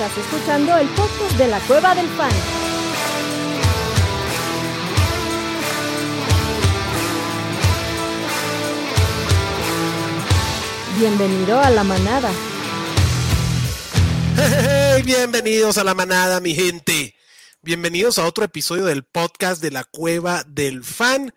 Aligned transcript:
Estás 0.00 0.16
escuchando 0.16 0.78
el 0.78 0.88
podcast 0.90 1.32
de 1.32 1.48
la 1.48 1.58
Cueva 1.58 1.92
del 1.92 2.06
Fan. 2.10 2.30
Bienvenido 11.00 11.58
a 11.58 11.70
la 11.70 11.82
manada. 11.82 12.30
Hey, 14.36 15.02
bienvenidos 15.02 15.78
a 15.78 15.82
la 15.82 15.94
manada, 15.94 16.38
mi 16.38 16.54
gente. 16.54 17.16
Bienvenidos 17.62 18.20
a 18.20 18.26
otro 18.26 18.44
episodio 18.44 18.84
del 18.84 19.02
podcast 19.02 19.60
de 19.60 19.72
la 19.72 19.82
Cueva 19.82 20.44
del 20.46 20.84
Fan. 20.84 21.34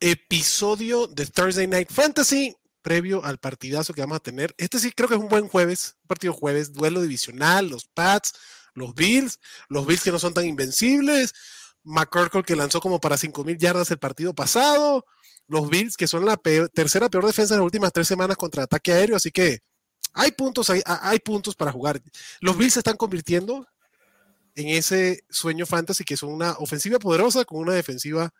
Episodio 0.00 1.08
de 1.08 1.26
Thursday 1.26 1.66
Night 1.66 1.92
Fantasy, 1.92 2.56
previo 2.82 3.24
al 3.24 3.38
partidazo 3.38 3.94
que 3.94 4.00
vamos 4.00 4.16
a 4.16 4.20
tener. 4.20 4.54
Este 4.58 4.78
sí 4.78 4.92
creo 4.92 5.08
que 5.08 5.14
es 5.14 5.20
un 5.20 5.28
buen 5.28 5.48
jueves, 5.48 5.96
un 6.02 6.08
partido 6.08 6.32
jueves, 6.32 6.72
duelo 6.72 7.02
divisional, 7.02 7.68
los 7.68 7.86
Pats, 7.86 8.32
los 8.74 8.94
Bills, 8.94 9.38
los 9.68 9.86
Bills 9.86 10.02
que 10.02 10.12
no 10.12 10.18
son 10.18 10.34
tan 10.34 10.46
invencibles, 10.46 11.34
McCorkle 11.82 12.42
que 12.42 12.56
lanzó 12.56 12.80
como 12.80 13.00
para 13.00 13.16
5.000 13.16 13.58
yardas 13.58 13.90
el 13.90 13.98
partido 13.98 14.34
pasado, 14.34 15.04
los 15.46 15.68
Bills 15.68 15.96
que 15.96 16.06
son 16.06 16.24
la 16.24 16.36
tercera 16.36 17.08
peor 17.08 17.26
defensa 17.26 17.54
de 17.54 17.58
las 17.58 17.64
últimas 17.64 17.92
tres 17.92 18.08
semanas 18.08 18.36
contra 18.36 18.64
ataque 18.64 18.92
aéreo, 18.92 19.16
así 19.16 19.30
que 19.30 19.60
hay 20.12 20.32
puntos, 20.32 20.70
hay, 20.70 20.82
hay 20.84 21.18
puntos 21.18 21.54
para 21.54 21.72
jugar. 21.72 22.00
Los 22.40 22.56
Bills 22.56 22.74
se 22.74 22.80
están 22.80 22.96
convirtiendo 22.96 23.66
en 24.54 24.68
ese 24.68 25.24
sueño 25.30 25.66
fantasy 25.66 26.04
que 26.04 26.16
son 26.16 26.30
una 26.32 26.52
ofensiva 26.52 26.98
poderosa 26.98 27.44
con 27.44 27.60
una 27.60 27.74
defensiva 27.74 28.30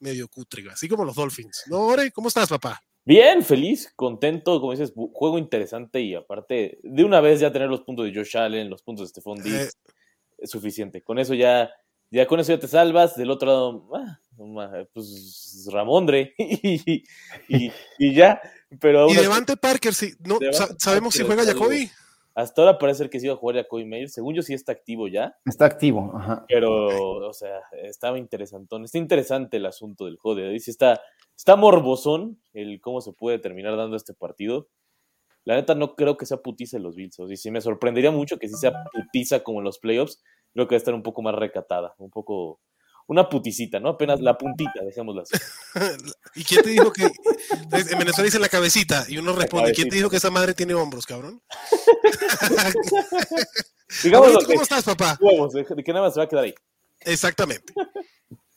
medio 0.00 0.28
cútriga, 0.28 0.72
así 0.72 0.88
como 0.88 1.04
los 1.04 1.14
Dolphins. 1.14 1.64
¿No, 1.66 1.78
Ore? 1.80 2.10
¿Cómo 2.10 2.28
estás, 2.28 2.48
papá? 2.48 2.82
Bien, 3.04 3.42
feliz, 3.42 3.92
contento, 3.96 4.60
como 4.60 4.72
dices, 4.72 4.92
juego 5.12 5.38
interesante 5.38 6.00
y 6.00 6.14
aparte, 6.14 6.78
de 6.82 7.04
una 7.04 7.20
vez 7.20 7.40
ya 7.40 7.52
tener 7.52 7.68
los 7.68 7.80
puntos 7.80 8.06
de 8.06 8.14
Josh 8.14 8.36
Allen, 8.36 8.68
los 8.68 8.82
puntos 8.82 9.06
de 9.06 9.08
Stephon 9.08 9.42
Diggs, 9.42 9.76
es 10.38 10.50
suficiente. 10.50 11.02
Con 11.02 11.18
eso 11.18 11.34
ya, 11.34 11.70
ya 12.10 12.26
con 12.26 12.40
eso 12.40 12.52
ya 12.52 12.60
te 12.60 12.68
salvas. 12.68 13.16
Del 13.16 13.30
otro 13.30 13.48
lado, 13.48 13.88
ah, 13.94 14.84
pues 14.92 15.68
Ramondre 15.72 16.34
y, 16.38 17.02
y, 17.48 18.14
ya. 18.14 18.40
Pero 18.80 19.10
y 19.10 19.14
Devante 19.14 19.56
Parker, 19.56 19.94
sí, 19.94 20.14
no, 20.20 20.38
¿sabemos 20.78 21.14
si 21.14 21.24
juega 21.24 21.44
Jacoby? 21.44 21.90
Hasta 22.40 22.62
ahora 22.62 22.78
parece 22.78 23.08
que 23.10 23.20
sí 23.20 23.26
iba 23.26 23.34
a 23.34 23.38
jugar 23.38 23.56
Jacoby 23.56 23.84
Mayer. 23.84 24.08
Según 24.08 24.34
yo 24.34 24.42
sí 24.42 24.54
está 24.54 24.72
activo 24.72 25.08
ya. 25.08 25.36
Está 25.44 25.66
activo, 25.66 26.12
ajá. 26.14 26.44
Pero, 26.48 27.28
o 27.28 27.32
sea, 27.32 27.60
estaba 27.82 28.18
interesantón. 28.18 28.84
Está 28.84 28.98
interesante 28.98 29.58
el 29.58 29.66
asunto 29.66 30.06
del 30.06 30.16
juego 30.16 30.40
de 30.40 30.56
Está, 30.56 31.00
está 31.36 31.56
morbosón 31.56 32.40
el 32.52 32.80
cómo 32.80 33.00
se 33.00 33.12
puede 33.12 33.38
terminar 33.38 33.76
dando 33.76 33.96
este 33.96 34.14
partido. 34.14 34.68
La 35.44 35.54
neta 35.54 35.74
no 35.74 35.94
creo 35.96 36.16
que 36.16 36.26
sea 36.26 36.38
putiza 36.38 36.76
en 36.76 36.82
los 36.82 36.96
Bills. 36.96 37.18
Y 37.28 37.36
sí 37.36 37.50
me 37.50 37.60
sorprendería 37.60 38.10
mucho 38.10 38.38
que 38.38 38.48
sí 38.48 38.54
sea 38.54 38.72
putiza 38.92 39.40
como 39.40 39.60
en 39.60 39.64
los 39.64 39.78
playoffs. 39.78 40.22
Creo 40.52 40.66
que 40.66 40.74
va 40.74 40.76
a 40.76 40.78
estar 40.78 40.94
un 40.94 41.02
poco 41.02 41.22
más 41.22 41.34
recatada, 41.34 41.94
un 41.98 42.10
poco 42.10 42.60
una 43.10 43.28
puticita, 43.28 43.80
¿no? 43.80 43.88
Apenas 43.88 44.20
la 44.20 44.38
puntita, 44.38 44.84
dejémosla 44.84 45.22
así. 45.22 45.34
¿Y 46.36 46.44
quién 46.44 46.62
te 46.62 46.70
dijo 46.70 46.92
que 46.92 47.06
en 47.06 47.98
Venezuela 47.98 48.24
dice 48.24 48.38
la 48.38 48.48
cabecita 48.48 49.04
y 49.08 49.18
uno 49.18 49.32
responde, 49.32 49.72
¿quién 49.72 49.88
te 49.88 49.96
dijo 49.96 50.08
que 50.08 50.18
esa 50.18 50.30
madre 50.30 50.54
tiene 50.54 50.74
hombros, 50.74 51.06
cabrón? 51.06 51.42
Digamos 54.04 54.44
¿Cómo 54.46 54.62
estás, 54.62 54.84
papá? 54.84 55.18
de 55.20 55.82
que 55.82 55.92
nada 55.92 56.06
más 56.06 56.14
se 56.14 56.20
va 56.20 56.24
a 56.24 56.28
quedar 56.28 56.44
ahí. 56.44 56.54
Exactamente. 57.00 57.72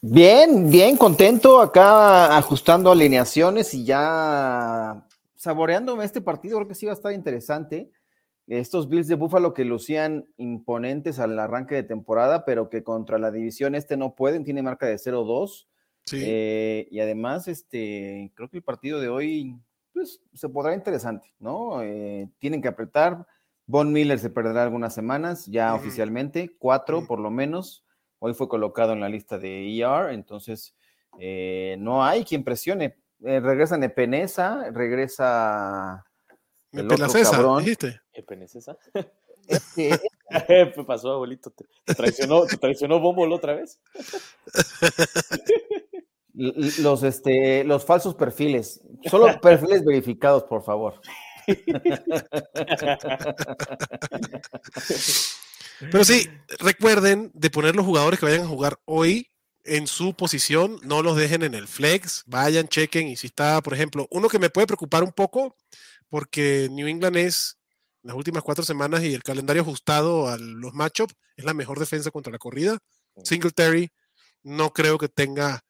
Bien, 0.02 0.70
bien, 0.70 0.98
contento 0.98 1.60
acá 1.60 2.38
ajustando 2.38 2.92
alineaciones 2.92 3.74
y 3.74 3.84
ya 3.84 5.04
saboreándome 5.36 6.06
este 6.06 6.22
partido, 6.22 6.58
creo 6.58 6.68
que 6.68 6.76
sí 6.76 6.86
va 6.86 6.92
a 6.92 6.96
estar 6.96 7.12
interesante 7.12 7.90
estos 8.48 8.90
Bills 8.90 9.08
de 9.08 9.16
Buffalo 9.16 9.54
que 9.54 9.64
lucían 9.64 10.28
imponentes 10.38 11.20
al 11.20 11.38
arranque 11.40 11.76
de 11.76 11.84
temporada, 11.84 12.44
pero 12.46 12.70
que 12.70 12.84
contra 12.84 13.18
la 13.18 13.32
división 13.32 13.74
este 13.76 13.96
no 13.96 14.16
pueden, 14.16 14.44
tiene 14.44 14.62
marca 14.62 14.86
de 14.86 14.96
0-2. 14.96 15.68
Eh, 16.12 16.88
y 16.92 17.00
además, 17.00 17.48
este, 17.48 18.32
creo 18.36 18.50
que 18.50 18.58
el 18.58 18.64
partido 18.64 19.00
de 19.00 19.08
hoy 19.08 19.58
pues, 19.94 20.22
se 20.34 20.50
podrá 20.50 20.74
interesante, 20.74 21.34
¿no? 21.40 21.82
Eh, 21.82 22.30
tienen 22.40 22.62
que 22.62 22.68
apretar. 22.68 23.26
Von 23.66 23.94
Miller 23.94 24.20
se 24.20 24.30
perderá 24.30 24.64
algunas 24.64 24.94
semanas, 24.94 25.46
ya 25.46 25.74
oficialmente, 25.74 26.54
cuatro 26.60 27.08
por 27.08 27.20
lo 27.20 27.32
menos. 27.32 27.86
Hoy 28.20 28.34
fue 28.34 28.50
colocado 28.50 28.92
en 28.92 29.00
la 29.00 29.08
lista 29.08 29.38
de 29.38 29.78
ER, 29.78 30.12
entonces 30.12 30.76
eh, 31.18 31.78
no 31.80 32.04
hay 32.04 32.26
quien 32.26 32.44
presione. 32.44 32.98
regresa 33.22 33.78
Nepeneza, 33.78 34.70
regresa 34.72 36.06
el 36.74 36.92
otro 36.92 37.08
cabrón. 37.08 37.64
dijiste. 37.64 38.03
¿Qué 38.14 38.24
pasó, 40.88 41.12
abuelito? 41.14 41.52
¿Te, 41.52 41.66
traicionó, 41.96 42.46
¿Te 42.46 42.58
traicionó 42.58 43.00
Bombo 43.00 43.28
otra 43.34 43.56
vez? 43.56 43.80
Los, 46.34 47.04
este, 47.04 47.64
los 47.64 47.86
falsos 47.86 48.16
perfiles. 48.16 48.82
Solo 49.10 49.40
perfiles 49.42 49.84
verificados, 49.86 50.44
por 50.44 50.64
favor. 50.64 51.00
Pero 55.92 56.04
sí, 56.04 56.28
recuerden 56.60 57.32
de 57.34 57.50
poner 57.50 57.76
los 57.76 57.86
jugadores 57.86 58.20
que 58.20 58.26
vayan 58.26 58.44
a 58.44 58.48
jugar 58.48 58.80
hoy 58.86 59.30
en 59.66 59.88
su 59.88 60.14
posición, 60.14 60.80
no 60.84 61.02
los 61.02 61.16
dejen 61.16 61.44
en 61.44 61.54
el 61.54 61.68
flex, 61.68 62.24
vayan, 62.26 62.68
chequen 62.68 63.08
y 63.08 63.16
si 63.16 63.28
está, 63.28 63.62
por 63.62 63.74
ejemplo, 63.74 64.08
uno 64.12 64.28
que 64.28 64.40
me 64.40 64.50
puede 64.50 64.68
preocupar 64.68 65.04
un 65.04 65.12
poco 65.12 65.56
porque 66.10 66.68
New 66.72 66.88
England 66.88 67.18
es 67.18 67.58
las 68.04 68.16
últimas 68.16 68.44
cuatro 68.44 68.64
semanas 68.64 69.04
y 69.04 69.14
el 69.14 69.24
calendario 69.24 69.62
ajustado 69.62 70.28
a 70.28 70.38
los 70.38 70.74
matchups 70.74 71.16
es 71.36 71.46
la 71.46 71.54
mejor 71.54 71.80
defensa 71.80 72.12
contra 72.12 72.32
la 72.32 72.38
corrida. 72.38 72.78
Singletary 73.24 73.92
no 74.44 74.74
creo 74.74 74.98
que 74.98 75.10
tenga 75.10 75.64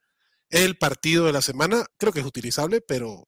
el 0.50 0.78
partido 0.78 1.26
de 1.26 1.34
la 1.34 1.42
semana, 1.42 1.86
creo 1.98 2.12
que 2.12 2.20
es 2.20 2.26
utilizable, 2.26 2.82
pero 2.82 3.28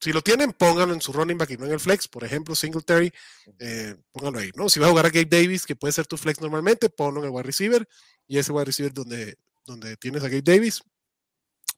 si 0.00 0.12
lo 0.12 0.20
tienen, 0.20 0.52
pónganlo 0.52 0.94
en 0.94 1.00
su 1.00 1.12
running 1.12 1.38
back 1.38 1.50
y 1.50 1.56
no 1.56 1.66
en 1.66 1.72
el 1.72 1.80
flex. 1.80 2.08
Por 2.08 2.24
ejemplo, 2.24 2.56
Singletary, 2.56 3.12
eh, 3.60 3.94
pónganlo 4.10 4.40
ahí, 4.40 4.50
¿no? 4.56 4.68
Si 4.68 4.80
va 4.80 4.86
a 4.86 4.90
jugar 4.90 5.06
a 5.06 5.10
Gabe 5.10 5.26
Davis, 5.26 5.64
que 5.64 5.76
puede 5.76 5.92
ser 5.92 6.06
tu 6.06 6.16
flex 6.16 6.40
normalmente, 6.40 6.90
ponlo 6.90 7.20
en 7.20 7.26
el 7.26 7.30
wide 7.30 7.44
receiver 7.44 7.88
y 8.26 8.38
ese 8.38 8.50
wide 8.50 8.64
receiver 8.64 8.92
donde, 8.92 9.36
donde 9.64 9.96
tienes 9.96 10.24
a 10.24 10.28
Gabe 10.28 10.42
Davis, 10.42 10.82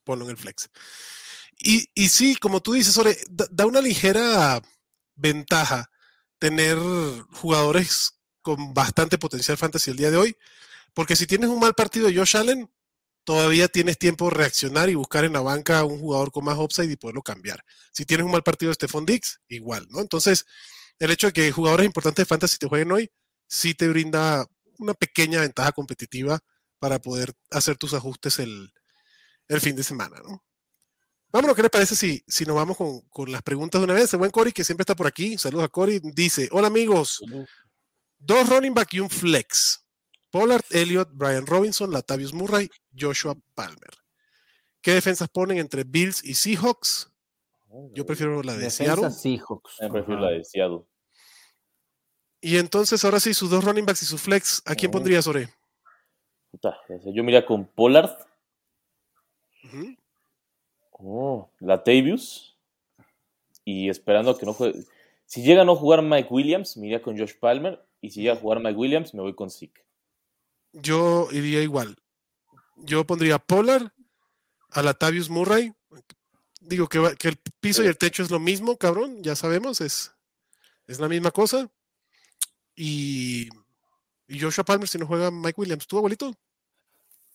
ponlo 0.03 0.25
en 0.25 0.31
el 0.31 0.37
flex. 0.37 0.69
Y, 1.59 1.87
y 1.93 2.09
sí, 2.09 2.35
como 2.35 2.61
tú 2.61 2.73
dices, 2.73 2.99
da, 3.29 3.65
una 3.65 3.79
ligera 3.79 4.61
ventaja 5.15 5.89
tener 6.39 6.77
jugadores 7.31 8.19
con 8.41 8.73
bastante 8.73 9.17
potencial 9.17 9.57
fantasy 9.57 9.91
el 9.91 9.97
día 9.97 10.11
de 10.11 10.17
hoy, 10.17 10.37
porque 10.93 11.15
si 11.15 11.27
tienes 11.27 11.49
un 11.49 11.59
mal 11.59 11.73
partido 11.73 12.07
de 12.07 12.15
Josh 12.15 12.37
Allen, 12.37 12.69
todavía 13.23 13.67
tienes 13.67 13.97
tiempo 13.97 14.25
de 14.25 14.35
reaccionar 14.35 14.89
y 14.89 14.95
buscar 14.95 15.25
en 15.25 15.33
la 15.33 15.41
banca 15.41 15.83
un 15.83 15.99
jugador 15.99 16.31
con 16.31 16.45
más 16.45 16.57
upside 16.57 16.91
y 16.91 16.95
poderlo 16.95 17.23
cambiar. 17.23 17.65
Si 17.91 18.05
tienes 18.05 18.25
un 18.25 18.31
mal 18.31 18.43
partido 18.43 18.69
de 18.69 18.75
Stephon 18.75 19.05
Dix, 19.05 19.41
igual, 19.47 19.87
¿no? 19.89 19.99
Entonces, 19.99 20.45
el 20.99 21.11
hecho 21.11 21.27
de 21.27 21.33
que 21.33 21.51
jugadores 21.51 21.85
importantes 21.85 22.23
de 22.23 22.27
fantasy 22.27 22.57
te 22.57 22.67
jueguen 22.67 22.91
hoy, 22.91 23.11
sí 23.47 23.73
te 23.73 23.87
brinda 23.87 24.45
una 24.77 24.93
pequeña 24.93 25.41
ventaja 25.41 25.71
competitiva 25.71 26.39
para 26.79 26.99
poder 26.99 27.33
hacer 27.51 27.77
tus 27.77 27.93
ajustes 27.93 28.39
el, 28.39 28.71
el 29.47 29.61
fin 29.61 29.75
de 29.75 29.83
semana, 29.83 30.17
¿no? 30.23 30.43
Vámonos, 31.35 31.57
¿qué 31.57 31.63
les 31.63 31.71
parece 31.71 31.97
si, 31.97 32.23
si 32.25 32.45
nos 32.45 32.55
vamos 32.55 32.77
con, 32.77 33.29
las 33.29 33.41
preguntas 33.41 33.81
de 33.81 33.83
una 33.83 33.93
vez? 33.93 34.13
El 34.13 34.19
buen 34.19 34.31
Cory, 34.31 34.53
que 34.53 34.63
siempre 34.63 34.83
está 34.83 34.95
por 34.95 35.05
aquí, 35.05 35.37
saludos 35.37 35.65
a 35.65 35.67
Cory, 35.67 35.99
dice, 36.01 36.47
hola 36.49 36.67
amigos, 36.67 37.21
dos 38.17 38.47
running 38.47 38.73
back 38.73 38.93
y 38.93 39.01
un 39.01 39.09
flex. 39.09 39.85
Pollard, 40.31 40.63
Elliott, 40.69 41.09
Brian 41.11 41.45
Robinson, 41.45 41.91
Latavius 41.91 42.33
Murray, 42.33 42.69
Joshua 42.97 43.35
Palmer. 43.53 43.93
¿Qué 44.81 44.93
defensas 44.93 45.27
ponen 45.27 45.57
entre 45.57 45.83
Bills 45.83 46.23
y 46.23 46.35
Seahawks? 46.35 47.11
Yo 47.93 48.05
prefiero 48.05 48.41
la 48.41 48.55
de 48.55 48.69
Seattle. 48.69 49.11
Seahawks. 49.11 49.75
Yo 49.81 49.91
prefiero 49.91 50.21
la 50.21 50.29
de 50.29 50.43
Seattle. 50.45 50.85
Y 52.39 52.55
entonces, 52.55 53.03
ahora 53.03 53.19
sí, 53.19 53.33
sus 53.33 53.49
dos 53.49 53.61
running 53.61 53.85
backs 53.85 54.03
y 54.03 54.05
su 54.05 54.17
flex, 54.17 54.61
¿a 54.65 54.73
quién 54.73 54.89
pondrías, 54.89 55.27
Ore? 55.27 55.49
Yo 57.13 57.23
mira 57.25 57.45
con 57.45 57.65
Pollard. 57.65 58.25
Oh, 60.99 61.49
Latavius. 61.59 62.57
Y 63.63 63.89
esperando 63.89 64.37
que 64.37 64.45
no 64.45 64.53
juegue. 64.53 64.85
Si 65.25 65.43
llega 65.43 65.63
a 65.63 65.65
no 65.65 65.75
jugar 65.75 66.01
Mike 66.01 66.29
Williams, 66.29 66.77
me 66.77 66.87
iría 66.87 67.01
con 67.01 67.17
Josh 67.17 67.33
Palmer. 67.39 67.83
Y 68.01 68.11
si 68.11 68.21
llega 68.21 68.33
a 68.33 68.37
jugar 68.37 68.59
Mike 68.59 68.77
Williams, 68.77 69.13
me 69.13 69.21
voy 69.21 69.33
con 69.33 69.49
Zeke. 69.49 69.85
Yo 70.71 71.27
iría 71.31 71.61
igual. 71.61 71.95
Yo 72.77 73.05
pondría 73.05 73.39
Polar 73.39 73.93
a 74.71 74.81
Latavius 74.83 75.29
Murray. 75.29 75.73
Digo 76.61 76.87
que, 76.87 77.15
que, 77.17 77.29
el 77.29 77.37
piso 77.59 77.83
y 77.83 77.87
el 77.87 77.97
techo 77.97 78.23
es 78.23 78.31
lo 78.31 78.39
mismo, 78.39 78.77
cabrón. 78.77 79.23
Ya 79.23 79.35
sabemos, 79.35 79.81
es, 79.81 80.11
es 80.87 80.99
la 80.99 81.07
misma 81.07 81.31
cosa. 81.31 81.69
Y, 82.75 83.49
y 84.27 84.39
Joshua 84.39 84.63
Palmer 84.63 84.87
si 84.87 84.97
no 84.97 85.07
juega 85.07 85.31
Mike 85.31 85.59
Williams. 85.59 85.87
¿Tú, 85.87 85.97
abuelito? 85.97 86.33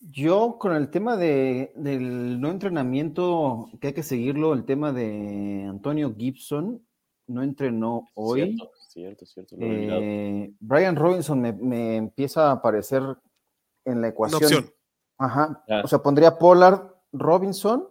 Yo 0.01 0.57
con 0.59 0.75
el 0.75 0.91
tema 0.91 1.17
de, 1.17 1.73
del 1.77 2.41
no 2.41 2.51
entrenamiento, 2.51 3.69
que 3.81 3.89
hay 3.89 3.93
que 3.93 4.03
seguirlo, 4.03 4.55
el 4.55 4.65
tema 4.65 4.93
de 4.93 5.67
Antonio 5.69 6.15
Gibson, 6.17 6.83
no 7.27 7.43
entrenó 7.43 8.09
hoy. 8.15 8.57
Cierto, 8.89 9.27
cierto, 9.27 9.27
cierto. 9.27 9.57
Eh, 9.61 10.53
Brian 10.59 10.97
Robinson 10.97 11.41
me, 11.41 11.53
me, 11.53 11.97
empieza 11.97 12.49
a 12.49 12.53
aparecer 12.53 13.03
en 13.85 14.01
la 14.01 14.09
ecuación. 14.09 14.39
Una 14.39 14.47
opción. 14.47 14.75
Ajá. 15.19 15.65
O 15.85 15.87
sea, 15.87 15.99
pondría 15.99 16.39
Pollard, 16.39 16.81
Robinson 17.13 17.87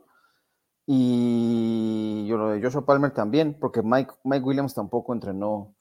y 0.87 2.25
yo 2.25 2.37
lo 2.37 2.49
de 2.49 2.61
Joshua 2.61 2.85
Palmer 2.85 3.11
también, 3.11 3.55
porque 3.59 3.83
Mike, 3.83 4.11
Mike 4.23 4.43
Williams 4.43 4.73
tampoco 4.73 5.13
entrenó, 5.13 5.75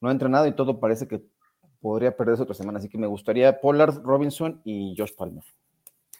no 0.00 0.08
ha 0.08 0.12
entrenado 0.12 0.48
y 0.48 0.56
todo 0.56 0.80
parece 0.80 1.06
que 1.06 1.22
podría 1.80 2.16
perderse 2.16 2.42
otra 2.42 2.56
semana. 2.56 2.80
Así 2.80 2.88
que 2.88 2.98
me 2.98 3.06
gustaría 3.06 3.60
Pollard, 3.60 4.02
Robinson 4.02 4.60
y 4.64 4.96
Josh 4.98 5.14
Palmer. 5.16 5.44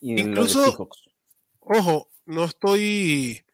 Y 0.01 0.21
Incluso, 0.21 0.89
ojo, 1.61 2.11
no 2.27 2.45
estoy, 2.45 3.45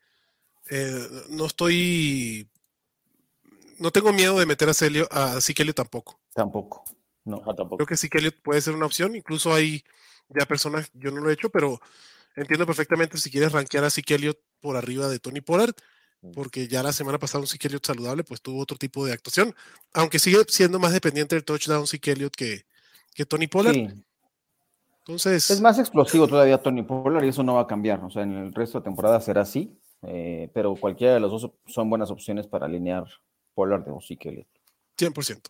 eh, 0.70 1.08
no 1.30 1.46
estoy, 1.46 2.48
no 3.78 3.90
tengo 3.90 4.12
miedo 4.12 4.38
de 4.38 4.46
meter 4.46 4.68
a 4.68 4.74
Celio, 4.74 5.08
a 5.10 5.40
Sikelio 5.40 5.74
tampoco. 5.74 6.20
Tampoco. 6.34 6.84
No, 7.24 7.38
tampoco. 7.38 7.76
Creo 7.78 7.86
que 7.86 7.96
Sikelio 7.96 8.32
puede 8.42 8.60
ser 8.60 8.74
una 8.74 8.86
opción. 8.86 9.16
Incluso 9.16 9.54
hay 9.54 9.82
ya 10.28 10.46
personas, 10.46 10.90
yo 10.94 11.10
no 11.10 11.20
lo 11.20 11.30
he 11.30 11.34
hecho, 11.34 11.48
pero 11.50 11.80
entiendo 12.36 12.66
perfectamente 12.66 13.16
si 13.18 13.30
quieres 13.30 13.52
rankear 13.52 13.84
a 13.84 13.90
Zeke 13.90 14.34
por 14.60 14.76
arriba 14.76 15.08
de 15.08 15.18
Tony 15.18 15.40
Pollard, 15.40 15.74
Mm. 16.24 16.32
porque 16.32 16.68
ya 16.68 16.82
la 16.82 16.92
semana 16.92 17.18
pasada 17.18 17.40
un 17.42 17.46
Zeke 17.46 17.68
saludable 17.82 18.24
pues 18.24 18.40
tuvo 18.40 18.60
otro 18.60 18.78
tipo 18.78 19.04
de 19.04 19.12
actuación, 19.12 19.54
aunque 19.92 20.18
sigue 20.18 20.38
siendo 20.48 20.78
más 20.78 20.92
dependiente 20.92 21.34
del 21.34 21.44
touchdown 21.44 21.86
Zeke 21.86 22.30
que, 22.30 22.64
que 23.14 23.26
Tony 23.26 23.46
Pollard. 23.46 23.74
Sí. 23.74 23.88
Entonces, 25.06 25.50
Es 25.50 25.60
más 25.60 25.78
explosivo 25.78 26.26
todavía 26.26 26.56
Tony 26.62 26.82
Pollard 26.82 27.24
y 27.24 27.28
eso 27.28 27.42
no 27.42 27.54
va 27.54 27.62
a 27.62 27.66
cambiar. 27.66 28.02
O 28.04 28.10
sea, 28.10 28.22
en 28.22 28.32
el 28.32 28.54
resto 28.54 28.78
de 28.78 28.84
temporada 28.84 29.20
será 29.20 29.42
así, 29.42 29.78
eh, 30.02 30.50
pero 30.54 30.74
cualquiera 30.76 31.14
de 31.14 31.20
los 31.20 31.30
dos 31.30 31.50
son 31.66 31.90
buenas 31.90 32.10
opciones 32.10 32.46
para 32.46 32.64
alinear 32.66 33.04
Pollard 33.54 33.86
o 33.88 34.00
Elliott. 34.08 34.46
100%. 34.96 35.40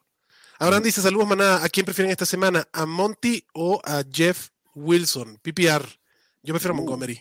Abraham 0.58 0.82
dice, 0.82 1.00
saludos 1.00 1.28
manada, 1.28 1.64
¿a 1.64 1.68
quién 1.68 1.84
prefieren 1.86 2.10
esta 2.10 2.26
semana? 2.26 2.66
¿A 2.72 2.84
Monty 2.86 3.44
o 3.54 3.80
a 3.84 4.02
Jeff 4.10 4.48
Wilson? 4.74 5.38
PPR. 5.42 5.84
Yo 6.42 6.52
prefiero 6.52 6.74
a 6.74 6.76
Uh. 6.76 6.80
Montgomery. 6.80 7.20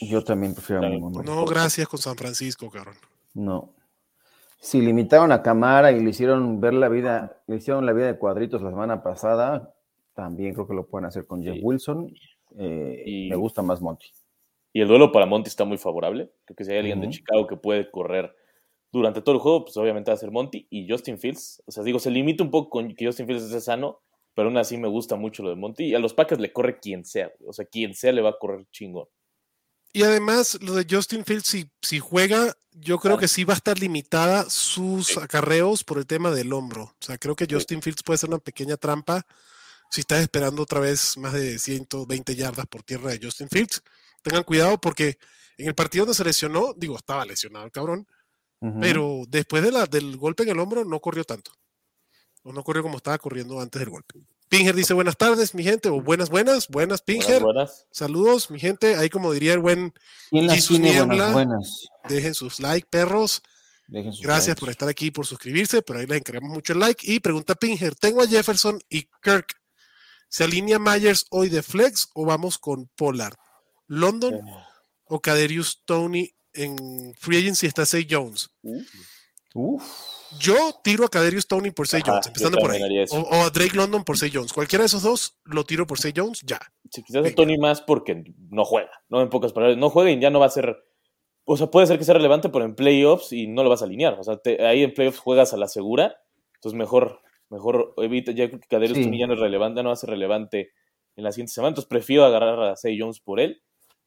Yo 0.00 0.24
también 0.24 0.54
prefiero 0.54 0.84
a. 0.84 0.88
Montgomery. 0.88 1.28
No, 1.28 1.44
gracias 1.44 1.86
con 1.88 1.98
San 2.00 2.16
Francisco, 2.16 2.70
cabrón. 2.70 2.96
No. 3.34 3.74
Si 4.58 4.80
limitaron 4.80 5.32
a 5.32 5.42
Camara 5.42 5.90
y 5.92 6.00
le 6.00 6.10
hicieron 6.10 6.60
ver 6.60 6.74
la 6.74 6.88
vida, 6.88 7.40
le 7.46 7.56
hicieron 7.56 7.86
la 7.86 7.92
vida 7.92 8.06
de 8.06 8.18
cuadritos 8.18 8.60
la 8.62 8.70
semana 8.70 9.02
pasada, 9.02 9.74
también 10.14 10.54
creo 10.54 10.66
que 10.66 10.74
lo 10.74 10.86
pueden 10.86 11.06
hacer 11.06 11.26
con 11.26 11.42
Jeff 11.42 11.54
Sí. 11.54 11.60
Wilson. 11.62 12.12
Eh, 12.58 13.02
Y- 13.06 13.28
Me 13.30 13.36
gusta 13.36 13.62
más 13.62 13.80
Monty. 13.80 14.06
Y 14.72 14.80
el 14.80 14.88
duelo 14.88 15.10
para 15.12 15.26
Monty 15.26 15.48
está 15.48 15.64
muy 15.64 15.78
favorable. 15.78 16.30
Creo 16.44 16.56
que 16.56 16.64
si 16.64 16.72
hay 16.72 16.78
alguien 16.78 17.00
de. 17.00 17.08
Chicago 17.10 17.46
que 17.46 17.56
puede 17.56 17.90
correr 17.90 18.34
durante 18.92 19.20
todo 19.20 19.34
el 19.36 19.40
juego, 19.40 19.64
pues 19.64 19.76
obviamente 19.76 20.10
va 20.10 20.14
a 20.14 20.18
ser 20.18 20.30
Monty 20.30 20.66
y 20.70 20.88
Justin 20.88 21.18
Fields. 21.18 21.62
O 21.66 21.72
sea, 21.72 21.82
digo, 21.82 21.98
se 21.98 22.10
limita 22.10 22.42
un 22.44 22.50
poco 22.50 22.70
con 22.70 22.94
que 22.94 23.06
Justin 23.06 23.26
Fields 23.26 23.44
esté 23.44 23.60
sano, 23.60 24.00
pero 24.34 24.48
aún 24.48 24.56
así 24.58 24.76
me 24.76 24.88
gusta 24.88 25.16
mucho 25.16 25.42
lo 25.42 25.50
de 25.50 25.56
Monty. 25.56 25.84
Y 25.86 25.94
a 25.94 25.98
los 25.98 26.14
Packers 26.14 26.40
le 26.40 26.52
corre 26.52 26.78
quien 26.78 27.04
sea. 27.04 27.32
O 27.46 27.52
sea, 27.52 27.64
quien 27.64 27.94
sea 27.94 28.12
le 28.12 28.22
va 28.22 28.30
a 28.30 28.38
correr 28.38 28.66
chingón. 28.70 29.06
Y 29.92 30.04
además, 30.04 30.56
lo 30.62 30.74
de 30.74 30.86
Justin 30.88 31.24
Fields, 31.24 31.48
si, 31.48 31.68
si 31.82 31.98
juega, 31.98 32.54
yo 32.72 32.98
creo 32.98 33.18
que 33.18 33.26
sí 33.26 33.42
va 33.42 33.54
a 33.54 33.56
estar 33.56 33.76
limitada 33.80 34.48
sus 34.48 35.18
acarreos 35.18 35.82
por 35.82 35.98
el 35.98 36.06
tema 36.06 36.30
del 36.30 36.52
hombro. 36.52 36.84
O 36.84 36.94
sea, 37.00 37.18
creo 37.18 37.34
que. 37.34 37.48
Justin 37.50 37.82
Fields 37.82 38.04
puede 38.04 38.18
ser 38.18 38.28
una 38.30 38.38
pequeña 38.38 38.76
trampa 38.76 39.26
si 39.90 40.00
estás 40.00 40.20
esperando 40.22 40.62
otra 40.62 40.80
vez 40.80 41.16
más 41.18 41.32
de 41.32 41.58
120 41.58 42.34
yardas 42.36 42.66
por 42.66 42.82
tierra 42.82 43.10
de 43.10 43.20
Justin 43.22 43.48
Fields. 43.48 43.82
Tengan 44.22 44.44
cuidado 44.44 44.80
porque 44.80 45.18
en 45.58 45.68
el 45.68 45.74
partido 45.74 46.04
donde 46.04 46.16
se 46.16 46.24
lesionó, 46.24 46.72
digo, 46.76 46.96
estaba 46.96 47.24
lesionado 47.24 47.64
el 47.64 47.72
cabrón, 47.72 48.06
pero 48.80 49.22
después 49.28 49.62
de 49.62 49.72
la, 49.72 49.86
del 49.86 50.16
golpe 50.18 50.42
en 50.42 50.50
el 50.50 50.58
hombro 50.58 50.84
no 50.84 51.00
corrió 51.00 51.24
tanto. 51.24 51.50
O 52.42 52.52
no 52.52 52.62
corrió 52.62 52.82
como 52.82 52.98
estaba 52.98 53.18
corriendo 53.18 53.60
antes 53.60 53.80
del 53.80 53.90
golpe. 53.90 54.20
Pinger 54.48 54.74
dice 54.74 54.94
buenas 54.94 55.16
tardes, 55.16 55.54
mi 55.54 55.62
gente, 55.62 55.88
o 55.88 56.00
buenas, 56.00 56.28
buenas, 56.28 56.68
buenas, 56.68 57.02
Pinger. 57.02 57.40
Buenas, 57.42 57.70
buenas. 57.70 57.86
Saludos, 57.90 58.50
mi 58.50 58.58
gente. 58.58 58.96
Ahí 58.96 59.08
como 59.08 59.32
diría 59.32 59.52
el 59.52 59.60
buen 59.60 59.94
¿Quién 60.30 60.46
las 60.46 60.56
Jesus 60.56 60.78
tiene 60.78 60.90
Niebla. 60.90 61.06
buenas, 61.06 61.32
buenas? 61.32 61.88
Dejen 62.08 62.34
sus 62.34 62.58
like, 62.60 62.86
perros. 62.90 63.42
Dejen 63.86 64.12
sus 64.12 64.22
Gracias 64.22 64.48
likes. 64.48 64.60
por 64.60 64.70
estar 64.70 64.88
aquí 64.88 65.10
por 65.10 65.26
suscribirse. 65.26 65.82
Por 65.82 65.96
ahí 65.96 66.06
les 66.06 66.18
encargamos 66.18 66.50
mucho 66.50 66.72
el 66.72 66.80
like. 66.80 67.10
Y 67.10 67.20
pregunta 67.20 67.54
Pinger: 67.54 67.94
¿Tengo 67.94 68.22
a 68.22 68.26
Jefferson 68.26 68.80
y 68.88 69.08
Kirk? 69.22 69.54
¿Se 70.30 70.44
alinea 70.44 70.78
Myers 70.78 71.26
hoy 71.30 71.48
de 71.50 71.62
flex 71.62 72.08
o 72.14 72.24
vamos 72.24 72.56
con 72.58 72.88
Pollard? 72.96 73.34
¿London 73.88 74.34
Eh, 74.36 74.52
o 75.08 75.20
Caderius 75.20 75.82
Tony 75.84 76.30
en 76.54 77.14
free 77.18 77.38
agency 77.38 77.66
está 77.66 77.84
Say 77.84 78.06
Jones? 78.08 78.48
uh, 78.62 78.80
Uf, 79.54 79.82
Yo 80.38 80.54
tiro 80.84 81.04
a 81.04 81.08
Caderius 81.08 81.48
Tony 81.48 81.72
por 81.72 81.88
Say 81.88 82.00
Ajá, 82.02 82.12
Jones, 82.12 82.26
empezando 82.28 82.58
por 82.58 82.70
ahí. 82.70 82.80
O, 83.10 83.18
o 83.18 83.34
a 83.42 83.50
Drake 83.50 83.76
London 83.76 84.04
por 84.04 84.16
Say 84.16 84.30
Jones. 84.32 84.52
Cualquiera 84.52 84.82
de 84.82 84.86
esos 84.86 85.02
dos 85.02 85.36
lo 85.44 85.64
tiro 85.64 85.84
por 85.88 85.98
Say 85.98 86.12
Jones, 86.16 86.40
ya. 86.44 86.60
sí, 86.92 87.02
quizás 87.02 87.26
a. 87.26 87.34
Tony 87.34 87.58
más 87.58 87.80
porque 87.82 88.22
no 88.50 88.64
juega, 88.64 88.92
¿no? 89.08 89.20
En 89.20 89.28
pocas 89.28 89.52
palabras, 89.52 89.76
no 89.76 89.90
juega 89.90 90.12
y 90.12 90.20
ya 90.20 90.30
no 90.30 90.38
va 90.38 90.46
a 90.46 90.50
ser. 90.50 90.76
O 91.44 91.56
sea, 91.56 91.66
puede 91.68 91.88
ser 91.88 91.98
que 91.98 92.04
sea 92.04 92.14
relevante, 92.14 92.48
pero 92.48 92.64
en 92.64 92.76
playoffs 92.76 93.32
y 93.32 93.48
no 93.48 93.64
lo 93.64 93.70
vas 93.70 93.82
a 93.82 93.86
alinear. 93.86 94.14
O 94.20 94.22
sea, 94.22 94.36
te- 94.36 94.64
ahí 94.64 94.84
en 94.84 94.94
playoffs 94.94 95.18
juegas 95.18 95.52
a 95.52 95.56
la 95.56 95.66
segura, 95.66 96.14
entonces 96.54 96.78
mejor, 96.78 97.20
mejor 97.50 97.94
evita. 97.98 98.32
Ya 98.32 98.48
que 98.48 98.58
Kadarius 98.60 98.98
Sí. 98.98 99.18
Ya 99.18 99.26
no 99.26 99.34
es 99.34 99.40
relevante, 99.40 99.82
no 99.82 99.90
va 99.90 99.92
a 99.92 99.96
ser 99.96 100.10
relevante 100.10 100.70
en 101.16 101.24
la 101.24 101.32
siguiente 101.32 101.52
semana, 101.52 101.70
entonces 101.70 101.88
prefiero 101.88 102.24
agarrar 102.24 102.60
a 102.62 102.76
Say 102.76 102.98
Jones 102.98 103.20
por 103.20 103.40
él. 103.40 103.62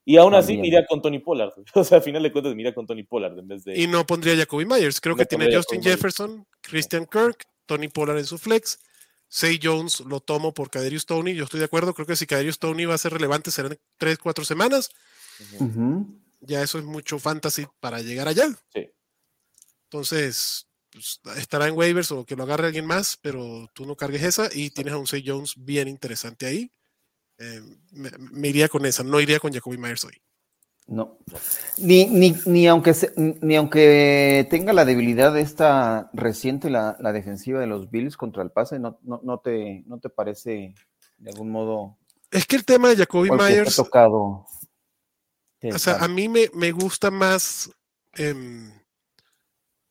Y 0.06 0.18
aún 0.18 0.36
así 0.36 0.57
me 0.57 0.68
iría 0.68 0.86
con 0.86 1.01
Tony 1.01 1.19
Pollard. 1.19 1.54
O 1.75 1.84
sea, 1.84 2.00
al 2.00 2.04
final 2.04 2.24
de 2.24 2.31
cuentas 2.31 2.54
me 2.56 2.62
iría 2.62 2.74
con 2.74 2.86
Tony 2.86 3.04
Pollard 3.04 3.38
en 3.38 3.48
vez 3.48 3.63
de. 3.63 3.80
Y 3.80 3.88
no 3.88 4.06
pondría 4.06 4.34
a 4.34 4.38
Jacoby 4.38 4.66
Myers. 4.66 5.00
Creo 5.00 5.16
No 5.16 5.19
que 5.19 5.25
tiene 5.25 5.45
Justin 5.45 5.78
Jacoby 5.80 5.86
Myers. 5.86 5.95
Jefferson, 5.95 6.48
Christian 6.62 7.06
Kirk, 7.06 7.45
Tony 7.66 7.88
Pollard 7.88 8.18
en 8.18 8.25
su 8.25 8.38
flex. 8.38 8.80
Say 9.30 9.60
Jones 9.62 10.01
lo 10.01 10.19
tomo 10.19 10.54
por 10.54 10.69
Caderius 10.69 11.06
Tony. 11.06 11.34
Yo 11.34 11.46
estoy 11.46 11.60
de 11.60 11.66
acuerdo. 11.66 11.94
Creo 11.94 12.06
que 12.06 12.16
si 12.16 12.28
Caderius 12.28 12.60
Tony 12.60 12.86
va 12.86 12.96
a 12.96 13.00
ser 13.00 13.13
relevante 13.13 13.50
serán 13.50 13.78
3, 13.98 14.18
4 14.19 14.46
semanas. 14.46 14.89
Ya 16.42 16.62
eso 16.62 16.78
es 16.78 16.84
mucho 16.84 17.18
fantasy 17.18 17.66
para 17.80 18.01
llegar 18.01 18.28
allá. 18.28 18.48
Sí. 18.74 18.92
Entonces, 19.86 20.68
pues, 20.94 21.19
estará 21.38 21.68
en 21.68 21.75
waivers 21.78 22.12
o 22.12 22.25
que 22.25 22.36
lo 22.36 22.44
agarre 22.44 22.68
alguien 22.68 22.86
más, 22.86 23.18
pero 23.22 23.69
tú 23.74 23.86
no 23.86 23.95
cargues 23.95 24.24
esa 24.24 24.48
y 24.54 24.69
tienes 24.69 24.94
a 24.94 24.98
un 24.98 25.07
Say 25.07 25.24
Jones 25.25 25.56
bien 25.57 25.88
interesante 25.88 26.45
ahí. 26.45 26.72
Eh, 27.40 27.62
me, 27.92 28.12
me 28.31 28.48
iría 28.50 28.69
con 28.69 28.86
esa, 28.86 29.04
no 29.04 29.19
iría 29.19 29.40
con 29.40 29.51
Jacoby 29.51 29.78
Myers 29.78 30.06
hoy. 30.06 30.22
No. 30.86 31.18
Ni, 31.77 32.06
ni, 32.08 32.36
ni, 32.46 32.68
aunque 32.68 32.94
se- 32.94 33.13
ni 33.15 33.56
aunque 33.56 34.46
tenga 34.50 34.74
la 34.74 34.84
debilidad 34.86 35.34
de 35.34 35.41
esta 35.41 36.10
reciente, 36.13 36.70
la, 36.70 36.98
la 37.00 37.13
defensiva 37.13 37.60
de 37.60 37.68
los 37.68 37.89
Bills 37.89 38.18
contra 38.18 38.44
el 38.44 38.51
pase, 38.51 38.79
¿no, 38.79 39.00
no, 39.01 39.22
no 39.24 39.39
te, 39.39 39.84
no 39.88 40.00
te 40.00 40.10
parece 40.10 40.75
de 41.18 41.29
algún 41.29 41.50
modo 41.51 41.98
Es 42.32 42.46
que 42.46 42.58
el 42.58 42.65
tema 42.65 42.89
de 42.89 42.98
Jacoby 42.98 43.29
Myers, 43.32 43.77
tocado? 43.77 44.46
o 45.74 45.79
sea, 45.79 45.96
a 46.03 46.08
mí 46.10 46.27
me, 46.27 46.50
me 46.53 46.74
gusta 46.74 47.10
más 47.10 47.72
em, 48.15 48.70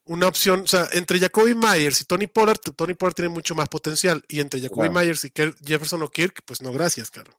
una 0.05 0.27
opción, 0.27 0.61
o 0.61 0.67
sea, 0.67 0.87
entre 0.93 1.19
Jacoby 1.19 1.55
Myers 1.55 2.01
y 2.01 2.05
Tony 2.05 2.27
Pollard, 2.27 2.59
Tony 2.75 2.93
Pollard 2.93 3.13
tiene 3.15 3.29
mucho 3.29 3.55
más 3.55 3.69
potencial, 3.69 4.23
y 4.27 4.39
entre 4.41 4.59
Jacoby 4.61 4.89
Claro. 4.89 4.93
Myers 5.05 5.23
y 5.25 5.29
Kirk- 5.31 5.55
Jefferson 5.65 6.01
o 6.03 6.09
Kirk, 6.09 6.41
pues 6.45 6.61
no, 6.61 6.71
gracias, 6.73 7.09
claro. 7.09 7.31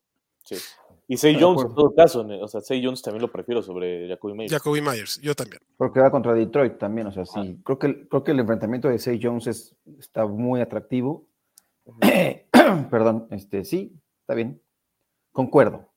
Sí. 0.45 0.57
Y 1.07 1.19
Say 1.19 1.37
Jones, 1.39 1.63
en 1.67 1.75
todo 1.75 1.95
caso, 1.95 2.21
o 2.27 2.49
sea, 2.49 2.63
Say 2.63 2.83
Jones 2.83 3.03
también 3.03 3.21
lo 3.21 3.31
prefiero 3.31 3.63
sobre 3.63 4.09
Jacoby 4.09 4.33
Myers. 4.35 4.53
Jacoby 4.53 4.81
Myers, 4.81 5.21
yo 5.21 5.35
también. 5.35 5.61
Porque 5.77 6.01
va 6.01 6.11
contra 6.11 6.33
Detroit 6.33 6.79
también, 6.79 7.07
o 7.09 7.13
sea, 7.13 7.27
sí. 7.27 7.33
Ah. 7.37 7.61
Creo 7.63 7.79
que, 7.79 7.87
el- 7.89 8.09
creo 8.09 8.25
que 8.25 8.31
el 8.31 8.41
enfrentamiento 8.41 8.89
de 8.89 8.99
Say 8.99 9.21
Jones 9.23 9.47
es, 9.47 9.75
está 9.99 10.27
muy 10.27 10.63
atractivo. 10.63 11.27
Perdón, 12.91 13.27
este, 13.31 13.65
sí, 13.65 13.93
está 14.21 14.35
bien. 14.35 14.63
Concuerdo. 15.33 15.93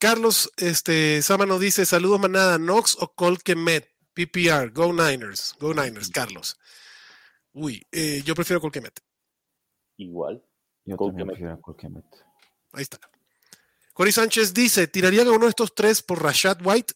Carlos 0.00 0.52
este, 0.58 1.22
Sámano 1.22 1.58
dice: 1.58 1.86
Saludos, 1.86 2.20
manada. 2.20 2.58
Knox 2.58 2.96
o 3.00 3.08
Colquemet. 3.14 3.88
PPR. 4.26 4.72
Go 4.72 4.92
Niners. 4.92 5.54
Go 5.60 5.72
Niners, 5.72 6.10
Carlos. 6.10 6.58
Uy, 7.52 7.86
eh, 7.92 8.22
yo 8.24 8.34
prefiero 8.34 8.60
Colquemet. 8.60 9.00
Igual. 9.96 10.42
Yo 10.84 10.96
Cole 10.96 11.10
también 11.12 11.28
Kmet. 11.28 11.60
prefiero 11.60 11.76
Kmet. 11.76 12.04
Ahí 12.72 12.82
está. 12.82 12.98
Cory 13.92 14.12
Sánchez 14.12 14.54
dice: 14.54 14.86
¿Tirarían 14.88 15.26
a 15.28 15.32
uno 15.32 15.44
de 15.44 15.50
estos 15.50 15.74
tres 15.74 16.02
por 16.02 16.22
Rashad 16.22 16.58
White? 16.64 16.94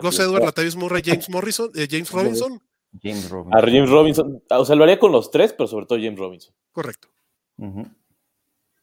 Gus 0.00 0.14
es. 0.14 0.20
Edwards, 0.20 0.44
Latavius 0.46 0.76
Murray, 0.76 1.02
James 1.04 1.28
Morrison, 1.28 1.70
eh, 1.74 1.86
James 1.90 2.10
Robinson. 2.10 2.62
James 3.02 3.26
A 3.26 3.28
Robinson. 3.28 3.62
James 3.72 3.90
Robinson. 3.90 4.42
O 4.50 4.64
sea, 4.64 4.76
lo 4.76 4.84
haría 4.84 4.98
con 4.98 5.12
los 5.12 5.30
tres, 5.30 5.52
pero 5.52 5.66
sobre 5.66 5.86
todo 5.86 5.98
James 5.98 6.18
Robinson. 6.18 6.54
Correcto. 6.72 7.08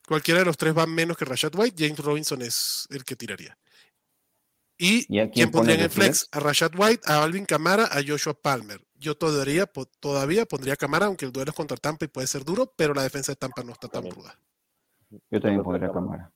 Cualquiera 0.07 0.39
de 0.41 0.46
los 0.46 0.57
tres 0.57 0.77
va 0.77 0.86
menos 0.86 1.17
que 1.17 1.25
Rashad 1.25 1.53
White. 1.55 1.75
James 1.84 2.00
Robinson 2.00 2.41
es 2.41 2.88
el 2.89 3.03
que 3.03 3.15
tiraría. 3.15 3.57
¿Y, 4.77 5.05
¿Y 5.13 5.19
a 5.19 5.24
quién 5.24 5.31
quién 5.31 5.51
pondría 5.51 5.75
en 5.75 5.81
el 5.81 5.89
flex? 5.89 6.19
flex? 6.22 6.29
A 6.31 6.39
Rashad 6.39 6.72
White, 6.77 7.01
a 7.05 7.24
Alvin 7.24 7.46
Camara, 7.46 7.86
a 7.86 8.01
Joshua 8.05 8.34
Palmer. 8.39 8.86
Yo 8.96 9.15
todavía, 9.17 9.65
po- 9.65 9.86
todavía 10.00 10.46
pondría 10.46 10.74
a 10.74 10.77
Camara, 10.77 11.07
aunque 11.07 11.25
el 11.25 11.31
duelo 11.31 11.51
es 11.51 11.55
contra 11.55 11.77
Tampa 11.77 12.05
y 12.05 12.10
puede 12.10 12.27
ser 12.27 12.43
duro, 12.43 12.74
pero 12.75 12.93
la 12.93 13.03
defensa 13.03 13.31
de 13.31 13.38
Tampa 13.38 13.63
no 13.63 13.72
está 13.74 13.88
tan 13.88 14.03
También. 14.03 14.15
ruda. 14.15 14.39
Yo 15.31 15.39
también 15.41 15.63
pondría 15.63 15.88
que 15.88 15.93
cámara. 15.93 16.31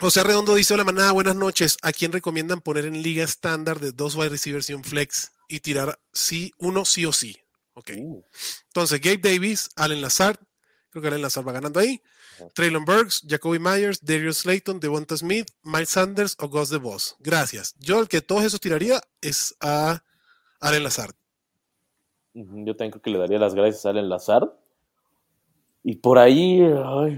José 0.00 0.22
Redondo 0.24 0.54
dice: 0.54 0.74
Hola, 0.74 0.84
manada, 0.84 1.12
buenas 1.12 1.36
noches. 1.36 1.76
¿A 1.82 1.92
quién 1.92 2.12
recomiendan 2.12 2.60
poner 2.60 2.84
en 2.84 3.02
liga 3.02 3.24
estándar 3.24 3.80
de 3.80 3.92
dos 3.92 4.16
wide 4.16 4.30
receivers 4.30 4.68
y 4.70 4.74
un 4.74 4.84
flex? 4.84 5.32
y 5.46 5.60
tirar 5.60 6.00
sí, 6.10 6.52
uno 6.58 6.86
sí 6.86 7.04
o 7.04 7.12
sí. 7.12 7.36
Ok. 7.74 7.90
Uh, 7.98 8.22
Entonces, 8.68 8.98
Gabe 9.00 9.18
Davis, 9.18 9.68
Allen 9.76 10.00
Lazard, 10.00 10.38
creo 10.88 11.02
que 11.02 11.08
Allen 11.08 11.20
Lazard 11.20 11.46
va 11.46 11.52
ganando 11.52 11.78
ahí. 11.80 12.02
Traylon 12.54 12.84
Burks, 12.84 13.24
Jacoby 13.26 13.58
Myers, 13.58 14.04
Darius 14.04 14.38
Slayton, 14.38 14.80
Devonta 14.80 15.16
Smith, 15.16 15.46
Miles 15.62 15.90
Sanders 15.90 16.36
o 16.40 16.48
Gus 16.48 16.70
DeVos. 16.70 17.16
Gracias. 17.20 17.74
Yo 17.78 18.00
el 18.00 18.08
que 18.08 18.20
todos 18.20 18.44
esos 18.44 18.60
tiraría 18.60 19.00
es 19.20 19.56
a 19.60 20.02
Allen 20.60 20.82
Lazard. 20.82 21.14
Yo 22.34 22.76
creo 22.76 22.90
que 23.02 23.10
le 23.10 23.18
daría 23.18 23.38
las 23.38 23.54
gracias 23.54 23.86
a 23.86 23.90
Allen 23.90 24.08
Lazard. 24.08 24.48
Y 25.82 25.96
por 25.96 26.18
ahí, 26.18 26.60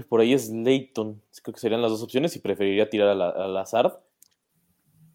por 0.09 0.19
ahí 0.19 0.33
es 0.33 0.49
Leighton. 0.49 1.21
Creo 1.41 1.53
que 1.53 1.59
serían 1.59 1.81
las 1.81 1.91
dos 1.91 2.03
opciones 2.03 2.35
y 2.35 2.39
preferiría 2.39 2.89
tirar 2.89 3.09
a, 3.09 3.15
la, 3.15 3.47
Lazard. 3.47 3.93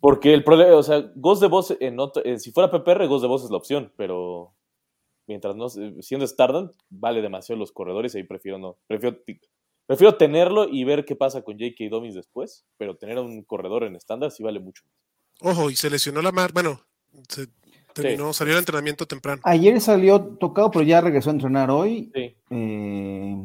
Porque 0.01 0.33
el 0.35 0.43
problema, 0.43 0.75
o 0.75 0.83
sea, 0.83 1.13
Ghost 1.15 1.43
de 1.43 1.49
Boss, 1.49 1.77
eh, 1.79 2.39
si 2.39 2.51
fuera 2.51 2.71
PPR, 2.71 3.07
Ghost 3.07 3.23
de 3.23 3.29
Boss 3.29 3.45
es 3.45 3.51
la 3.51 3.59
opción, 3.59 3.93
pero 3.97 4.53
mientras 5.29 5.55
no, 5.55 5.69
se- 5.69 6.03
siendo 6.03 6.25
Stardust, 6.25 6.75
vale 6.91 7.23
demasiado 7.23 7.59
los 7.61 7.71
corredores 7.71 8.15
y 8.15 8.19
ahí 8.19 8.25
prefiero 8.25 8.59
no. 8.59 8.79
Prefiero, 8.89 9.19
prefiero 9.87 10.17
tenerlo 10.17 10.69
y 10.69 10.85
ver 10.85 11.05
qué 11.05 11.17
pasa 11.17 11.43
con 11.43 11.59
J.K. 11.59 11.85
Dobbins 11.91 12.15
después, 12.15 12.65
pero 12.77 12.97
tener 12.97 13.19
a 13.19 13.23
un 13.23 13.43
corredor 13.43 13.85
en 13.85 13.97
estándar 13.97 14.31
sí 14.31 14.43
vale 14.43 14.61
mucho. 14.61 14.83
Ojo, 15.41 15.71
y 15.71 15.77
se 15.77 15.91
lesionó 15.91 16.23
la 16.23 16.33
mar. 16.33 16.53
Bueno, 16.53 16.81
se 17.29 17.49
terminó, 17.95 18.33
salió 18.33 18.55
el 18.55 18.61
entrenamiento 18.61 19.07
temprano. 19.07 19.43
Ayer 19.45 19.81
salió 19.81 20.21
tocado, 20.39 20.71
pero 20.71 20.85
ya 20.85 21.01
regresó 21.01 21.31
a 21.31 21.35
entrenar 21.35 21.71
hoy. 21.71 22.11
Sí, 22.15 22.37
Eh, 22.51 23.37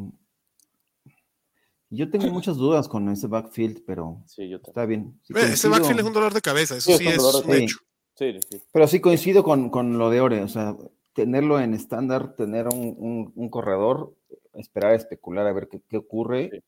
yo 1.89 2.09
tengo 2.09 2.27
muchas 2.27 2.57
dudas 2.57 2.87
con 2.89 3.07
ese 3.09 3.27
backfield, 3.27 3.83
pero 3.85 4.21
sí, 4.25 4.49
yo 4.49 4.59
también. 4.59 5.15
está 5.23 5.33
bien. 5.39 5.49
Eh, 5.49 5.53
Ese 5.53 5.69
backfield 5.69 6.01
es 6.01 6.05
un 6.05 6.13
dolor 6.13 6.33
de 6.33 6.41
cabeza, 6.41 6.75
eso 6.75 6.91
Sí, 6.91 6.97
sí, 6.97 7.07
es 7.07 7.13
es 7.13 7.17
un 7.19 7.23
dolor 7.31 7.45
un 7.45 7.51
de- 7.51 7.63
hecho. 7.63 7.77
Sí, 8.15 8.33
sí. 8.49 8.61
Pero 8.73 8.87
sí 8.87 8.99
coincido 8.99 9.43
con, 9.43 9.69
con 9.69 9.97
lo 9.97 10.09
de 10.09 10.19
Ore, 10.21 10.41
o 10.43 10.47
sea, 10.49 10.75
tenerlo 11.13 11.59
en 11.59 11.73
estándar, 11.73 12.35
tener 12.35 12.67
un, 12.67 12.95
un- 12.97 13.31
un 13.35 13.49
corredor, 13.49 14.13
esperar 14.57 14.91
a 14.91 14.95
especular 14.95 15.47
a 15.47 15.53
ver 15.53 15.67
qué, 15.69 15.81
qué 15.87 15.97
ocurre. 15.97 16.49
Sí. 16.51 16.59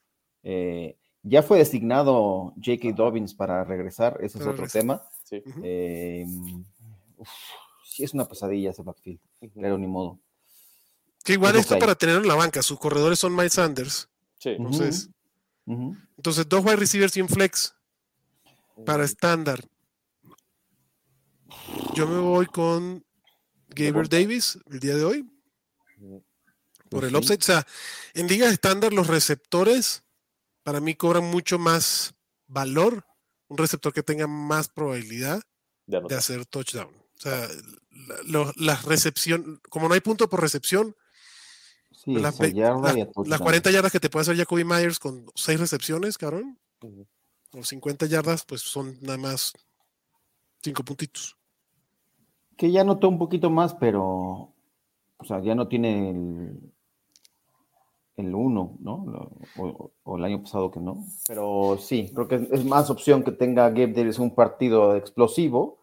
Eh, 0.43 0.97
ya 1.23 1.43
fue 1.43 1.57
designado 1.57 2.53
J.K. 2.63 2.93
Dobbins 2.95 3.33
para 3.33 3.63
regresar, 3.63 4.17
ese 4.21 4.39
es 4.39 4.47
otro 4.47 4.67
tema. 4.67 5.03
sí. 5.23 5.43
Eh, 5.63 6.25
uf, 7.17 7.29
sí 7.83 8.03
es 8.03 8.13
una 8.13 8.25
pesadilla 8.25 8.71
ese 8.71 8.83
backfield, 8.83 9.19
pero 9.55 9.77
ni 9.77 9.87
modo. 9.87 10.19
Que 11.23 11.33
igual 11.33 11.55
es 11.55 11.61
esto 11.61 11.71
que 11.71 11.75
hay. 11.75 11.81
para 11.81 11.95
tenerlo 11.95 12.21
en 12.21 12.27
la 12.29 12.35
banca. 12.35 12.61
Sus 12.61 12.79
corredores 12.79 13.19
son 13.19 13.35
Miles 13.35 13.53
Sanders. 13.53 14.09
Sí. 14.37 14.51
Entonces, 14.51 15.09
entonces 15.65 16.47
dos 16.47 16.63
wide 16.63 16.77
receivers 16.77 17.11
sin 17.11 17.27
flex 17.27 17.75
para 18.85 19.03
estándar. 19.03 19.59
Yo 21.93 22.07
me 22.07 22.19
voy 22.19 22.45
con 22.45 23.03
Gabriel 23.67 24.07
Davis 24.07 24.57
el 24.71 24.79
día 24.79 24.95
de 24.95 25.03
hoy. 25.03 25.29
Por 26.89 27.05
el 27.05 27.15
offset. 27.15 27.41
O 27.41 27.45
sea, 27.45 27.65
en 28.13 28.27
ligas 28.27 28.51
estándar 28.51 28.93
los 28.93 29.07
receptores 29.07 30.03
para 30.63 30.79
mí 30.79 30.95
cobran 30.95 31.23
mucho 31.25 31.57
más 31.59 32.13
valor. 32.47 33.05
Un 33.47 33.57
receptor 33.57 33.93
que 33.93 34.03
tenga 34.03 34.27
más 34.27 34.67
probabilidad 34.69 35.41
De 35.87 36.15
hacer 36.15 36.45
touchdown. 36.45 36.93
O 36.95 37.19
sea, 37.21 37.47
la- 38.27 38.53
las 38.57 38.85
recepción, 38.85 39.59
como 39.69 39.87
no 39.87 39.93
hay 39.95 40.01
punto 40.01 40.29
por 40.29 40.39
recepción, 40.41 40.95
Sí, 41.91 42.13
las, 42.13 42.35
es 42.35 42.39
a 42.39 42.43
ve- 42.43 42.53
yarda 42.53 42.81
las- 42.81 42.97
y 42.97 43.01
a 43.01 43.05
las 43.05 43.13
touchdown. 43.13 43.39
40 43.39 43.71
yardas 43.71 43.91
que 43.91 43.99
te 43.99 44.09
puede 44.09 44.21
hacer 44.21 44.37
Jacoby 44.37 44.63
Myers 44.63 44.99
con 44.99 45.25
seis 45.35 45.59
recepciones, 45.59 46.17
cabrón, 46.17 46.59
o 47.51 47.63
50 47.63 48.05
yardas, 48.05 48.45
pues 48.45 48.61
son 48.61 48.97
nada 49.01 49.17
más 49.17 49.51
cinco 50.61 50.83
puntitos. 50.83 51.35
Que 52.55 52.71
ya 52.71 52.83
notó 52.83 53.09
un 53.09 53.17
poquito 53.17 53.49
más, 53.49 53.73
pero, 53.73 54.03
o 54.03 55.25
sea, 55.27 55.41
ya 55.41 55.55
no 55.55 55.67
tiene 55.67 56.11
el, 56.11 56.71
el 58.19 58.35
uno, 58.35 58.77
¿no? 58.81 59.05
Lo- 59.07 59.31
O, 59.57 59.91
o 60.03 60.17
el 60.17 60.23
año 60.25 60.41
pasado 60.43 60.69
que 60.71 60.79
no. 60.79 61.05
Pero 61.27 61.77
sí, 61.81 62.11
creo 62.13 62.27
que 62.27 62.47
es, 62.51 62.65
más 62.65 62.89
opción 62.89 63.23
que 63.23 63.31
tenga 63.31 63.69
Gabe 63.69 63.93
Davis 63.93 64.19
un 64.19 64.33
partido 64.35 64.95
explosivo 64.95 65.79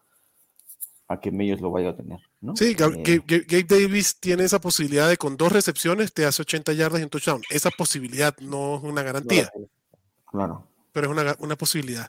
a 1.09 1.19
que 1.19 1.31
Meyers 1.31 1.61
lo 1.61 1.71
vaya 1.71 1.89
a 1.91 1.95
tener, 1.95 2.19
¿no? 2.41 2.55
Sí, 2.55 2.75
Gab- 2.75 2.95
Eh, 2.97 3.03
Gabe, 3.03 3.23
Gabe- 3.25 3.45
Gabe 3.47 3.63
Davis 3.81 4.19
tiene 4.19 4.43
esa 4.43 4.59
posibilidad 4.59 5.07
de 5.07 5.15
con 5.17 5.37
dos 5.37 5.51
recepciones 5.51 6.13
te 6.13 6.25
hace 6.25 6.41
80 6.41 6.73
yardas 6.73 6.99
y 6.99 7.03
un 7.03 7.09
touchdown. 7.09 7.41
Esa 7.49 7.69
posibilidad 7.71 8.35
no 8.41 8.75
es 8.77 8.83
una 8.83 9.03
garantía, 9.03 9.49
claro. 10.25 10.63
pero 10.91 11.07
es 11.07 11.11
una, 11.17 11.35
una 11.39 11.55
posibilidad. 11.55 12.07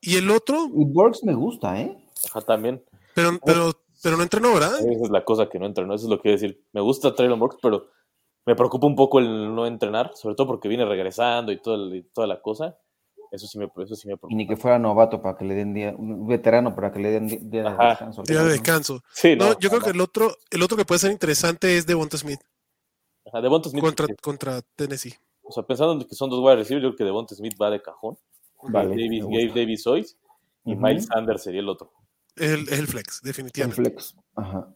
Y 0.00 0.16
el 0.16 0.30
otro, 0.30 0.66
Y 0.74 0.84
Burks 0.84 1.22
me 1.24 1.34
gusta, 1.34 1.80
¿eh? 1.80 1.96
Ajá, 2.28 2.40
también. 2.40 2.82
pero, 3.14 3.38
pero, 3.44 3.72
pero 4.02 4.16
no 4.16 4.22
entrenó, 4.22 4.52
¿verdad? 4.54 4.80
Esa 4.80 5.04
es 5.04 5.10
la 5.10 5.24
cosa 5.24 5.48
que 5.48 5.58
no 5.58 5.66
entrenó. 5.66 5.94
Eso 5.94 6.06
es 6.06 6.10
lo 6.10 6.16
que 6.16 6.22
quiero 6.22 6.38
decir. 6.40 6.64
Me 6.72 6.80
gusta 6.80 7.14
Traylon 7.14 7.38
Burks, 7.38 7.58
pero 7.62 7.86
me 8.46 8.56
preocupa 8.56 8.86
un 8.86 8.96
poco 8.96 9.18
el 9.18 9.54
no 9.54 9.66
entrenar, 9.66 10.12
sobre 10.14 10.34
todo 10.34 10.46
porque 10.46 10.68
viene 10.68 10.84
regresando 10.84 11.52
y, 11.52 11.58
todo 11.60 11.74
el- 11.74 11.94
y 11.96 12.02
toda 12.02 12.26
la 12.26 12.40
cosa. 12.40 12.76
Eso 13.32 13.46
sí 13.46 13.58
me, 13.58 13.66
eso 13.84 13.94
sí 13.94 14.08
me 14.08 14.14
Y 14.14 14.16
preocupa. 14.16 14.34
ni 14.34 14.46
que 14.46 14.56
fuera 14.56 14.78
novato 14.78 15.22
para 15.22 15.36
que 15.38 15.44
le 15.44 15.54
den 15.54 15.72
día, 15.72 15.94
un 15.96 16.26
veterano 16.26 16.74
para 16.74 16.90
que 16.92 16.98
le 16.98 17.10
den 17.10 17.28
día 17.50 17.62
de 17.62 17.68
Ajá. 17.68 17.88
descanso. 17.90 18.22
Día 18.24 18.38
de 18.38 18.44
¿no? 18.44 18.50
descanso. 18.50 19.02
Sí, 19.12 19.36
No, 19.36 19.50
no, 19.50 19.58
yo 19.60 19.68
creo 19.68 19.80
no. 19.80 19.84
que 19.86 19.92
el 19.92 20.00
otro, 20.00 20.34
el 20.50 20.62
otro 20.62 20.76
que 20.76 20.84
puede 20.84 20.98
ser 20.98 21.12
interesante 21.12 21.76
es 21.76 21.86
Devonta 21.86 22.16
Smith 22.18 22.40
Ajá, 23.26 23.40
Devonta 23.40 23.68
Smith, 23.68 23.84
contra, 23.84 24.06
sí. 24.06 24.14
contra 24.20 24.60
Tennessee. 24.74 25.14
o 25.42 25.52
sea, 25.52 25.62
pensando 25.62 25.92
en 25.92 26.08
que 26.08 26.14
son 26.16 26.28
dos 26.30 26.40
wide 26.40 26.56
receivers, 26.56 26.82
yo 26.82 26.88
creo 26.90 26.96
que 26.96 27.04
Devonta 27.04 27.34
Smith 27.36 27.54
va 27.60 27.70
de 27.70 27.80
cajón. 27.80 28.18
Vale, 28.64 28.90
Davis. 28.90 29.24
Gabe 29.24 29.48
Davis 29.54 29.86
hoy 29.86 30.06
y. 30.64 30.74
Miles 30.74 31.06
Sanders 31.06 31.42
sería 31.44 31.60
el 31.60 31.68
otro. 31.68 31.92
Es 32.36 32.50
el, 32.50 32.68
el 32.72 32.86
flex, 32.88 33.20
El 33.22 33.28
definitivamente. 33.28 33.82
flex. 33.82 34.16
Ajá. 34.34 34.68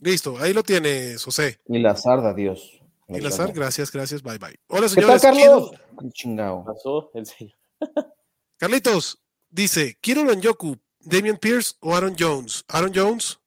Listo, 0.00 0.36
ahí 0.38 0.52
lo 0.52 0.62
tienes, 0.62 1.22
José. 1.24 1.58
Y 1.68 1.78
Lazard, 1.78 2.24
adiós. 2.26 2.80
Y 3.08 3.20
Lazar, 3.20 3.52
gracias, 3.52 3.90
gracias, 3.90 4.22
bye 4.22 4.38
bye. 4.38 4.58
Hola, 4.68 4.86
¿Qué 4.94 5.02
tal, 5.02 5.20
señores. 5.20 5.22
Carlos? 5.22 5.70
quiero- 5.70 6.12
chingado. 6.12 6.64
Pasó 6.64 7.10
el 7.14 7.26
señor. 7.26 7.54
Carlitos 8.56 9.20
dice: 9.48 9.98
Quiero 10.00 10.32
Yoku, 10.32 10.76
Damian 11.00 11.36
Pierce 11.36 11.74
o 11.80 11.94
Aaron 11.94 12.14
Jones. 12.18 12.64
Aaron 12.68 12.92
Jones, 12.94 13.38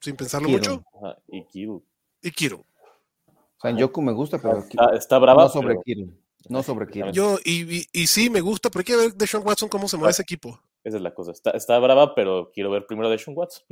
sin 0.00 0.16
pensarlo 0.16 0.48
mucho, 0.48 0.84
Ajá, 1.02 1.18
y 1.28 1.44
Kiru. 1.46 1.82
y 2.22 2.30
quiero. 2.30 2.64
Sanyoku 3.60 4.02
me 4.02 4.12
gusta, 4.12 4.38
pero 4.40 4.58
Está, 4.58 4.94
está 4.94 5.18
brava. 5.18 5.44
no 5.44 5.48
sobre 5.48 5.68
pero- 5.68 5.82
Kiro. 5.82 6.06
No 6.48 6.62
sobre 6.62 6.86
Kiro. 6.92 7.10
Yo, 7.10 7.38
y, 7.44 7.78
y, 7.78 7.86
y 7.92 8.06
sí, 8.06 8.28
me 8.30 8.40
gusta, 8.42 8.70
pero 8.70 8.80
hay 8.80 8.84
que 8.84 8.96
ver 8.96 9.14
de 9.14 9.26
Sean 9.26 9.44
Watson 9.44 9.68
cómo 9.68 9.88
se 9.88 9.96
mueve 9.96 10.10
ese 10.12 10.22
equipo. 10.22 10.60
Esa 10.84 10.98
es 10.98 11.02
la 11.02 11.12
cosa. 11.14 11.32
Está, 11.32 11.50
está 11.52 11.78
brava, 11.80 12.14
pero 12.14 12.52
quiero 12.54 12.70
ver 12.70 12.86
primero 12.86 13.08
a 13.08 13.10
Deshaun 13.10 13.36
Watson. 13.36 13.64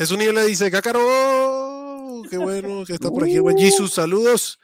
Jesús 0.00 0.16
Niebla 0.16 0.44
dice: 0.44 0.70
Cácaro, 0.70 2.22
qué 2.30 2.38
bueno 2.38 2.86
que 2.86 2.94
está 2.94 3.10
por 3.10 3.24
aquí. 3.24 3.34
el 3.34 3.42
Buen 3.42 3.58
Jesus, 3.58 3.92
saludos. 3.92 4.58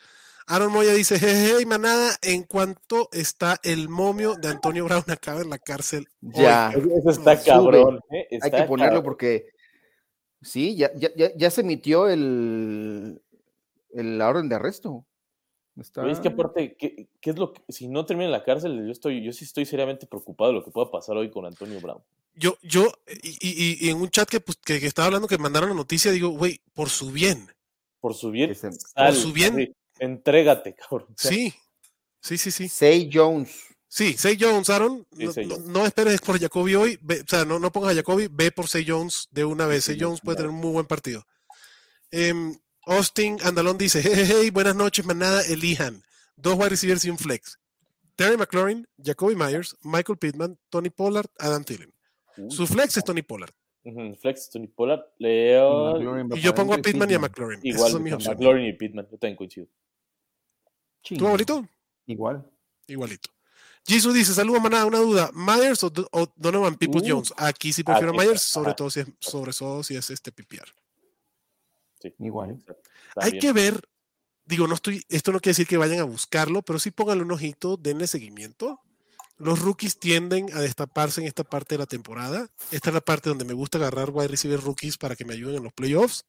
Aaron 0.46 0.72
Moya 0.72 0.94
dice: 0.94 1.18
Jeje, 1.18 1.66
manada, 1.66 2.16
en 2.22 2.44
cuanto 2.44 3.10
está 3.12 3.60
el 3.62 3.90
momio 3.90 4.36
de 4.36 4.48
Antonio 4.48 4.86
Brown 4.86 5.04
acaba 5.08 5.42
en 5.42 5.50
la 5.50 5.58
cárcel. 5.58 6.06
Ya. 6.22 6.70
Eso 6.70 7.10
está 7.10 7.38
cabrón. 7.38 8.00
¿eh? 8.10 8.38
Hay 8.40 8.50
que 8.50 8.62
ponerlo 8.62 8.92
cabrón. 8.92 9.04
porque 9.04 9.50
sí, 10.40 10.74
ya, 10.74 10.90
ya, 10.94 11.10
ya, 11.14 11.30
ya 11.36 11.50
se 11.50 11.60
emitió 11.60 12.08
el, 12.08 13.20
el 13.90 14.16
la 14.16 14.30
orden 14.30 14.48
de 14.48 14.54
arresto. 14.54 15.04
Está... 15.80 16.02
Oye, 16.02 16.12
es 16.12 16.20
que 16.20 16.28
aparte, 16.28 16.76
¿qué, 16.76 17.08
qué 17.20 17.30
es 17.30 17.38
lo 17.38 17.52
que, 17.52 17.62
si 17.68 17.86
no 17.88 18.06
termina 18.06 18.26
en 18.26 18.32
la 18.32 18.44
cárcel, 18.44 18.84
yo 18.86 18.92
estoy, 18.92 19.22
yo 19.22 19.32
sí 19.32 19.44
estoy 19.44 19.66
seriamente 19.66 20.06
preocupado 20.06 20.50
de 20.52 20.58
lo 20.58 20.64
que 20.64 20.70
pueda 20.70 20.90
pasar 20.90 21.16
hoy 21.16 21.30
con 21.30 21.44
Antonio 21.46 21.80
Brown. 21.80 22.02
Yo, 22.34 22.56
yo, 22.62 22.92
y, 23.22 23.28
y- 23.40 23.86
y 23.86 23.90
en 23.90 23.96
un 23.96 24.08
chat 24.10 24.28
que, 24.28 24.40
pues, 24.40 24.58
que, 24.64 24.78
que 24.80 24.86
estaba 24.86 25.06
hablando 25.06 25.28
que 25.28 25.38
mandaron 25.38 25.70
la 25.70 25.74
noticia, 25.76 26.10
digo, 26.12 26.28
güey, 26.30 26.60
por 26.74 26.88
su 26.90 27.10
bien. 27.10 27.46
Por 28.00 28.14
su 28.14 28.30
bien, 28.30 28.54
sal, 28.54 29.14
su 29.14 29.32
bien. 29.32 29.54
así, 29.54 29.72
entrégate, 29.98 30.74
cabrón. 30.74 31.08
O 31.10 31.14
sea, 31.16 31.30
Sí, 31.30 31.52
sí, 32.20 32.38
sí, 32.38 32.50
sí. 32.50 32.68
Say 32.68 33.10
Jones. 33.12 33.54
Sí, 33.88 34.12
Say 34.14 34.36
Jones, 34.38 34.68
Aaron. 34.68 35.06
Sí, 35.16 35.24
no, 35.24 35.32
no- 35.32 35.54
Jones. 35.56 35.66
no 35.68 35.86
esperes 35.86 36.20
por 36.20 36.38
Jacoby 36.38 36.74
hoy. 36.74 36.98
ve- 37.00 37.22
o 37.22 37.26
sea, 37.26 37.44
no, 37.46 37.58
no 37.58 37.72
pongas 37.72 37.92
a 37.92 37.96
Jacoby, 37.96 38.28
ve 38.30 38.50
por 38.52 38.68
Say 38.68 38.84
Jones 38.86 39.28
de 39.30 39.44
una 39.44 39.66
vez. 39.66 39.84
Say 39.84 39.94
sí, 39.94 40.00
Jones 40.02 40.20
puede 40.20 40.36
claro. 40.36 40.50
tener 40.50 40.54
un 40.54 40.60
muy 40.60 40.72
buen 40.72 40.86
partido. 40.86 41.24
Em, 42.10 42.54
Austin 42.86 43.38
Andalón 43.44 43.76
dice: 43.78 44.00
hey, 44.02 44.12
hey, 44.14 44.26
hey, 44.28 44.50
buenas 44.50 44.74
noches, 44.76 45.04
manada. 45.04 45.42
Elijan 45.42 46.02
dos 46.36 46.54
wide 46.56 46.70
receivers 46.70 47.04
y 47.04 47.10
un 47.10 47.18
flex. 47.18 47.58
Terry 48.14 48.36
McLaurin, 48.38 48.88
Jacoby 49.02 49.34
Myers, 49.34 49.76
Michael 49.82 50.16
Pittman, 50.18 50.58
Tony 50.70 50.88
Pollard, 50.90 51.26
Adam 51.38 51.64
Thielen. 51.64 51.92
uy, 52.38 52.50
Su 52.50 52.66
flex 52.66 52.96
es 52.96 53.04
Tony 53.04 53.22
Pollard. 53.22 53.52
Flex, 54.20 54.50
Tony 54.50 54.66
Pollard, 54.66 55.00
Leo, 55.18 56.00
Y 56.34 56.40
yo 56.40 56.54
pongo 56.54 56.74
a 56.74 56.78
Pittman 56.78 57.08
y 57.10 57.14
a 57.14 57.18
McLaurin. 57.20 57.60
Igual, 57.62 57.90
son 57.92 58.02
mis 58.02 58.14
opciones. 58.14 58.38
McLaurin 58.38 58.66
y 58.66 58.72
Pittman, 58.72 59.06
yo 59.10 59.16
también 59.18 59.36
coincido. 59.36 59.66
¿Tu 61.02 61.16
favorito? 61.16 61.68
Igual. 62.06 62.44
Igualito. 62.88 63.30
Jesus 63.86 64.12
dice, 64.14 64.34
saludos 64.34 64.60
manada, 64.60 64.86
una 64.86 64.98
duda, 64.98 65.30
Myers 65.32 65.84
o, 65.84 65.90
Do- 65.90 66.08
o 66.10 66.26
Donovan 66.34 66.74
Peoples 66.76 67.04
Uh. 67.04 67.08
Jones. 67.08 67.32
Aquí 67.36 67.72
sí 67.72 67.84
prefiero 67.84 68.10
Aquí 68.10 68.18
a 68.18 68.22
Myers, 68.24 68.42
sobre 68.42 68.70
ajá. 68.70 68.76
todo 68.76 68.90
si 68.90 69.00
es, 69.00 69.06
sobre 69.20 69.52
todo 69.52 69.82
si 69.84 69.94
es 69.94 70.10
este 70.10 70.32
PPR. 70.32 70.72
Sí, 72.00 72.14
Igual. 72.18 72.62
Hay 73.16 73.38
que 73.38 73.52
ver, 73.52 73.80
digo, 74.44 74.66
no 74.66 74.74
estoy, 74.74 75.02
esto 75.08 75.32
no 75.32 75.40
quiere 75.40 75.52
decir 75.52 75.66
que 75.66 75.76
vayan 75.76 76.00
a 76.00 76.04
buscarlo, 76.04 76.62
pero 76.62 76.78
sí 76.78 76.90
pónganle 76.90 77.24
un 77.24 77.32
ojito, 77.32 77.76
denle 77.76 78.06
seguimiento 78.06 78.80
los 79.38 79.60
rookies 79.60 79.98
tienden 79.98 80.48
a 80.54 80.60
destaparse 80.60 81.20
en 81.20 81.26
esta 81.26 81.44
parte 81.44 81.74
de 81.74 81.80
la 81.80 81.86
temporada. 81.86 82.48
Esta 82.70 82.90
es 82.90 82.94
la 82.94 83.00
parte 83.00 83.28
donde 83.28 83.44
me 83.44 83.52
gusta 83.52 83.78
agarrar 83.78 84.10
wide 84.10 84.28
receiver 84.28 84.60
rookies 84.60 84.96
para 84.96 85.14
que 85.14 85.24
me 85.24 85.34
ayuden 85.34 85.56
en 85.56 85.62
los 85.62 85.72
playoffs. 85.72 86.24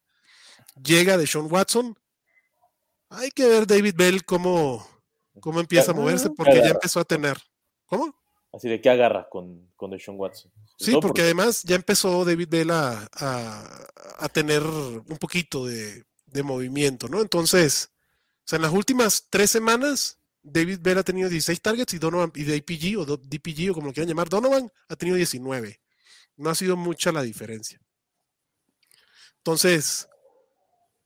Llega 0.84 1.18
de 1.18 1.26
Sean 1.26 1.48
Watson. 1.50 1.98
Hay 3.10 3.32
que 3.32 3.48
ver 3.48 3.66
David 3.66 3.96
Bell 3.96 4.26
cómo, 4.26 4.86
cómo 5.40 5.60
empieza 5.60 5.92
a 5.92 5.96
moverse 5.96 6.30
porque 6.30 6.58
ya 6.58 6.70
empezó 6.70 7.00
a 7.00 7.06
tener. 7.06 7.38
¿Cómo? 7.86 8.14
Así 8.58 8.70
de 8.70 8.82
que 8.82 8.90
agarra 8.90 9.30
con, 9.30 9.70
con 9.76 9.92
Deshaun 9.92 10.20
Watson. 10.20 10.52
Sí, 10.80 10.98
porque, 11.00 11.22
además 11.22 11.62
ya 11.62 11.76
empezó 11.76 12.26
David 12.26 12.48
Bell 12.50 12.72
a, 12.72 13.08
a, 13.14 14.30
tener 14.30 14.64
un 14.64 15.18
poquito 15.20 15.68
de, 15.68 16.04
de, 16.26 16.42
movimiento, 16.42 17.08
¿no? 17.08 17.22
Entonces, 17.22 17.92
o 18.40 18.48
sea, 18.48 18.56
en 18.56 18.64
las 18.64 18.74
últimas 18.74 19.28
tres 19.30 19.52
semanas, 19.52 20.18
David 20.42 20.80
Bell 20.82 20.98
ha 20.98 21.04
tenido 21.04 21.30
16 21.30 21.62
targets 21.62 21.94
y 21.94 22.00
Donovan, 22.00 22.32
y 22.34 22.46
DPG 22.46 22.98
o 22.98 23.06
DPG 23.06 23.70
o 23.70 23.74
como 23.76 23.88
lo 23.88 23.94
quieran 23.94 24.10
llamar, 24.10 24.28
Donovan 24.28 24.72
ha 24.90 24.96
tenido 24.96 25.18
19. 25.18 25.80
No 26.38 26.50
ha 26.50 26.56
sido 26.56 26.76
mucha 26.76 27.12
la 27.12 27.22
diferencia. 27.22 27.80
Entonces, 29.38 30.10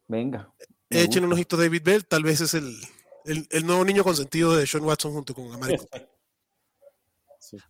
venga. 0.07 0.53
Echen 0.89 1.25
un 1.25 1.33
ojito 1.33 1.57
a 1.57 1.59
David 1.59 1.81
Bell, 1.83 2.05
tal 2.05 2.23
vez 2.23 2.39
es 2.39 2.53
el, 2.53 2.73
el, 3.25 3.45
el 3.51 3.65
nuevo 3.65 3.83
niño 3.83 4.05
consentido 4.05 4.55
de 4.55 4.65
Sean 4.65 4.85
Watson 4.85 5.11
junto 5.11 5.35
con 5.35 5.51
Amari 5.51 5.75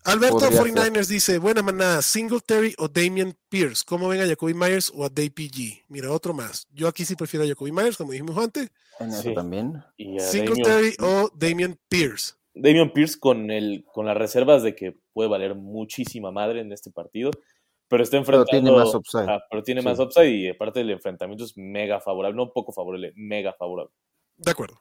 Alberto 0.03 0.39
49ers 0.39 1.07
dice, 1.07 1.37
buena 1.37 1.61
manada, 1.61 2.01
Singletary 2.01 2.75
o 2.77 2.87
Damian 2.87 3.35
Pierce. 3.49 3.83
¿Cómo 3.85 4.07
ven 4.07 4.21
a 4.21 4.27
Jacoby 4.27 4.53
Myers 4.53 4.91
o 4.93 5.05
a 5.05 5.09
DPG? 5.09 5.85
Mira, 5.87 6.11
otro 6.11 6.33
más. 6.33 6.67
Yo 6.73 6.87
aquí 6.87 7.05
sí 7.05 7.15
prefiero 7.15 7.45
a 7.45 7.47
Jacoby 7.47 7.71
Myers, 7.71 7.97
como 7.97 8.11
dijimos 8.11 8.37
antes. 8.37 8.69
En 8.99 9.33
también. 9.33 9.83
Singletary 9.97 10.95
o 10.99 11.29
Damian 11.33 11.77
Pierce. 11.87 12.33
Damian 12.53 12.91
Pierce 12.91 13.17
con, 13.17 13.49
el, 13.49 13.85
con 13.93 14.05
las 14.05 14.17
reservas 14.17 14.61
de 14.61 14.75
que 14.75 14.97
puede 15.13 15.29
valer 15.29 15.55
muchísima 15.55 16.31
madre 16.31 16.59
en 16.59 16.71
este 16.73 16.91
partido, 16.91 17.31
pero 17.87 18.03
está 18.03 18.17
enfrentando... 18.17 18.47
Pero 18.51 18.61
tiene 18.61 18.77
más 18.77 18.93
upside. 18.93 19.39
pero 19.49 19.63
tiene 19.63 19.81
más 19.81 19.99
upside 19.99 20.29
y 20.29 20.49
aparte 20.49 20.79
del 20.79 20.91
enfrentamiento 20.91 21.45
es 21.45 21.57
mega 21.57 22.01
favorable, 22.01 22.35
no 22.35 22.51
poco 22.51 22.73
favorable, 22.73 23.13
mega 23.15 23.53
favorable. 23.53 23.93
De 24.37 24.51
acuerdo. 24.51 24.79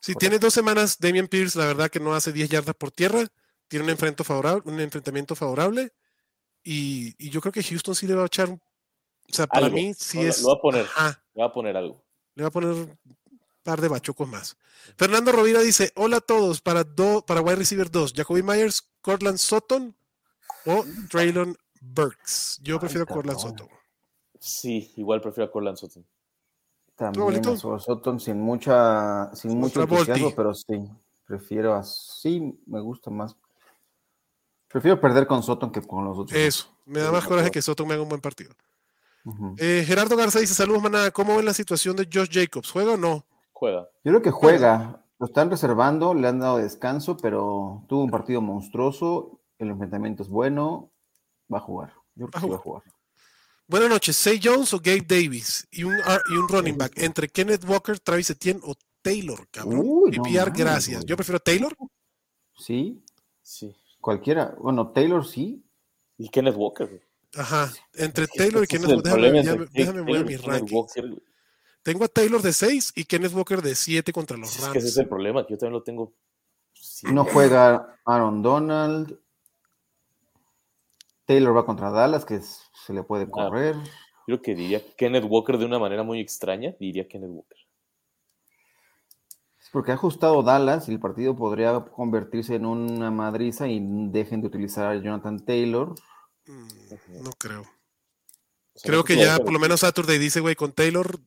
Si 0.00 0.14
tiene 0.14 0.38
dos 0.38 0.52
semanas, 0.52 0.98
Damian 1.00 1.28
Pierce, 1.28 1.58
la 1.58 1.66
verdad 1.66 1.90
que 1.90 2.00
no 2.00 2.14
hace 2.14 2.30
10 2.30 2.50
yardas 2.50 2.74
por 2.74 2.90
tierra 2.90 3.26
tiene 3.68 3.84
un, 3.84 3.90
enfrento 3.90 4.24
favorable, 4.24 4.62
un 4.64 4.80
enfrentamiento 4.80 5.34
favorable 5.34 5.92
y, 6.62 7.14
y, 7.18 7.30
yo 7.30 7.40
creo 7.40 7.52
que 7.52 7.62
Houston 7.62 7.94
sí 7.94 8.06
le 8.06 8.14
va 8.14 8.22
a 8.22 8.26
echar, 8.26 8.48
o 8.50 8.58
sea, 9.28 9.46
para 9.46 9.68
mí 9.68 9.92
sí 9.94 10.20
es... 10.20 10.42
Le 10.42 10.48
va 10.48 10.54
a 10.54 10.60
poner, 10.60 10.86
le 11.34 11.42
va 11.42 11.48
a 11.48 11.52
poner 11.52 11.76
algo. 11.76 12.02
Le 12.34 12.42
va 12.42 12.48
a 12.48 12.52
poner 12.52 12.70
un 12.70 12.98
par 13.62 13.80
de 13.80 13.88
bachocos 13.88 14.28
más. 14.28 14.56
Fernando 14.96 15.32
Rovira 15.32 15.60
dice, 15.60 15.92
hola 15.96 16.18
a 16.18 16.20
todos, 16.20 16.60
para, 16.60 16.84
do, 16.84 17.24
para 17.26 17.40
wide 17.40 17.56
receiver 17.56 17.90
2, 17.90 18.14
Jacoby 18.14 18.42
Myers, 18.42 18.82
Cortland 19.00 19.38
Sutton 19.38 19.94
o 20.66 20.84
Traylon 21.10 21.56
Burks. 21.80 22.60
Yo 22.62 22.78
prefiero 22.80 23.06
Cortland 23.06 23.38
Sutton. 23.38 23.68
Sí, 24.38 24.92
igual 24.96 25.20
prefiero 25.20 25.48
a 25.48 25.52
Cortland 25.52 25.76
Sutton. 25.76 26.06
También 26.96 27.46
a 27.46 27.78
Sutton 27.78 28.20
sin 28.20 28.40
mucha, 28.40 29.34
sin 29.34 29.58
mucho 29.58 29.82
entusiasmo, 29.82 30.32
pero 30.34 30.54
sí, 30.54 30.84
prefiero 31.26 31.74
así, 31.74 32.56
me 32.66 32.80
gusta 32.80 33.10
más 33.10 33.34
Prefiero 34.74 35.00
perder 35.00 35.28
con 35.28 35.40
Soto 35.40 35.70
que 35.70 35.80
con 35.82 36.04
los 36.04 36.18
otros. 36.18 36.36
Eso, 36.36 36.66
me 36.84 36.98
da 36.98 37.12
más 37.12 37.24
coraje 37.24 37.48
que 37.52 37.62
Soto 37.62 37.86
me 37.86 37.94
haga 37.94 38.02
un 38.02 38.08
buen 38.08 38.20
partido. 38.20 38.50
Eh, 39.58 39.84
Gerardo 39.86 40.16
Garza 40.16 40.40
dice: 40.40 40.52
Saludos, 40.52 40.82
manada. 40.82 41.12
¿Cómo 41.12 41.36
ven 41.36 41.44
la 41.44 41.54
situación 41.54 41.94
de 41.94 42.08
Josh 42.12 42.28
Jacobs? 42.28 42.72
¿Juega 42.72 42.94
o 42.94 42.96
no? 42.96 43.24
Juega. 43.52 43.88
Yo 44.02 44.10
creo 44.10 44.22
que 44.22 44.32
juega. 44.32 45.06
Lo 45.20 45.26
están 45.26 45.48
reservando, 45.48 46.12
le 46.12 46.26
han 46.26 46.40
dado 46.40 46.56
descanso, 46.56 47.16
pero 47.16 47.84
tuvo 47.88 48.02
un 48.02 48.10
partido 48.10 48.40
monstruoso. 48.40 49.38
El 49.58 49.68
enfrentamiento 49.68 50.24
es 50.24 50.28
bueno. 50.28 50.90
Va 51.52 51.58
a 51.58 51.60
jugar. 51.60 51.92
Yo 52.16 52.26
creo 52.26 52.42
que 52.42 52.50
va 52.50 52.56
a 52.56 52.58
jugar. 52.58 52.82
Buenas 53.68 53.88
noches. 53.88 54.16
¿Say 54.16 54.40
Jones 54.42 54.74
o 54.74 54.80
Gabe 54.80 55.04
Davis? 55.06 55.68
Y 55.70 55.84
un, 55.84 55.94
y 56.32 56.36
un 56.36 56.48
running 56.48 56.76
back 56.76 56.94
entre 56.96 57.28
Kenneth 57.28 57.62
Walker, 57.64 58.00
Travis 58.00 58.30
Etienne 58.30 58.60
o 58.64 58.74
Taylor, 59.02 59.46
cabrón. 59.52 60.10
PPR, 60.10 60.50
gracias. 60.50 61.04
Yo 61.04 61.14
prefiero 61.14 61.38
Taylor. 61.38 61.76
Sí. 62.56 63.04
Sí. 63.40 63.72
Cualquiera, 64.04 64.54
bueno, 64.58 64.88
Taylor 64.88 65.26
sí. 65.26 65.64
Y 66.18 66.28
Kenneth 66.28 66.56
Walker. 66.56 67.00
Ajá, 67.36 67.72
entre 67.94 68.26
Taylor 68.26 68.62
y 68.62 68.66
Kenneth 68.66 68.90
Walker. 68.96 69.32
Déjame, 69.32 69.66
déjame 69.72 70.02
ver 70.02 70.16
a 70.16 70.24
mi 70.24 70.36
ranking. 70.36 70.84
Tengo 71.82 72.04
a 72.04 72.08
Taylor 72.08 72.42
de 72.42 72.52
6 72.52 72.92
y 72.96 73.04
Kenneth 73.06 73.32
Walker 73.32 73.62
de 73.62 73.74
7 73.74 74.12
contra 74.12 74.36
los 74.36 74.60
Rams. 74.60 74.66
Es 74.66 74.72
que 74.72 74.78
ese 74.80 74.88
es 74.88 74.98
el 74.98 75.08
problema, 75.08 75.46
que 75.46 75.54
yo 75.54 75.58
también 75.58 75.72
lo 75.72 75.82
tengo. 75.82 76.12
No 77.04 77.24
juega 77.24 77.98
Aaron 78.04 78.42
Donald. 78.42 79.18
Taylor 81.24 81.56
va 81.56 81.64
contra 81.64 81.90
Dallas, 81.90 82.26
que 82.26 82.42
se 82.42 82.92
le 82.92 83.04
puede 83.04 83.24
ah, 83.24 83.30
correr. 83.30 83.74
creo 84.26 84.42
que 84.42 84.54
diría 84.54 84.82
Kenneth 84.98 85.24
Walker 85.26 85.56
de 85.56 85.64
una 85.64 85.78
manera 85.78 86.02
muy 86.02 86.20
extraña, 86.20 86.76
diría 86.78 87.08
Kenneth 87.08 87.30
Walker. 87.30 87.58
Porque 89.74 89.90
ha 89.90 89.94
ajustado 89.94 90.44
Dallas 90.44 90.88
y 90.88 90.92
el 90.92 91.00
partido 91.00 91.34
podría 91.34 91.80
convertirse 91.80 92.54
en 92.54 92.64
una 92.64 93.10
madriza 93.10 93.66
y 93.66 93.80
dejen 93.82 94.40
de 94.40 94.46
utilizar 94.46 94.86
a 94.86 94.94
Jonathan 94.94 95.44
Taylor. 95.44 95.96
Mm, 96.46 97.24
no 97.24 97.30
creo. 97.36 97.64
Creo 98.84 99.02
que 99.02 99.16
ya 99.16 99.36
por 99.36 99.52
lo 99.52 99.58
menos 99.58 99.80
Saturday 99.80 100.16
dice, 100.16 100.38
güey, 100.38 100.54
con 100.54 100.70
Taylor 100.70 101.18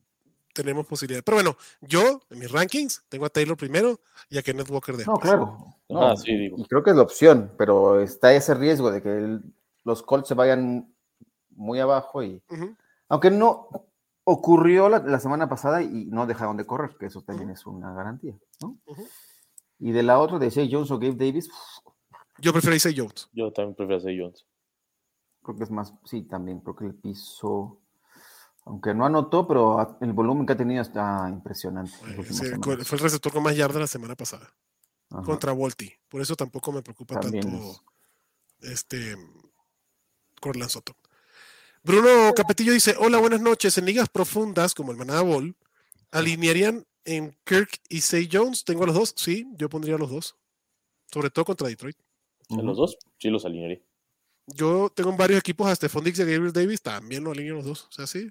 tenemos 0.54 0.88
posibilidades. 0.88 1.26
Pero 1.26 1.36
bueno, 1.36 1.58
yo, 1.82 2.22
en 2.30 2.40
mis 2.40 2.50
rankings, 2.50 3.04
tengo 3.10 3.26
a 3.26 3.30
Taylor 3.30 3.58
primero 3.58 4.00
y 4.30 4.38
a 4.38 4.42
Kenneth 4.42 4.70
Walker 4.70 4.96
después. 4.96 5.18
No, 5.18 5.20
claro. 5.20 5.76
ah, 5.96 6.16
sí, 6.16 6.34
digo. 6.34 6.56
Y 6.58 6.64
creo 6.68 6.84
que 6.84 6.92
es 6.92 6.96
la 6.96 7.02
opción, 7.02 7.52
pero 7.58 8.00
está 8.00 8.34
ese 8.34 8.54
riesgo 8.54 8.92
de 8.92 9.02
que 9.02 9.40
los 9.84 10.04
Colts 10.04 10.30
se 10.30 10.36
vayan 10.36 10.90
muy 11.50 11.82
abajo 11.82 12.24
y... 12.24 12.42
Aunque 13.10 13.30
no, 13.30 13.87
ocurrió 14.30 14.90
la, 14.90 15.20
semana 15.22 15.48
pasada 15.48 15.82
y 15.82 16.06
no 16.08 16.28
dejaron 16.28 16.58
de 16.58 16.66
correr, 16.66 16.98
que 17.00 17.06
eso 17.06 17.22
también 17.22 17.50
es 17.50 17.66
una 17.66 17.94
garantía, 17.94 18.38
¿no? 18.62 18.78
Y 19.80 19.94
de 19.94 20.04
la 20.04 20.20
otra, 20.20 20.38
de 20.38 20.52
Say 20.52 20.70
Jones 20.70 20.92
o 20.92 21.00
Gabe 21.00 21.16
Davis. 21.16 21.50
Yo 22.40 22.52
prefiero 22.52 22.76
a 22.76 22.94
Jones. 22.94 23.30
Yo 23.32 23.54
también 23.54 23.76
prefiero 23.76 24.00
a 24.00 24.04
Say 24.04 24.20
Jones. 24.20 24.46
Creo 25.44 25.56
que 25.56 25.64
es 25.64 25.72
más, 25.72 25.94
sí, 26.04 26.24
también, 26.24 26.60
creo 26.60 26.76
que 26.76 26.88
el 26.88 26.96
piso, 26.96 27.80
aunque 28.66 28.94
no 28.94 29.06
anotó, 29.06 29.48
pero 29.48 29.98
el 30.02 30.12
volumen 30.12 30.46
que 30.46 30.54
ha 30.54 30.58
tenido 30.58 30.82
está 30.82 31.30
impresionante. 31.30 31.94
fue 31.94 32.98
el 32.98 33.04
receptor 33.04 33.32
con 33.32 33.44
más 33.44 33.56
yardas 33.56 33.80
la 33.80 33.88
semana 33.88 34.16
pasada. 34.16 34.54
Contra 35.08 35.54
Volti. 35.54 35.94
Por 36.10 36.20
eso 36.20 36.36
tampoco 36.36 36.74
me 36.74 36.82
preocupa 36.82 37.18
tanto 37.18 37.82
este 38.60 39.16
Corland 40.42 40.70
Soto. 40.70 40.98
Bruno 41.88 42.34
Capetillo 42.36 42.74
dice: 42.74 42.96
Hola, 43.00 43.18
buenas 43.18 43.40
noches. 43.40 43.78
En 43.78 43.86
ligas 43.86 44.10
profundas 44.10 44.74
como 44.74 44.92
el 44.92 44.98
Manada 44.98 45.22
Ball, 45.22 45.56
¿alinearían 46.12 46.86
en 47.06 47.34
Kirk 47.46 47.80
y 47.88 48.02
Say 48.02 48.28
Jones? 48.30 48.66
¿Tengo 48.66 48.84
a 48.84 48.88
los 48.88 48.96
dos? 48.96 49.14
Sí, 49.16 49.48
yo 49.56 49.70
pondría 49.70 49.96
a 49.96 49.98
los 49.98 50.10
dos. 50.10 50.36
Sobre 51.10 51.30
todo 51.30 51.46
contra 51.46 51.70
Detroit. 51.70 51.96
¿En 52.50 52.66
los 52.66 52.76
dos? 52.76 52.98
Sí, 53.20 53.30
los 53.30 53.46
alinearía. 53.46 53.82
Yo 54.48 54.92
tengo 54.94 55.12
en 55.12 55.16
varios 55.16 55.40
equipos 55.40 55.66
a 55.66 55.76
Stephon 55.76 56.04
Dix 56.04 56.20
y 56.20 56.24
a 56.24 56.26
Gabriel 56.26 56.52
Davis, 56.52 56.82
también 56.82 57.24
lo 57.24 57.32
alineo 57.32 57.56
los 57.56 57.66
dos. 57.66 57.86
O 57.86 57.92
sea, 57.94 58.06
sí. 58.06 58.30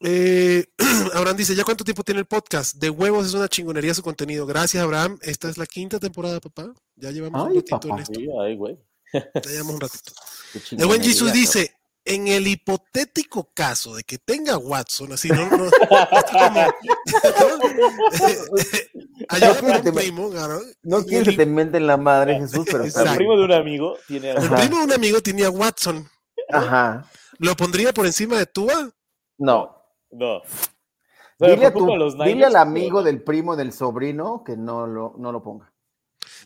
Eh, 0.00 0.64
Abraham 1.14 1.36
dice, 1.36 1.54
¿ya 1.54 1.62
cuánto 1.62 1.84
tiempo 1.84 2.02
tiene 2.02 2.18
el 2.18 2.26
podcast? 2.26 2.74
De 2.74 2.90
huevos 2.90 3.26
es 3.26 3.34
una 3.34 3.46
chingonería 3.46 3.94
su 3.94 4.02
contenido. 4.02 4.46
Gracias, 4.46 4.82
Abraham. 4.82 5.16
Esta 5.22 5.48
es 5.48 5.58
la 5.58 5.66
quinta 5.66 6.00
temporada, 6.00 6.40
papá. 6.40 6.74
Ya 6.96 7.12
llevamos 7.12 7.40
un 7.40 7.54
ratito 7.54 7.88
en 7.88 7.98
esto. 8.00 8.20
ay, 8.42 8.56
güey. 8.56 8.76
Ya 9.12 9.50
llevamos 9.50 9.74
un 9.74 9.80
ratito. 9.80 10.12
El 10.72 10.86
buen 10.86 11.02
Jesus 11.02 11.32
dice, 11.32 11.74
en 12.04 12.28
el 12.28 12.46
hipotético 12.46 13.50
caso 13.54 13.94
de 13.94 14.04
que 14.04 14.18
tenga 14.18 14.56
Watson, 14.56 15.12
así 15.12 15.28
no, 15.28 15.48
no, 15.48 15.64
no 20.82 21.04
quiero 21.04 21.24
que 21.24 21.36
te 21.36 21.46
menten 21.46 21.86
la 21.86 21.96
madre, 21.96 22.36
Jesús, 22.36 22.66
pero 22.70 22.84
el 22.84 23.16
primo 23.16 23.36
de 23.36 23.44
un 23.44 23.52
amigo 23.52 23.96
tiene 24.06 24.30
El 24.30 24.50
primo 24.50 24.78
de 24.78 24.84
un 24.84 24.92
amigo 24.92 25.20
tenía 25.20 25.50
Watson. 25.50 26.08
Ajá. 26.48 27.04
¿Lo 27.38 27.56
pondría 27.56 27.92
por 27.92 28.06
encima 28.06 28.38
de 28.38 28.46
Tua? 28.46 28.90
No. 29.38 29.76
No. 30.10 30.42
Dile, 31.38 32.44
al 32.44 32.56
amigo 32.56 33.02
del 33.02 33.22
primo 33.22 33.56
del 33.56 33.72
sobrino 33.72 34.42
que 34.44 34.56
no 34.56 34.86
lo, 34.86 35.14
no 35.16 35.32
lo 35.32 35.42
ponga. 35.42 35.72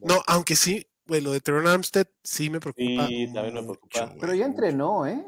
No, 0.03 0.23
aunque 0.27 0.55
sí, 0.55 0.87
bueno, 1.07 1.25
lo 1.25 1.33
de 1.33 1.41
Teron 1.41 1.67
Armstead 1.67 2.07
sí 2.23 2.51
me 2.51 2.61
preocupa. 2.61 3.07
Sí, 3.07 3.33
también 3.33 3.55
me 3.55 3.63
preocupa. 3.63 4.15
Pero 4.21 4.35
ya 4.35 4.47
entrenó, 4.47 5.07
¿eh? 5.07 5.25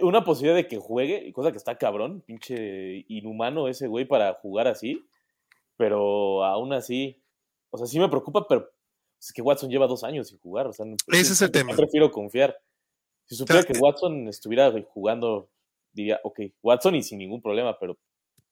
Una 0.00 0.24
posibilidad 0.24 0.56
de 0.56 0.66
que 0.66 0.78
juegue, 0.78 1.32
cosa 1.32 1.52
que 1.52 1.58
está 1.58 1.78
cabrón, 1.78 2.22
pinche 2.26 3.04
inhumano 3.08 3.68
ese 3.68 3.86
güey 3.86 4.04
para 4.04 4.34
jugar 4.34 4.66
así. 4.66 5.06
Pero 5.76 6.44
aún 6.44 6.72
así, 6.72 7.22
o 7.70 7.78
sea, 7.78 7.86
sí 7.86 7.98
me 7.98 8.08
preocupa, 8.08 8.46
pero 8.48 8.68
es 9.20 9.32
que 9.32 9.42
Watson 9.42 9.70
lleva 9.70 9.86
dos 9.86 10.02
años 10.02 10.28
sin 10.28 10.38
jugar. 10.38 10.66
O 10.66 10.72
sea, 10.72 10.86
ese 11.08 11.32
es 11.32 11.42
el 11.42 11.50
tema. 11.50 11.74
Prefiero 11.74 12.10
confiar. 12.10 12.56
Si 13.26 13.36
supiera 13.36 13.62
que 13.62 13.78
Watson 13.78 14.28
estuviera 14.28 14.72
jugando, 14.88 15.50
diría, 15.92 16.20
ok, 16.24 16.40
Watson 16.62 16.94
y 16.96 17.02
sin 17.02 17.18
ningún 17.18 17.42
problema, 17.42 17.78
pero 17.78 17.98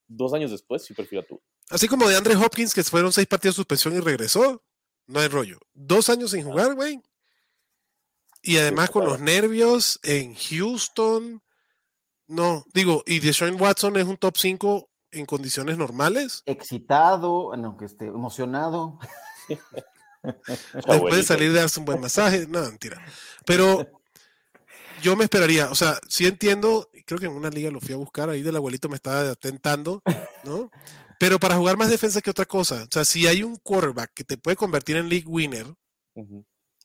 dos 0.07 0.35
años 0.35 0.51
después 0.51 0.85
sí 0.85 0.95
prefiero 0.95 1.23
a 1.23 1.27
tú. 1.27 1.41
Así 1.71 1.89
como 1.89 2.09
de 2.09 2.17
Andre 2.17 2.37
Hopkins, 2.37 2.75
que 2.75 2.83
fueron 2.85 3.13
seis 3.13 3.27
partidos 3.27 3.55
de 3.55 3.61
suspensión 3.61 3.95
y 3.97 4.01
regresó. 4.01 4.63
No 5.07 5.21
hay 5.21 5.29
rollo. 5.29 5.59
Dos 5.73 6.09
años 6.09 6.31
sin 6.31 6.45
jugar, 6.45 6.75
güey. 6.75 7.01
Y 8.43 8.59
además 8.59 8.91
con 8.91 9.05
los 9.05 9.21
nervios 9.21 9.99
en 10.03 10.35
Houston. 10.35 11.43
No, 12.27 12.65
digo, 12.73 13.03
y 13.07 13.21
Deshaun 13.21 13.61
Watson 13.61 13.97
es 13.97 14.05
un 14.05 14.17
top 14.17 14.37
5 14.37 14.91
en 15.13 15.27
condiciones 15.27 15.79
normales. 15.79 16.43
Excitado, 16.47 17.53
aunque 17.53 17.87
esté 17.87 18.07
emocionado. 18.07 18.99
Después 20.87 21.17
de 21.17 21.23
salir 21.23 21.53
de 21.53 21.61
darse 21.61 21.81
un 21.81 21.87
buen 21.87 22.01
masaje. 22.01 22.47
No, 22.47 22.63
mentira. 22.63 23.03
Pero 23.45 23.87
yo 25.03 25.17
me 25.17 25.25
esperaría, 25.25 25.71
o 25.71 25.75
sea, 25.75 25.99
sí 26.09 26.27
entiendo, 26.27 26.89
creo 27.05 27.21
que 27.21 27.27
en 27.27 27.33
una 27.33 27.51
liga 27.51 27.71
lo 27.71 27.81
fui 27.81 27.93
a 27.93 27.99
buscar, 27.99 28.31
ahí 28.31 28.41
del 28.41 28.57
abuelito 28.57 28.89
me 28.89 28.97
estaba 28.97 29.31
atentando, 29.31 30.03
¿no? 30.45 30.71
Pero 31.25 31.39
para 31.41 31.57
jugar 31.57 31.79
más 31.79 31.89
defensa 31.89 32.21
que 32.21 32.29
otra 32.29 32.45
cosa, 32.45 32.83
o 32.85 32.89
sea, 32.91 33.03
si 33.03 33.27
hay 33.27 33.43
un 33.43 33.57
quarterback 33.57 34.13
que 34.13 34.25
te 34.25 34.37
puede 34.37 34.59
convertir 34.59 34.97
en 34.97 35.09
league 35.09 35.25
winner, 35.27 35.65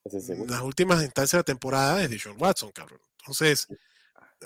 es 0.06 0.30
en 0.30 0.48
las 0.48 0.62
últimas 0.62 1.04
instancias 1.04 1.32
de 1.34 1.38
la 1.40 1.44
temporada 1.44 2.02
es 2.02 2.10
Deshaun 2.10 2.42
Watson, 2.42 2.72
cabrón. 2.72 3.02
Entonces, 3.20 3.68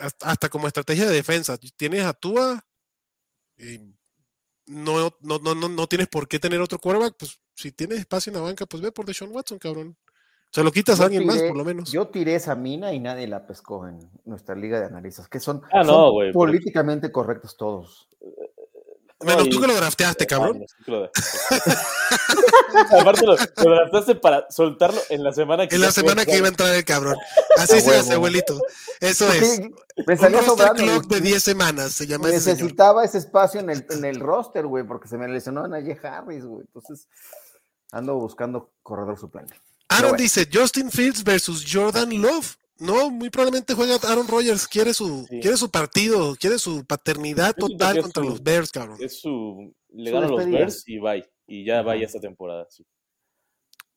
hasta, 0.02 0.32
hasta 0.32 0.50
como 0.50 0.66
estrategia 0.66 1.06
de 1.06 1.14
defensa, 1.14 1.60
tienes 1.78 2.06
a 2.06 2.14
Tua, 2.14 2.66
y 3.56 3.82
no, 4.66 5.16
no, 5.22 5.38
no, 5.38 5.54
no, 5.54 5.70
no 5.70 5.88
tienes 5.88 6.08
por 6.08 6.28
qué 6.28 6.40
tener 6.40 6.60
otro 6.60 6.80
quarterback, 6.80 7.16
pues 7.16 7.40
si 7.54 7.72
tienes 7.72 8.00
espacio 8.00 8.32
en 8.32 8.38
la 8.38 8.42
banca, 8.42 8.66
pues 8.66 8.82
ve 8.82 8.92
por 8.92 9.06
Deshaun 9.06 9.32
Watson, 9.32 9.60
cabrón. 9.60 9.96
Se 10.50 10.64
lo 10.64 10.72
quitas 10.72 11.00
a 11.02 11.06
alguien 11.06 11.28
más, 11.28 11.40
por 11.40 11.56
lo 11.56 11.64
menos. 11.66 11.92
Yo 11.92 12.08
tiré 12.08 12.34
esa 12.34 12.56
mina 12.56 12.94
y 12.94 13.00
nadie 13.00 13.28
la 13.28 13.46
pescó 13.46 13.88
en 13.88 14.10
nuestra 14.26 14.56
liga 14.56 14.80
de 14.80 14.88
analistas, 14.88 15.28
que 15.28 15.40
son, 15.40 15.62
Ah, 15.72 15.84
pero- 15.84 16.32
políticamente 16.34 17.12
correctos 17.12 17.56
todos. 17.58 18.10
Menos 19.24 19.44
No, 19.46 19.50
tú 19.50 19.58
y- 19.58 19.62
que 19.62 19.68
lo 19.68 19.76
drafteaste, 19.76 20.28
cabrón. 20.28 20.66
Lo- 20.86 21.10
Aparte 23.00 23.26
lo, 23.26 23.36
lo 23.36 24.22
para 24.22 24.48
soltarlo 24.50 25.00
en 25.10 25.24
la 25.24 25.32
semana 25.34 25.68
que 25.68 25.76
En 25.76 25.82
la 25.82 25.92
semana 25.92 26.26
que 26.26 26.36
iba 26.38 26.48
a 26.48 26.50
entrar. 26.50 26.74
el 26.74 26.84
cabrón. 26.86 27.16
Así 27.58 27.82
se 27.82 27.96
hace, 27.96 28.14
abuelito. 28.14 28.60
Eso 29.00 29.32
es. 29.32 29.60
Me 29.60 30.14
Un 30.14 30.18
salía 30.18 30.38
roster 30.40 30.58
sobrando. 30.68 30.84
clock 30.84 31.04
de 31.04 31.20
güey. 31.20 31.32
10 31.32 31.44
semanas 31.44 31.92
se 31.94 32.08
llama 32.08 32.30
ese 32.30 32.40
señor. 32.40 32.58
Necesitaba 32.58 33.06
ese 33.06 33.18
espacio 33.20 33.60
en 33.60 33.70
el, 33.70 33.86
en 33.90 34.06
el 34.06 34.20
roster, 34.20 34.66
güey, 34.66 34.84
porque 34.86 35.08
se 35.08 35.18
me 35.18 35.28
lesionó 35.28 35.64
a 35.64 35.68
Najee 35.68 36.00
Harris, 36.04 36.46
güey. 36.46 36.62
Entonces, 36.62 37.08
ando 37.92 38.16
buscando 38.16 38.72
corredor 38.82 39.20
suplente. 39.20 39.54
Aaron 39.90 40.12
bueno. 40.12 40.24
dice 40.24 40.48
Justin 40.52 40.90
Fields 40.92 41.24
versus 41.24 41.66
Jordan 41.72 42.22
Love. 42.22 42.56
No, 42.84 43.10
muy 43.10 43.30
probablemente 43.30 43.74
juega 43.74 43.96
Aaron 44.04 44.28
Rodgers. 44.28 44.68
Quiere 44.68 44.94
su, 44.94 45.26
Sí. 45.30 45.40
quiere 45.40 45.58
su 45.58 45.70
partido, 45.72 46.36
quiere 46.40 46.60
su 46.60 46.86
paternidad 46.86 47.56
total 47.56 48.02
contra 48.02 48.24
su- 48.24 48.30
los 48.30 48.44
Bears, 48.44 48.72
cabrón. 48.72 48.98
Es 49.00 49.20
su. 49.22 49.74
Le 49.90 50.10
Su 50.10 50.16
ganan 50.16 50.32
los. 50.32 50.46
Bears 50.46 50.84
y 50.88 51.00
bye. 51.00 51.26
Y 51.48 51.66
ya 51.66 51.82
vaya 51.82 52.06
esta 52.06 52.20
temporada. 52.20 52.68
sí. 52.70 52.86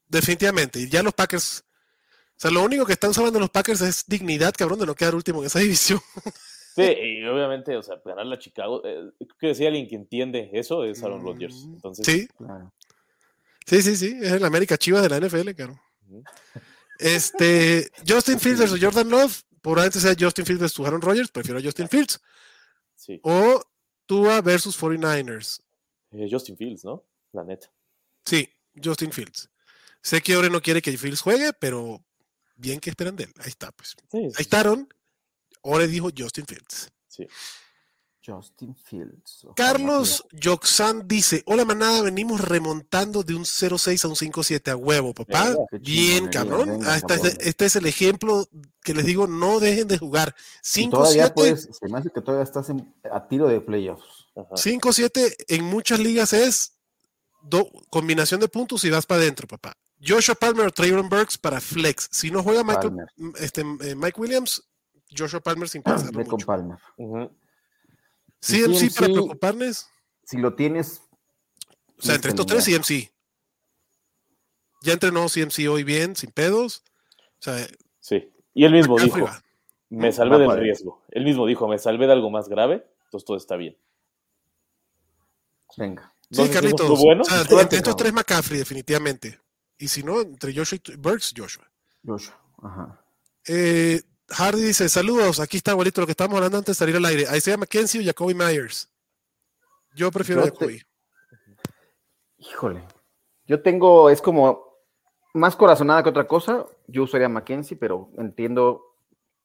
Definitivamente. 0.09 0.79
Y 0.81 0.89
ya 0.89 1.03
los 1.03 1.15
Packers. 1.15 1.65
O 2.37 2.39
sea, 2.39 2.51
lo 2.51 2.63
único 2.63 2.85
que 2.87 2.93
están 2.93 3.15
salvando 3.15 3.41
los 3.41 3.51
Packers 3.51 3.81
es 3.81 4.05
dignidad, 4.07 4.55
cabrón, 4.57 4.79
de 4.79 4.87
no 4.87 4.95
quedar 4.95 5.15
último 5.15 5.41
en 5.41 5.47
esa 5.47 5.59
división. 5.61 6.01
Sí, 6.77 6.83
y 6.83 7.25
obviamente, 7.25 7.75
o 7.77 7.83
sea, 7.83 7.97
ganarle 8.05 8.35
a 8.35 8.39
Chicago. 8.39 8.83
eh, 8.85 9.11
que 9.41 9.47
hay 9.49 9.67
alguien 9.67 9.89
que 9.89 9.97
entiende 9.97 10.51
eso 10.53 10.85
es 10.85 11.03
Aaron 11.03 11.23
Rodgers. 11.23 11.65
Mm, 11.67 11.75
Entonces, 11.75 12.05
Sí, 12.07 12.29
Claro. 12.37 12.73
sí, 13.67 13.83
sí, 13.83 13.97
sí. 13.97 14.19
Es 14.21 14.33
el 14.33 14.45
América 14.45 14.77
Chivas 14.77 15.03
de 15.03 15.09
la 15.09 15.17
NFL, 15.17 15.55
cabrón. 15.57 15.81
Este, 16.99 17.91
Justin 18.07 18.41
Fields 18.41 18.61
versus 18.61 18.81
Jordan 18.81 19.09
Love. 19.11 19.43
Probablemente 19.61 20.01
sea 20.01 20.15
Justin 20.19 20.47
Fields 20.47 20.61
versus 20.61 20.87
Aaron 20.87 21.01
Rodgers. 21.01 21.31
Prefiero 21.31 21.59
a 21.59 21.63
Justin 21.63 21.89
Fields. 21.89 22.21
sí. 22.95 23.21
O 23.23 23.63
Tua 24.07 24.41
versus 24.41 24.81
49ers. 24.81 25.61
Eh, 26.13 26.29
Justin 26.31 26.57
Fields, 26.57 26.85
¿no? 26.85 27.05
La 27.33 27.43
neta. 27.43 27.73
Sí, 28.25 28.49
Justin 28.83 29.11
Fields. 29.13 29.51
Sé 30.01 30.21
que 30.21 30.37
Ore 30.37 30.49
no 30.49 30.63
quiere 30.63 30.81
que 30.81 30.97
Fields 30.97 31.21
juegue, 31.21 31.53
pero 31.53 32.05
bien 32.55 32.79
que 32.79 32.91
esperan 32.91 33.17
de 33.17 33.25
él. 33.25 33.33
Ahí 33.39 33.49
está, 33.49 33.73
pues. 33.73 33.97
Sí, 34.11 34.19
Ahí 34.37 34.45
sí, 34.45 34.49
Aaron. 34.57 34.89
Ore 35.63 35.89
dijo 35.89 36.11
Justin 36.17 36.47
Fields. 36.47 36.91
sí. 37.09 37.27
Justin 38.27 38.75
Fields. 38.75 39.45
ojalá 39.45 39.55
Carlos 39.55 40.25
Joxan 40.43 41.07
dice: 41.07 41.43
Hola 41.47 41.65
manada, 41.65 42.03
venimos 42.03 42.41
remontando 42.41 43.23
de 43.23 43.35
un 43.35 43.45
0-6 43.45 44.05
a 44.05 44.09
un 44.09 44.17
5-7 44.17 44.71
a 44.73 44.77
huevo, 44.77 45.15
papá. 45.15 45.45
Venga, 45.51 45.67
Bien, 45.81 46.29
cabrón. 46.29 46.69
venga, 46.69 46.93
Ah, 46.93 46.97
este, 46.97 47.15
es- 47.15 47.39
este 47.63 47.79
el 47.79 47.87
ejemplo 47.87 48.49
que 48.83 48.95
les 48.95 49.05
digo: 49.07 49.27
no 49.27 49.61
dejen 49.61 49.87
de 49.89 49.99
jugar. 49.99 50.35
Y 50.75 50.89
todavía 50.91 51.27
5-7 51.29 51.35
puedes, 51.35 51.69
se 51.81 51.89
me 51.89 51.99
hace 51.99 52.11
que 52.11 52.21
todavía 52.21 52.45
estás 52.45 52.69
en- 52.71 52.93
a 53.11 53.27
tiro 53.29 53.47
de 53.49 53.61
playoffs. 53.61 54.27
Ajá. 54.35 54.57
5-7 54.57 55.35
en 55.49 55.65
muchas 55.65 55.99
ligas 56.01 56.33
es 56.33 56.73
do- 57.43 57.71
combinación 57.91 58.41
de 58.41 58.49
puntos 58.49 58.85
y 58.85 58.91
vas 58.91 59.07
para 59.07 59.21
adentro, 59.23 59.47
papá. 59.47 59.73
Joshua 60.05 60.35
Palmer 60.35 60.67
o 60.67 60.71
Traylon 60.71 61.09
Burks 61.09 61.39
para 61.39 61.59
flex. 61.61 62.09
Si 62.11 62.31
no 62.31 62.43
juega 62.43 62.63
Michael, 62.63 62.93
este, 63.39 63.63
eh, 63.63 63.95
Mike 63.95 64.21
Williams, 64.21 64.63
Joshua 65.17 65.41
Palmer 65.41 65.69
sin 65.71 65.81
con 65.83 66.13
mucho. 66.13 66.47
Palmer. 66.47 66.77
Ujú. 68.49 68.79
CMC 68.79 68.95
para 68.95 69.13
preocuparles. 69.13 69.89
Si 70.25 70.37
lo 70.39 70.55
tienes, 70.55 71.03
O 71.99 72.03
sea, 72.03 72.15
entre 72.17 72.31
estos 72.31 72.47
tres, 72.47 72.65
CMC. 72.65 73.11
Ya 74.83 74.93
entrenó 74.93 75.27
CMC 75.29 75.69
hoy 75.69 75.83
bien, 75.85 76.15
sin 76.17 76.31
pedos. 76.31 76.83
O 77.39 77.43
sea, 77.43 77.67
Sí. 78.01 78.31
Y 78.55 78.65
él 78.65 78.73
mismo 78.73 78.99
dijo. 78.99 79.29
Me 79.89 80.09
Va 80.09 80.13
salvé 80.13 80.39
del 80.39 80.59
riesgo. 80.59 81.03
Él 81.11 81.25
mismo 81.25 81.47
dijo: 81.47 81.67
Me 81.69 81.79
salvé 81.79 82.07
de 82.07 82.13
algo 82.13 82.31
más 82.31 82.49
grave. 82.49 82.87
Entonces 83.05 83.25
todo 83.25 83.37
está 83.37 83.57
bien. 83.57 83.77
venga. 85.77 86.13
Sí, 86.31 86.41
Entonces, 86.43 86.57
¿eso 86.57 86.61
Carlitos. 86.77 87.01
bueno? 87.01 87.23
O 87.23 87.25
sea, 87.25 87.39
Suerte, 87.45 87.63
entre 87.63 87.77
estos 87.79 87.97
tres 87.97 88.13
McCaffrey, 88.13 88.59
definitivamente. 88.59 89.41
Y 89.79 89.87
si 89.89 90.03
no, 90.03 90.21
entre 90.23 90.53
Joshua 90.55 90.79
y 90.85 90.97
Burks, 90.97 91.33
Joshua. 91.37 91.71
Joshua. 92.05 92.37
Ajá. 92.63 93.05
Eh, 93.47 94.03
Hardy 94.29 94.63
dice: 94.63 94.89
Saludos, 94.89 95.41
aquí 95.41 95.57
está, 95.57 95.73
abuelito, 95.73 96.01
lo 96.01 96.07
que 96.07 96.13
estábamos 96.13 96.37
hablando 96.37 96.59
antes 96.59 96.77
de 96.77 96.79
salir 96.79 96.97
al 96.97 97.05
aire. 97.05 97.27
Isaiah 97.37 97.57
McKenzie 97.57 98.01
o 98.01 98.05
Jacoby 98.05 98.35
Myers. 98.35 98.89
Yo 99.95 100.11
prefiero 100.11 100.45
Yo 100.45 100.53
te- 100.53 100.59
Jacoby. 100.59 100.83
Híjole. 102.39 102.83
Yo 103.47 103.63
tengo, 103.63 104.11
es 104.11 104.21
como 104.21 104.67
más 105.35 105.55
corazonada 105.57 106.03
que 106.03 106.09
otra 106.09 106.27
cosa. 106.27 106.67
Yo 106.87 107.05
usaría 107.05 107.29
Mackenzie, 107.29 107.77
pero 107.77 108.11
entiendo 108.19 108.83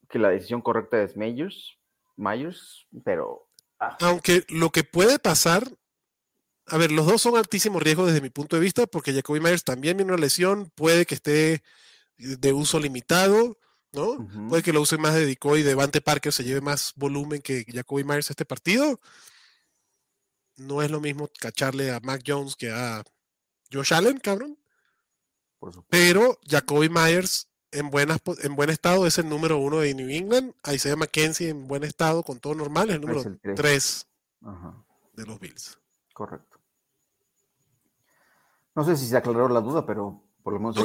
que 0.10 0.20
la 0.20 0.30
decisión 0.30 0.62
correcta 0.62 1.02
es 1.02 1.16
Myers. 1.16 1.78
Myers, 2.18 2.88
pero 3.04 3.48
ah, 3.80 3.98
Aunque 4.02 4.44
lo 4.50 4.70
que 4.72 4.84
puede 4.84 5.20
pasar, 5.20 5.64
a 6.68 6.78
ver, 6.78 6.92
los 6.92 7.06
dos 7.06 7.22
son 7.22 7.38
altísimos 7.38 7.82
riesgos 7.82 8.08
desde 8.08 8.22
mi 8.22 8.30
punto 8.30 8.56
de 8.56 8.62
vista, 8.62 8.88
porque 8.88 9.14
Jacoby 9.14 9.40
Myers 9.40 9.64
también 9.64 9.98
viene 9.98 10.12
una 10.14 10.22
lesión, 10.22 10.72
puede 10.76 11.06
que 11.06 11.16
esté 11.16 11.64
de 12.18 12.54
uso 12.54 12.80
limitado, 12.80 13.58
¿no? 13.94 14.28
Puede 14.50 14.64
que 14.64 14.74
lo 14.74 14.82
use 14.82 14.98
más 14.98 15.14
de 15.14 15.26
Decoy 15.26 15.60
y 15.62 15.64
Devante 15.64 16.02
Parker 16.02 16.32
se 16.32 16.44
lleve 16.44 16.62
más 16.62 16.94
volumen 16.96 17.42
que 17.42 17.66
Jacoby 17.68 18.04
Myers 18.04 18.30
a 18.30 18.34
este 18.34 18.46
partido. 18.46 19.00
No 20.58 20.82
es 20.82 20.92
lo 20.92 21.00
mismo 21.00 21.30
cacharle 21.40 21.92
a 21.92 22.00
Mac 22.02 22.24
Jones 22.26 22.56
que 22.56 22.72
a 22.72 23.04
Josh 23.72 23.94
Allen, 23.94 24.20
cabrón. 24.20 24.58
por. 25.60 25.84
Pero 25.90 26.40
Jacoby 26.48 26.90
Myers 26.90 27.48
en, 27.72 27.90
buenas, 27.90 28.20
en 28.44 28.56
buen 28.56 28.70
estado 28.70 29.08
es 29.08 29.18
el 29.18 29.30
número 29.30 29.58
uno 29.58 29.80
de 29.80 29.94
New 29.94 30.10
England. 30.10 30.54
Isaiah 30.72 30.96
McKenzie 30.96 31.50
en 31.50 31.68
buen 31.68 31.84
estado, 31.84 32.24
con 32.24 32.40
todo 32.40 32.54
normal, 32.56 32.90
es 32.90 32.96
el 32.96 33.02
número 33.02 33.22
Es 33.22 33.26
el 33.28 33.40
tres. 33.40 33.56
tres 33.56 34.08
Ajá, 34.42 34.76
de 35.14 35.26
los 35.26 35.40
Bills. 35.40 35.80
correcto. 36.14 36.60
No 38.76 38.84
sé 38.86 38.96
si 38.96 39.08
se 39.08 39.18
aclaró 39.18 39.50
la 39.50 39.60
duda, 39.62 39.86
pero 39.86 40.24
por 40.44 40.54
lo 40.54 40.60
menos. 40.60 40.78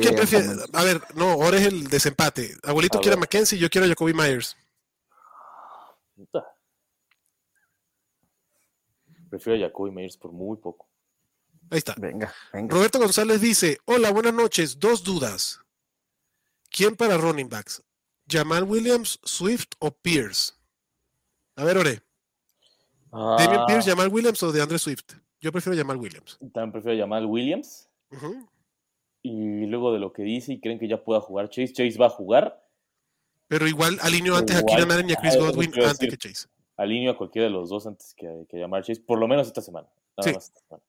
A 0.73 0.85
ver, 0.85 1.01
no, 1.15 1.31
ahora 1.33 1.57
es 1.59 1.67
el 1.67 1.89
desempate. 1.89 2.57
Abuelito 2.63 2.99
A 2.99 3.01
quiere 3.01 3.15
a 3.15 3.17
ver. 3.17 3.21
McKenzie, 3.29 3.59
yo 3.59 3.69
quiero 3.71 3.87
a 3.87 3.89
Jacoby 3.89 4.13
Myers. 4.15 4.57
Puta. 6.15 6.45
Prefiero 9.31 9.65
a 9.65 9.69
Jacoby 9.69 9.91
Myers 9.91 10.17
por 10.17 10.33
muy 10.33 10.57
poco. 10.57 10.89
Ahí 11.71 11.79
está. 11.79 11.95
Venga, 11.99 12.33
venga. 12.53 12.75
Roberto 12.75 12.99
González 12.99 13.41
dice: 13.41 13.79
Hola, 13.87 14.11
buenas 14.13 14.35
noches. 14.35 14.79
Dos 14.79 15.03
dudas. 15.03 15.61
¿Quién 16.71 16.95
para 16.97 17.17
running 17.17 17.49
backs? 17.49 17.83
¿Jamal 18.29 18.65
Williams, 18.65 19.19
Swift 19.25 19.69
o 19.79 19.91
Pierce? 19.91 20.53
A 21.57 21.65
ver, 21.65 21.79
Ore. 21.79 22.03
¿Damian 23.13 23.61
Ah, 23.61 23.65
Pierce, 23.67 23.89
Jamal 23.91 24.09
Williams 24.09 24.43
o 24.43 24.53
de 24.53 24.61
Andre 24.61 24.79
Swift? 24.79 25.15
Yo 25.41 25.53
prefiero 25.53 25.79
Jamal 25.79 25.97
Williams. 25.97 26.39
También 26.53 26.73
prefiero 26.73 26.99
Jamal 26.99 27.25
Williams. 27.27 27.89
Ujú. 28.11 28.49
Y 29.29 29.67
luego 29.67 29.93
de 29.93 29.99
lo 29.99 30.13
que 30.13 30.23
dice 30.23 30.53
y 30.53 30.61
creen 30.61 30.79
que 30.79 30.87
ya 30.89 31.03
pueda 31.03 31.21
jugar 31.21 31.49
Chase, 31.49 31.73
Chase 31.73 31.99
va 31.99 32.07
a 32.07 32.11
jugar. 32.11 32.63
Pero 33.49 33.67
igual 33.67 33.99
alineo 34.03 34.37
antes 34.37 34.55
a 34.57 34.61
Igual. 34.61 34.77
Keenan 34.77 34.93
Allen 34.93 35.11
y 35.11 35.13
a 35.13 35.17
Chris 35.17 35.37
Godwin 35.37 35.71
a 35.83 35.91
antes 35.91 36.11
que. 36.11 36.17
Chase. 36.17 36.49
Alineo 36.77 37.13
a 37.13 37.17
cualquiera 37.17 37.47
de 37.47 37.51
los 37.53 37.69
dos 37.71 37.87
antes 37.87 38.15
que, 38.17 38.47
que 38.49 38.59
llamar 38.59 38.83
Chase, 38.85 39.01
por 39.01 39.19
lo 39.19 39.27
menos 39.27 39.47
esta 39.47 39.61
semana. 39.63 39.89
Nada 40.17 40.29
Sí. 40.29 40.35
más 40.35 40.45
esta 40.45 40.61
semana. 40.61 40.83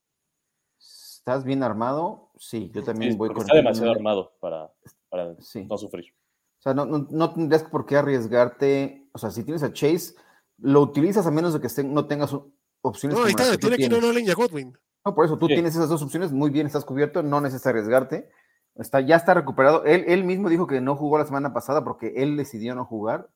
¿Estás 0.79 1.43
bien 1.43 1.63
armado? 1.63 2.29
Sí, 2.37 2.71
yo 2.73 2.83
también 2.83 3.11
Sí, 3.13 3.17
voy 3.17 3.29
con 3.29 3.41
está 3.41 3.55
demasiado 3.55 3.91
armado 3.91 4.33
para, 4.39 4.71
para 5.09 5.35
Sí. 5.41 5.65
no 5.65 5.77
sufrir. 5.77 6.13
O 6.59 6.61
sea, 6.61 6.73
no, 6.73 6.85
no, 6.85 7.07
no 7.09 7.33
tendrías 7.33 7.63
por 7.63 7.85
qué 7.85 7.97
arriesgarte. 7.97 9.07
O 9.13 9.17
sea, 9.17 9.31
si 9.31 9.43
tienes 9.43 9.63
a 9.63 9.73
Chase, 9.73 10.13
lo 10.59 10.81
utilizas 10.81 11.25
a 11.27 11.31
menos 11.31 11.53
de 11.53 11.59
que 11.61 11.67
estén- 11.67 11.91
no 11.93 12.07
tengas 12.07 12.35
opciones. 12.81 13.17
No, 13.17 13.25
ahí 13.25 13.31
está, 13.31 13.57
tiene 13.57 13.77
Keenan 13.77 13.99
tienes. 13.99 14.09
Allen 14.09 14.25
y 14.27 14.29
a 14.29 14.35
Godwin. 14.35 14.77
No, 15.07 15.15
por 15.15 15.23
eso 15.25 15.37
tú 15.37 15.47
Sí. 15.47 15.53
tienes 15.53 15.73
esas 15.73 15.87
dos 15.87 16.01
opciones, 16.01 16.33
muy 16.33 16.49
bien, 16.49 16.67
estás 16.67 16.83
cubierto, 16.83 17.23
no 17.23 17.39
necesitas 17.39 17.67
arriesgarte. 17.67 18.29
Está, 18.75 18.99
ya 18.99 19.15
está 19.15 19.33
recuperado. 19.33 19.85
Él, 19.85 20.03
él 20.07 20.25
mismo 20.25 20.49
dijo 20.49 20.67
que 20.67 20.81
no 20.81 20.97
jugó 20.97 21.17
la 21.17 21.25
semana 21.25 21.53
pasada 21.53 21.85
porque 21.85 22.13
él 22.17 22.35
decidió 22.35 22.75
no 22.75 22.83
jugar. 22.83 23.29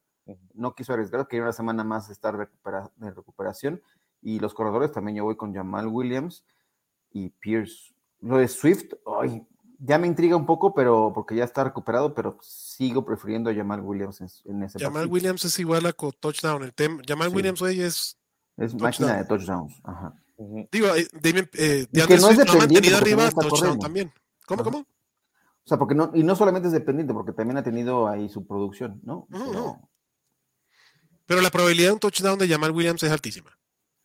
No 0.54 0.74
quiso 0.74 0.92
arriesgar, 0.92 1.26
quería 1.28 1.44
una 1.44 1.52
semana 1.54 1.82
más 1.82 2.10
estar 2.10 2.34
recupera- 2.36 2.90
de 2.96 3.10
recuperación. 3.10 3.80
Y 4.20 4.38
los 4.38 4.52
corredores 4.52 4.92
también 4.92 5.16
yo 5.16 5.24
voy 5.24 5.34
con 5.36 5.54
Jamal 5.54 5.86
Williams 5.88 6.44
y 7.10 7.30
Pierce. 7.30 7.94
Lo 8.20 8.36
de 8.36 8.46
Swift, 8.48 8.92
ay, 9.20 9.44
ya 9.78 9.96
me 9.98 10.06
intriga 10.06 10.36
un 10.36 10.44
poco, 10.46 10.74
pero 10.74 11.10
porque 11.14 11.34
ya 11.34 11.44
está 11.44 11.64
recuperado, 11.64 12.14
pero 12.14 12.36
sigo 12.42 13.04
prefiriendo 13.04 13.48
a 13.50 13.54
Jamal 13.54 13.80
Williams 13.80 14.20
en, 14.20 14.28
en 14.54 14.62
ese 14.64 14.78
Jamal 14.78 14.92
partido. 15.04 15.12
Williams 15.14 15.44
es 15.46 15.58
igual 15.58 15.86
a 15.86 15.92
touchdown. 15.92 16.62
El 16.64 16.72
Jamal 17.08 17.30
Sí. 17.30 17.34
Williams 17.36 17.62
hoy 17.62 17.80
es. 17.80 18.18
Es 18.58 18.74
máquina 18.74 19.16
de 19.16 19.24
touchdowns. 19.24 19.80
Ajá. 19.82 20.14
Digo, 20.70 20.94
eh, 20.94 21.06
Damien, 21.12 21.48
eh, 21.54 21.86
que 21.92 21.98
no 22.00 22.14
es 22.14 22.20
Swift 22.22 22.38
lo 22.38 22.42
ha 22.52 22.66
dependiente 22.66 22.90
mantenido 22.90 23.30
porque 23.30 23.56
arriba, 23.58 23.78
también. 23.78 24.12
¿Cómo, 24.46 24.64
cómo? 24.64 24.78
O 24.78 25.68
sea, 25.68 25.78
porque 25.78 25.94
no, 25.94 26.10
y 26.14 26.22
no 26.24 26.34
solamente 26.34 26.68
es 26.68 26.72
dependiente, 26.72 27.12
porque 27.14 27.32
también 27.32 27.56
ha 27.56 27.62
tenido 27.62 28.08
ahí 28.08 28.28
su 28.28 28.46
producción, 28.46 29.00
¿no? 29.04 29.26
Pero- 29.30 29.44
ujú. 29.50 29.88
Pero 31.26 31.40
la 31.40 31.50
probabilidad 31.50 31.88
de 31.88 31.92
un 31.94 32.00
touchdown 32.00 32.38
de 32.38 32.48
Jamal 32.48 32.72
Williams 32.72 33.02
es 33.02 33.10
altísima. 33.10 33.56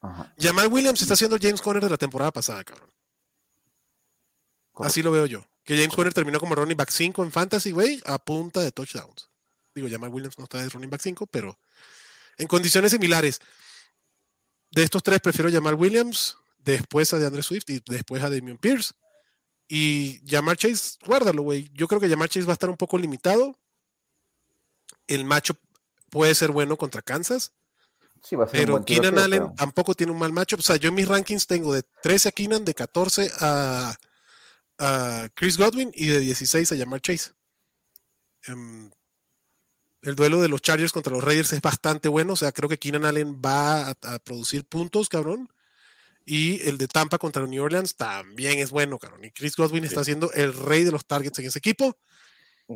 ajá, 0.02 0.34
Jamal 0.40 0.68
Williams 0.72 1.02
está 1.02 1.16
haciendo 1.16 1.38
James 1.42 1.62
Conner 1.62 1.84
de 1.84 1.90
la 1.90 1.98
temporada 1.98 2.32
pasada, 2.32 2.64
cabrón. 2.64 2.90
correcto. 4.72 4.92
Así 4.92 5.02
lo 5.02 5.12
veo 5.12 5.26
yo. 5.26 5.44
Que 5.64 5.76
James 5.76 5.94
Conner 5.96 6.14
terminó 6.14 6.40
como 6.40 6.56
running 6.56 6.78
back 6.78 6.92
5 6.92 7.24
en 7.24 7.32
Fantasy, 7.32 7.72
güey, 7.72 8.02
a 8.06 8.18
punta 8.20 8.62
de 8.62 8.72
touchdowns. 8.72 9.30
Digo, 9.74 9.88
Jamal 9.90 10.12
Williams 10.12 10.38
no 10.38 10.44
está 10.46 10.60
de 10.62 10.70
running 10.70 10.90
back 10.90 11.02
5, 11.02 11.26
pero 11.28 11.58
en 12.38 12.48
condiciones 12.48 12.92
similares. 12.92 13.40
De 14.72 14.84
estos 14.84 15.02
tres 15.04 15.20
prefiero 15.22 15.52
Jamal 15.52 15.76
Williams, 15.76 16.38
después 16.58 17.14
a 17.14 17.20
DeAndre 17.20 17.44
Swift 17.44 17.70
y 17.70 17.82
después 17.88 18.22
a 18.24 18.30
Damian 18.30 18.58
Pierce. 18.58 18.94
Y 19.70 20.22
Jamar 20.28 20.56
Chase, 20.58 20.98
guárdalo, 21.06 21.42
güey. 21.42 21.70
Yo 21.74 21.88
creo 21.88 22.00
que 22.00 22.10
Jamar 22.10 22.30
Chase 22.30 22.46
va 22.46 22.54
a 22.54 22.54
estar 22.54 22.70
un 22.70 22.78
poco 22.78 22.98
limitado. 22.98 23.58
El 25.08 25.26
macho 25.26 25.56
puede 26.10 26.36
ser 26.36 26.52
bueno 26.52 26.78
contra 26.78 27.02
Kansas, 27.02 27.54
Sí, 28.24 28.36
va 28.36 28.46
a 28.46 28.48
ser 28.48 28.60
un 28.60 28.62
pero 28.66 28.72
buen 28.74 28.84
Keenan 28.84 29.20
Allen 29.20 29.44
pero- 29.44 29.54
tampoco 29.56 29.94
tiene 29.94 30.12
un 30.12 30.20
mal 30.20 30.34
macho. 30.34 30.56
O 30.58 30.62
sea, 30.62 30.76
yo 30.78 30.90
en 30.90 30.96
mis 30.96 31.08
rankings 31.08 31.46
tengo 31.48 31.74
de 31.74 31.84
13 32.02 32.30
a 32.30 32.32
Keenan, 32.32 32.66
de 32.66 32.74
14 32.74 33.32
a, 33.40 33.96
a 34.80 35.30
Chris 35.36 35.58
Godwin 35.58 35.92
y 35.94 36.08
de 36.08 36.20
16 36.20 36.72
a 36.72 36.78
Jamar 36.78 37.00
Chase. 37.02 37.32
Em, 38.44 38.90
el 40.08 40.16
duelo 40.16 40.42
de 40.42 40.48
los 40.50 40.62
Chargers 40.62 40.92
contra 40.92 41.14
los 41.14 41.24
Raiders 41.24 41.54
es 41.54 41.62
bastante 41.62 42.10
bueno. 42.10 42.34
O 42.34 42.36
sea, 42.36 42.52
creo 42.52 42.70
que 42.70 42.78
Keenan 42.78 43.06
Allen 43.06 43.42
va 43.44 43.90
a, 43.90 43.96
a 44.04 44.20
producir 44.20 44.66
puntos, 44.66 45.10
cabrón. 45.10 45.50
Y 46.26 46.62
el 46.68 46.78
de 46.78 46.88
Tampa 46.88 47.18
contra 47.18 47.46
New 47.46 47.64
Orleans 47.64 47.96
también 47.96 48.60
es 48.60 48.72
bueno, 48.72 49.00
cabrón. 49.00 49.24
Y 49.24 49.32
Chris 49.32 49.56
Godwin 49.56 49.86
está 49.86 50.04
siendo 50.04 50.32
el 50.34 50.54
rey 50.54 50.84
de 50.84 50.92
los 50.92 51.06
targets 51.06 51.40
en 51.40 51.46
ese 51.46 51.60
equipo. 51.60 51.96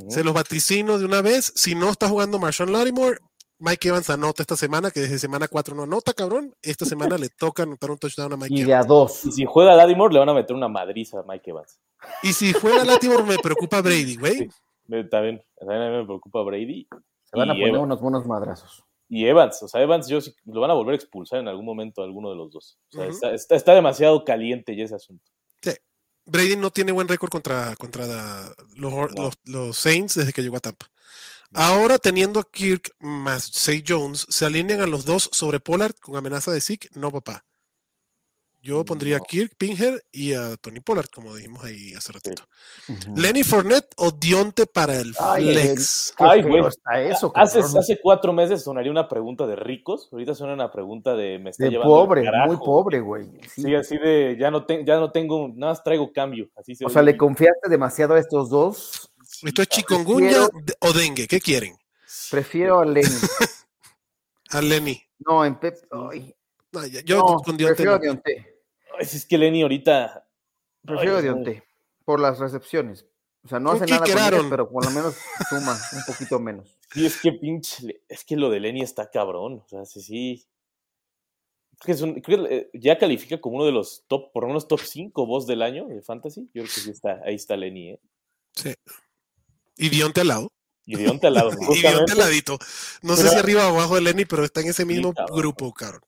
Se 0.08 0.24
los 0.24 0.34
vaticino 0.34 0.98
de 0.98 1.06
una 1.06 1.22
vez. 1.22 1.52
Si 1.56 1.76
no 1.76 1.90
está 1.90 2.08
jugando 2.08 2.40
Marshawn 2.40 2.72
Lattimore, 2.72 3.18
Mike 3.60 3.90
Evans 3.90 4.10
anota 4.10 4.42
esta 4.42 4.56
semana, 4.56 4.90
que 4.90 5.02
desde 5.02 5.20
semana 5.20 5.50
4 5.50 5.76
no 5.76 5.84
anota, 5.84 6.14
cabrón. 6.14 6.56
Esta 6.62 6.86
semana 6.86 7.18
le 7.18 7.28
toca 7.28 7.64
anotar 7.64 7.92
un 7.92 7.98
touchdown 7.98 8.32
a 8.32 8.38
Mike 8.38 8.54
Y 8.54 8.62
Evans. 8.62 8.68
de 8.68 8.74
a 8.74 8.84
dos. 8.84 9.26
Y 9.26 9.32
si 9.34 9.46
juega 9.46 9.76
Lattimore, 9.76 10.14
le 10.14 10.20
van 10.20 10.30
a 10.30 10.34
meter 10.34 10.56
una 10.56 10.70
madriza 10.70 11.20
a 11.20 11.24
Mike 11.24 11.50
Evans. 11.50 11.78
Y 12.24 12.32
si 12.32 12.54
juega 12.54 12.86
Lattimore, 12.86 13.24
me 13.24 13.38
preocupa 13.38 13.82
Brady, 13.82 14.16
güey. 14.16 14.38
Sí. 14.38 14.50
También, 15.10 15.44
también 15.60 15.82
a 15.82 15.90
mí 15.90 15.98
me 15.98 16.06
preocupa 16.06 16.42
Brady. 16.42 16.88
Se 17.32 17.38
van 17.40 17.50
a 17.50 17.54
poner 17.54 17.70
Evans. 17.70 17.84
unos 17.84 18.02
buenos 18.02 18.26
madrazos. 18.28 18.84
Y 19.10 19.26
Evans, 19.26 19.62
o 19.64 19.68
sea, 19.68 19.82
Evans 19.82 20.08
yo 20.08 20.22
sí- 20.22 20.34
lo 20.46 20.62
van 20.62 20.72
a 20.72 20.74
volver 20.74 20.94
a 20.94 20.96
expulsar 20.96 21.40
en 21.40 21.48
algún 21.48 21.66
momento 21.66 22.02
a 22.02 22.06
alguno 22.06 22.30
de 22.30 22.36
los 22.36 22.52
dos. 22.52 22.78
O 22.94 22.98
sea, 22.98 23.08
está, 23.08 23.34
está- 23.34 23.56
está 23.56 23.74
demasiado 23.74 24.24
caliente 24.24 24.76
ya 24.76 24.86
ese 24.86 24.96
asunto. 24.96 25.30
Brady 26.24 26.56
no 26.56 26.70
tiene 26.70 26.92
buen 26.92 27.08
récord 27.08 27.32
contra, 27.32 27.76
contra 27.78 28.06
la- 28.06 28.56
los, 28.76 28.92
No. 28.94 29.08
los- 29.08 29.40
los 29.46 29.76
Saints 29.76 30.14
desde 30.16 30.32
que 30.32 30.44
llegó 30.44 30.58
a 30.58 30.60
Tampa. 30.60 30.86
Ahora, 31.52 31.98
teniendo 31.98 32.40
a 32.40 32.44
Kirk 32.50 32.92
más 33.00 33.44
Say 33.44 33.84
Jones, 33.86 34.28
¿se 34.30 34.46
alinean 34.46 34.82
a 34.82 34.86
los 34.88 35.04
dos 35.04 35.30
sobre 35.34 35.60
Pollard 35.60 35.96
con 36.00 36.16
amenaza 36.16 36.52
de 36.52 36.62
Zeke? 36.62 36.90
No, 36.94 37.12
papá. 37.12 37.44
Yo 38.64 38.86
pondría 38.86 39.18
a. 39.18 39.20
Kirk 39.20 39.54
Pinger 39.58 40.04
y 40.12 40.34
a 40.34 40.56
Tony 40.58 40.82
Pollard, 40.82 41.08
como 41.10 41.36
dijimos 41.36 41.64
ahí 41.64 41.94
hace 41.96 42.12
ratito. 42.14 42.44
Lenny 43.16 43.44
Fournette 43.44 43.88
o 43.98 44.12
Dionte 44.12 44.68
para 44.68 44.96
el 45.00 45.16
Ay, 45.20 45.52
flex. 45.52 46.14
Ay, 46.18 46.44
güey. 46.44 46.64
eso, 47.10 47.32
Hace, 47.34 47.60
hace 47.60 48.00
cuatro 48.00 48.34
meses 48.34 48.64
sonaría 48.64 48.92
una 48.92 49.08
pregunta 49.10 49.48
de 49.48 49.56
ricos, 49.56 50.10
ahorita 50.12 50.36
suena 50.36 50.54
una 50.54 50.72
pregunta 50.72 51.16
de 51.16 51.40
me 51.40 51.50
está 51.50 51.64
De 51.64 51.72
llevando 51.72 51.96
el 52.02 52.06
pobre, 52.06 52.24
carajo. 52.24 52.48
muy 52.54 52.58
pobre, 52.58 53.00
güey. 53.00 53.26
Sí. 53.54 53.64
Sí, 53.64 53.76
así 53.76 53.98
de 53.98 54.38
ya 54.40 54.52
no, 54.52 54.64
te- 54.66 54.86
ya 54.86 54.98
no 55.00 55.12
tengo, 55.12 55.48
nada 55.56 55.72
más 55.72 55.84
traigo 55.84 56.14
cambio. 56.14 56.48
Así 56.56 56.76
se 56.76 56.86
O 56.86 56.90
sea, 56.90 57.02
le 57.02 57.18
confiaste 57.18 57.68
demasiado 57.68 58.14
a 58.14 58.20
estos 58.20 58.50
dos. 58.52 59.12
Esto 59.42 59.64
es 59.64 59.70
chikungunya 59.70 60.38
o 60.82 60.94
dengue. 60.94 61.28
¿Qué 61.28 61.40
quieren? 61.40 61.76
Prefiero 62.30 62.80
a 62.82 62.86
Lenny. 62.86 63.08
A 64.50 64.62
Lenny. 64.62 65.02
No, 65.20 65.46
en 65.46 65.58
Pep. 65.60 65.78
ay, 66.12 66.36
No, 66.74 66.86
ya- 66.86 67.02
yo 67.02 67.18
no, 67.18 67.26
con 67.38 67.56
Dionte 67.58 67.76
prefiero 67.76 67.96
a. 67.96 68.00
Dionte. 68.00 68.51
Si 69.04 69.18
es 69.18 69.26
que 69.26 69.38
Lenny 69.38 69.62
ahorita. 69.62 70.28
Prefiero 70.86 71.18
a. 71.18 71.22
Dionte. 71.22 71.64
Por 72.06 72.20
las 72.20 72.40
recepciones. 72.40 73.06
O 73.44 73.48
sea, 73.48 73.60
no 73.60 73.72
hace 73.72 73.86
nada 73.88 74.00
con 74.06 74.10
ellas, 74.12 74.46
pero 74.50 74.70
por 74.70 74.86
lo 74.86 74.92
menos 74.92 75.16
suma 75.50 75.78
un 75.94 76.04
poquito 76.06 76.40
menos. 76.40 76.78
Sí, 76.94 77.06
es 77.06 77.22
que 77.22 77.32
pinche. 77.32 78.02
Es 78.10 78.26
que 78.26 78.36
lo 78.36 78.50
de 78.50 78.60
Lenny 78.60 78.82
está 78.82 79.10
cabrón. 79.10 79.62
O 79.64 79.68
sea, 79.70 79.86
sí, 79.86 80.02
sí. 80.02 80.46
Creo 81.80 81.86
que 81.86 81.92
es 81.94 82.02
un- 82.02 82.20
creo 82.20 82.44
que, 82.46 82.56
eh, 82.56 82.70
ya 82.74 82.98
califica 82.98 83.40
como 83.40 83.56
uno 83.56 83.66
de 83.66 83.72
los 83.72 84.04
top, 84.10 84.34
por 84.34 84.44
lo 84.44 84.48
menos 84.50 84.68
top 84.68 84.82
5 84.82 85.26
voz 85.26 85.48
del 85.48 85.62
año 85.62 85.88
de 85.88 86.02
Fantasy. 86.02 86.42
Yo 86.54 86.64
creo 86.64 86.66
que 86.66 86.82
sí 86.82 86.90
está, 86.92 87.22
ahí 87.26 87.36
está 87.36 87.56
Lenny, 87.56 87.92
¿eh? 87.92 88.00
Sí. 88.54 88.74
Y 89.78 89.88
Dionte 89.88 90.20
al 90.20 90.28
lado. 90.28 90.52
Y 90.86 90.98
Dionte 90.98 91.28
al 91.28 91.34
lado. 91.36 91.52
Y 91.74 91.80
Dionte 91.80 92.12
al 92.12 92.18
ladito. 92.18 92.60
No 93.04 93.16
sé 93.16 93.30
si 93.30 93.36
arriba 93.38 93.66
o 93.68 93.76
abajo 93.76 93.96
de 93.96 94.02
Lenny, 94.02 94.26
pero 94.26 94.44
está 94.44 94.60
en 94.60 94.68
ese 94.68 94.84
mismo 94.84 95.14
cabrón. 95.14 95.38
grupo, 95.38 95.74
cabrón. 95.74 96.02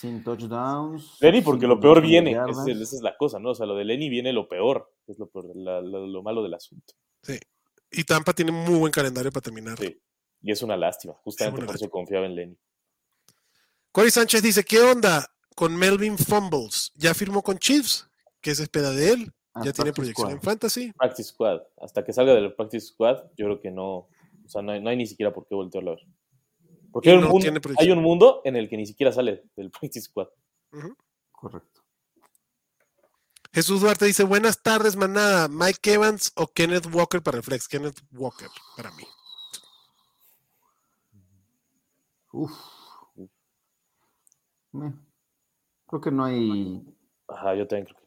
Sin 0.00 0.24
touchdowns. 0.24 1.18
Lenny, 1.20 1.42
porque 1.42 1.66
lo 1.66 1.78
peor 1.78 2.00
viene. 2.00 2.30
Esa 2.32 2.62
es, 2.70 2.78
esa 2.80 2.96
es 2.96 3.02
la 3.02 3.16
cosa, 3.16 3.38
¿no? 3.38 3.50
O 3.50 3.54
sea, 3.54 3.66
lo 3.66 3.74
de 3.76 3.84
Lenny 3.84 4.08
viene 4.08 4.32
lo 4.32 4.48
peor. 4.48 4.90
que 5.04 5.12
Es 5.12 5.18
lo, 5.18 5.28
peor, 5.28 5.54
la- 5.54 5.80
lo 5.82 6.22
malo 6.22 6.42
del 6.42 6.54
asunto. 6.54 6.94
Y 7.90 8.04
Tampa 8.04 8.32
tiene 8.32 8.52
muy 8.52 8.78
buen 8.78 8.92
calendario 8.92 9.30
para 9.32 9.42
terminar. 9.42 9.76
Sí. 9.78 10.00
Y 10.42 10.52
es 10.52 10.62
una 10.62 10.76
lástima. 10.76 11.14
Justamente 11.24 11.58
una 11.58 11.66
por 11.66 11.74
eso 11.76 11.90
confiaba 11.90 12.24
en 12.24 12.34
Lenny. 12.34 12.56
Corey 13.92 14.10
Sánchez 14.10 14.42
dice, 14.42 14.64
¿qué 14.64 14.80
onda 14.80 15.26
con 15.56 15.76
Melvin 15.76 16.16
Fumbles? 16.16 16.92
¿Ya 16.94 17.12
firmó 17.12 17.42
con 17.42 17.58
Chiefs? 17.58 18.08
¿Qué 18.40 18.54
se 18.54 18.62
espera 18.62 18.90
de 18.92 19.10
él? 19.12 19.32
Ah, 19.52 19.62
¿Ya 19.64 19.72
tiene 19.72 19.92
proyección 19.92 20.30
en 20.30 20.40
fantasy? 20.40 20.92
Practice 20.92 21.30
Squad. 21.30 21.60
Hasta 21.82 22.04
que 22.04 22.12
salga 22.12 22.32
del 22.34 22.54
Practice 22.54 22.86
Squad, 22.86 23.24
yo 23.36 23.46
creo 23.46 23.60
que 23.60 23.70
no. 23.70 23.86
O 23.96 24.48
sea, 24.48 24.62
no 24.62 24.72
hay, 24.72 24.80
no 24.80 24.88
hay 24.88 24.96
ni 24.96 25.06
siquiera 25.06 25.32
por 25.32 25.46
qué 25.46 25.54
voltearlo 25.56 25.90
a 25.92 25.94
ver. 25.96 26.04
Porque 26.92 27.10
hay 27.10 27.16
un, 27.16 27.22
no 27.22 27.28
mundo, 27.28 27.42
tiene 27.42 27.60
proyección. 27.60 27.90
hay 27.92 27.96
un 27.96 28.02
mundo 28.02 28.42
en 28.44 28.56
el 28.56 28.68
que 28.68 28.76
ni 28.76 28.86
siquiera 28.86 29.12
sale 29.12 29.44
del 29.56 29.70
Practice 29.80 30.02
Squad. 30.02 30.28
Correcto. 31.32 31.80
Jesús 33.52 33.80
Duarte 33.80 34.04
dice, 34.04 34.22
buenas 34.22 34.62
tardes, 34.62 34.94
manada. 34.96 35.48
¿Mike 35.48 35.94
Evans 35.94 36.32
o 36.36 36.46
Kenneth 36.46 36.86
Walker 36.94 37.20
para 37.20 37.38
el 37.38 37.42
flex? 37.42 37.66
Kenneth 37.66 38.00
Walker, 38.12 38.48
para 38.76 38.92
mí. 38.92 39.02
Uf. 42.32 42.52
Creo 45.88 46.00
que 46.00 46.10
no 46.12 46.24
hay, 46.24 46.80
Ajá, 47.26 47.54
yo 47.56 47.66
también 47.66 47.86
creo 47.86 47.96
que. 47.98 48.04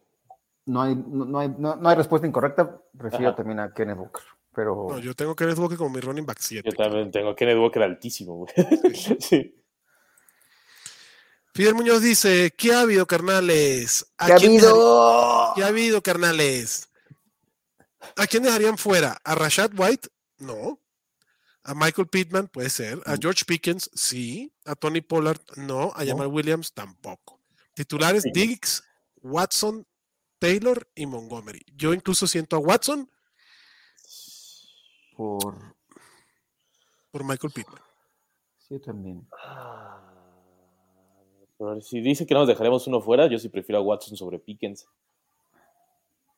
no 0.65 0.81
hay, 0.81 0.95
no, 0.95 1.25
no 1.25 1.39
hay, 1.39 1.49
no, 1.49 1.75
no 1.75 1.89
hay 1.89 1.95
respuesta 1.97 2.25
incorrecta. 2.25 2.81
Prefiero 2.97 3.29
Ajá. 3.29 3.35
también 3.35 3.59
a 3.59 3.73
Kenneth 3.73 3.97
Walker. 3.97 4.23
Pero 4.55 4.87
No, 4.91 4.99
yo 4.99 5.13
tengo 5.15 5.35
Kenneth 5.35 5.57
Walker 5.57 5.77
como 5.77 5.89
mi 5.91 5.99
running 5.99 6.25
back 6.25 6.37
7. 6.39 6.69
Yo 6.69 6.75
también 6.75 7.11
tengo 7.11 7.35
Kenneth 7.35 7.57
Walker 7.57 7.81
altísimo, 7.83 8.35
güey. 8.35 8.53
sí. 9.19 9.55
Fidel 11.55 11.75
Muñoz 11.75 12.01
dice, 12.01 12.51
¿qué 12.57 12.73
ha 12.73 12.81
habido, 12.81 13.05
carnales? 13.05 14.07
¿A 14.17 14.25
¿qué 14.27 14.33
ha 14.33 14.35
habido? 14.37 15.53
¿Qué 15.55 15.63
ha 15.63 15.67
habido, 15.67 16.01
carnales? 16.01 16.89
¿A 18.15 18.25
quién 18.27 18.43
dejarían 18.43 18.77
fuera? 18.77 19.17
¿A 19.23 19.35
Rashad 19.35 19.71
White? 19.77 20.09
No. 20.39 20.79
¿A 21.63 21.73
Michael 21.75 22.07
Pittman? 22.07 22.47
Puede 22.47 22.69
ser. 22.69 23.01
¿A 23.05 23.13
Mm. 23.15 23.19
George 23.21 23.45
Pickens? 23.45 23.89
Sí. 23.93 24.51
¿A 24.65 24.75
Tony 24.75 25.01
Pollard? 25.01 25.39
No. 25.55 25.93
¿A 25.95 26.03
No. 26.03 26.11
Jamal 26.11 26.27
Williams? 26.27 26.73
Tampoco. 26.73 27.39
Titulares, 27.75 28.23
Sí. 28.23 28.31
Diggs, 28.33 28.83
Watson, 29.21 29.87
Taylor 30.39 30.87
y 30.95 31.05
Montgomery. 31.05 31.61
Yo 31.75 31.93
incluso 31.93 32.25
siento 32.27 32.55
a 32.55 32.59
Watson 32.59 33.09
Por 35.15 35.55
por 37.11 37.23
Michael 37.23 37.53
Pittman. 37.53 37.81
sí, 38.57 38.73
yo 38.75 38.81
también. 38.81 39.27
Ah, 39.45 40.01
pero 41.57 41.79
si 41.81 42.01
dice 42.01 42.25
que 42.25 42.33
nos 42.33 42.47
dejaremos 42.47 42.87
uno 42.87 43.01
fuera, 43.01 43.27
yo 43.27 43.37
sí 43.37 43.49
prefiero 43.49 43.79
a 43.79 43.81
Watson 43.83 44.17
sobre 44.17 44.39
Pickens. 44.39 44.87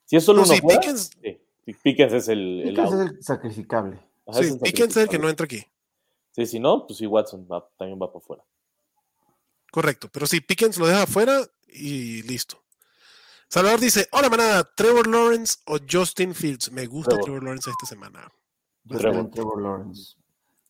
Si 0.04 0.16
es 0.16 0.24
solo 0.24 0.40
No, 0.42 0.44
uno 0.46 0.54
sí, 0.54 0.60
fuera, 0.60 0.80
Pickens, 0.80 1.10
sí. 1.22 1.40
Pickens 1.82 2.12
es 2.12 2.28
el, 2.28 2.60
el 2.62 2.68
Pickens 2.74 2.92
out. 2.92 3.00
es 3.00 3.10
el 3.16 3.22
sacrificable. 3.24 3.98
Ajá, 4.26 4.42
sí, 4.42 4.48
es 4.50 4.56
Pickens 4.58 4.96
es 4.96 5.02
el 5.04 5.08
que 5.08 5.18
no 5.18 5.28
entra 5.28 5.44
aquí. 5.46 5.64
Sí, 6.32 6.44
si 6.46 6.60
no, 6.60 6.86
pues 6.86 6.98
sí, 6.98 7.06
Watson 7.06 7.48
va- 7.50 7.66
también 7.78 7.98
va 8.00 8.08
para 8.12 8.18
afuera. 8.22 8.44
Correcto. 9.72 10.08
Pero 10.12 10.26
sí, 10.26 10.40
Pickens 10.42 10.76
lo 10.78 10.86
deja 10.86 11.04
afuera 11.04 11.40
y 11.68 12.22
listo. 12.22 12.62
Salvador 13.48 13.80
dice, 13.80 14.06
hola 14.12 14.28
manada, 14.28 14.64
Trevor 14.74 15.06
Lawrence 15.06 15.56
o 15.66 15.78
Justin 15.90 16.34
Fields. 16.34 16.70
Me 16.70 16.86
gusta 16.86 17.10
Trevor. 17.10 17.24
Trevor, 17.24 17.42
Lawrence 17.44 17.70
esta 17.70 17.86
semana. 17.86 18.30
Yo 18.86 18.98
Trevor. 18.98 19.16
también 19.16 19.30
Trevor 19.30 19.62
Lawrence. 19.62 20.16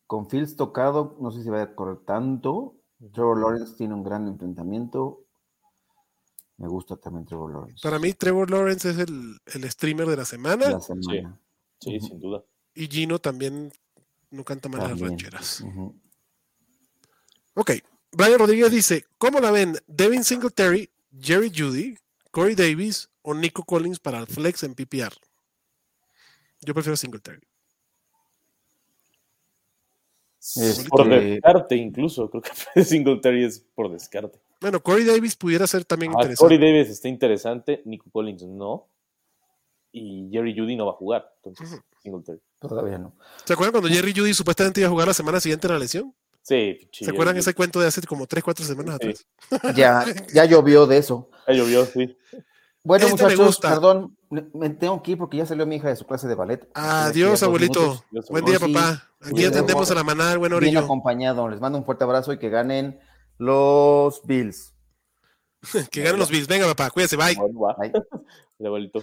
Con 0.06 0.28
Fields 0.28 0.56
tocado, 0.56 1.16
no 1.20 1.30
sé 1.30 1.42
si 1.42 1.48
va 1.50 1.62
a 1.62 1.74
correr 1.74 1.98
tanto. 2.06 2.76
Trevor 3.12 3.38
Lawrence 3.40 3.74
tiene 3.76 3.94
un 3.94 4.02
gran 4.02 4.26
enfrentamiento. 4.26 5.24
Me 6.58 6.68
gusta 6.68 6.96
también 6.96 7.26
Trevor 7.26 7.52
Lawrence. 7.52 7.80
Para 7.82 7.98
mí, 7.98 8.12
Trevor 8.14 8.50
Lawrence 8.50 8.88
es 8.90 8.98
el, 8.98 9.38
el 9.46 9.70
streamer 9.70 10.06
de 10.06 10.16
la 10.16 10.24
semana 10.24 10.70
la 10.70 10.80
semana. 10.80 11.40
Sí, 11.80 12.00
sin 12.00 12.18
duda. 12.18 12.42
y 12.74 12.86
Gino 12.86 13.18
también 13.18 13.70
no 14.30 14.44
canta 14.44 14.68
mal 14.68 14.80
las 14.88 14.98
rancheras. 14.98 15.62
Ok. 17.54 17.72
Brian 18.12 18.38
Rodríguez 18.38 18.70
dice, 18.70 19.04
¿cómo 19.18 19.40
la 19.40 19.50
ven 19.50 19.76
Devin 19.86 20.24
Singletary, 20.24 20.90
Jerry 21.20 21.52
Judy, 21.54 21.98
Corey 22.30 22.54
Davis 22.54 23.10
o 23.20 23.34
Nico 23.34 23.62
Collins 23.64 23.98
para 23.98 24.18
el 24.20 24.26
flex 24.26 24.62
en 24.62 24.74
PPR? 24.74 25.12
Yo 26.62 26.72
prefiero 26.72 26.96
Singletary. 26.96 27.40
Este- 30.56 30.88
Por 30.88 31.08
descarte, 31.08 31.76
incluso. 31.76 32.30
Creo 32.30 32.42
que 32.42 32.50
Singletary 32.84 33.44
es 33.44 33.58
por 33.74 33.90
descarte. 33.90 34.38
Bueno, 34.60 34.82
Corey 34.82 35.04
Davis 35.04 35.36
pudiera 35.36 35.66
ser 35.66 35.84
también 35.84 36.12
Ah, 36.12 36.22
interesante. 36.22 36.38
Corey 36.56 36.58
Davis 36.58 36.90
está 36.90 37.08
interesante. 37.08 37.82
Nico 37.84 38.06
Collins 38.12 38.42
no. 38.44 38.88
Y 39.92 40.28
Jerry 40.30 40.56
Judy 40.56 40.76
no 40.76 40.86
va 40.86 40.92
a 40.92 40.94
jugar. 40.96 41.32
Entonces, 41.42 41.72
Ujú. 41.72 41.82
Singletary. 42.02 42.40
Todavía 42.60 42.98
no. 42.98 43.14
¿Se 43.44 43.52
acuerdan 43.52 43.72
cuando 43.72 43.88
Jerry 43.88 44.12
Judy 44.16 44.34
supuestamente 44.34 44.80
iba 44.80 44.88
a 44.88 44.90
jugar 44.90 45.08
la 45.08 45.14
semana 45.14 45.40
siguiente 45.40 45.66
en 45.66 45.72
la 45.72 45.78
lesión? 45.78 46.14
Sí, 46.42 46.76
pinche 46.78 47.04
¿Se 47.04 47.10
acuerdan 47.10 47.36
ese 47.36 47.54
cuento 47.54 47.80
de 47.80 47.88
hace 47.88 48.00
como 48.02 48.26
3, 48.26 48.44
4 48.44 48.64
semanas 48.64 48.98
Sí. 49.00 49.08
atrás? 49.50 49.74
Ya, 49.76 50.04
ya 50.32 50.44
llovió 50.44 50.86
de 50.86 50.98
eso. 50.98 51.28
Ya 51.48 51.54
llovió, 51.54 51.84
sí. 51.86 52.16
Bueno, 52.84 53.06
Este 53.06 53.16
me 53.16 53.22
muchachos, 53.30 53.46
gusta. 53.46 53.68
perdón, 53.70 54.15
me- 54.30 54.70
tengo 54.70 55.02
que 55.02 55.12
ir 55.12 55.18
porque 55.18 55.36
ya 55.38 55.46
salió 55.46 55.66
mi 55.66 55.76
hija 55.76 55.88
de 55.88 55.96
su 55.96 56.06
clase 56.06 56.26
de 56.28 56.34
ballet. 56.34 56.68
Adiós, 56.74 57.42
abuelito. 57.42 58.02
minutos. 58.10 58.30
Buen 58.30 58.44
día, 58.44 58.58
Sí, 58.58 58.72
papá. 58.72 59.10
Aquí 59.20 59.34
bien, 59.34 59.48
atendemos 59.48 59.90
a 59.90 59.94
la 59.94 60.04
manada, 60.04 60.32
el 60.32 60.38
buen 60.38 60.50
Bien 60.50 60.56
orillo. 60.62 60.80
acompañado. 60.80 61.48
Les 61.48 61.60
mando 61.60 61.78
un 61.78 61.84
fuerte 61.84 62.04
abrazo 62.04 62.32
y 62.32 62.38
que 62.38 62.48
ganen 62.50 63.00
los 63.38 64.22
Bills. 64.24 64.74
Que 65.90 66.02
ganen 66.02 66.18
los 66.18 66.30
Bills. 66.30 66.46
Venga, 66.48 66.66
papá, 66.66 66.90
cuídese, 66.90 67.16
bye. 67.16 67.36
El 68.58 68.66
abuelito. 68.66 69.02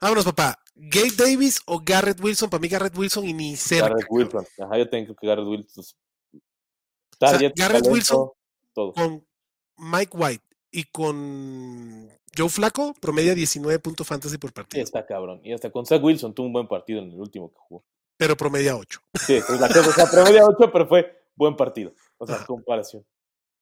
Vámonos, 0.00 0.24
papá. 0.24 0.58
Gabe 0.74 1.10
Davis 1.16 1.60
o 1.66 1.80
Garrett 1.84 2.18
Wilson. 2.20 2.48
Para 2.48 2.60
mí, 2.60 2.68
Garrett 2.68 2.96
Wilson 2.96 3.24
y 3.26 3.34
ni 3.34 3.56
cerca. 3.56 3.88
Garrett. 3.90 4.06
Wilson. 4.08 4.46
Ajá, 4.64 4.78
yo 4.78 4.88
tengo 4.88 5.14
que 5.14 5.26
Garrett 5.26 5.46
Wilson. 5.46 5.84
sea, 5.84 7.32
Garrett 7.32 7.54
talento, 7.54 7.90
Wilson- 7.90 8.30
Todo. 8.72 8.92
Con 8.94 9.26
Mike 9.76 10.16
White 10.16 10.44
y 10.70 10.84
con 10.84 12.08
Joe 12.36 12.48
Flaco, 12.48 12.94
promedia 13.00 13.34
19 13.34 13.78
puntos 13.80 14.06
fantasy 14.06 14.38
por 14.38 14.50
Sí, 14.50 14.54
partido. 14.54 14.82
está 14.84 15.04
cabrón. 15.06 15.40
Y 15.44 15.52
hasta 15.52 15.70
con 15.70 15.84
Zach 15.86 16.02
Wilson 16.02 16.34
tuvo 16.34 16.46
un 16.46 16.52
buen 16.52 16.68
partido 16.68 17.00
en 17.00 17.10
el 17.10 17.20
último 17.20 17.50
que 17.50 17.56
jugó. 17.58 17.84
Pero 18.16 18.36
promedia 18.36 18.76
8. 18.76 19.00
Sí, 19.26 19.34
esa 19.36 19.54
es 19.54 19.60
la 19.60 19.68
cosa. 19.68 19.88
O 19.88 19.92
sea, 19.92 20.06
promedio 20.10 20.46
8, 20.46 20.70
pero 20.72 20.86
fue 20.88 21.24
buen 21.34 21.56
partido. 21.56 21.94
O 22.18 22.26
sea, 22.26 22.36
Ajá. 22.36 22.46
comparación. 22.46 23.04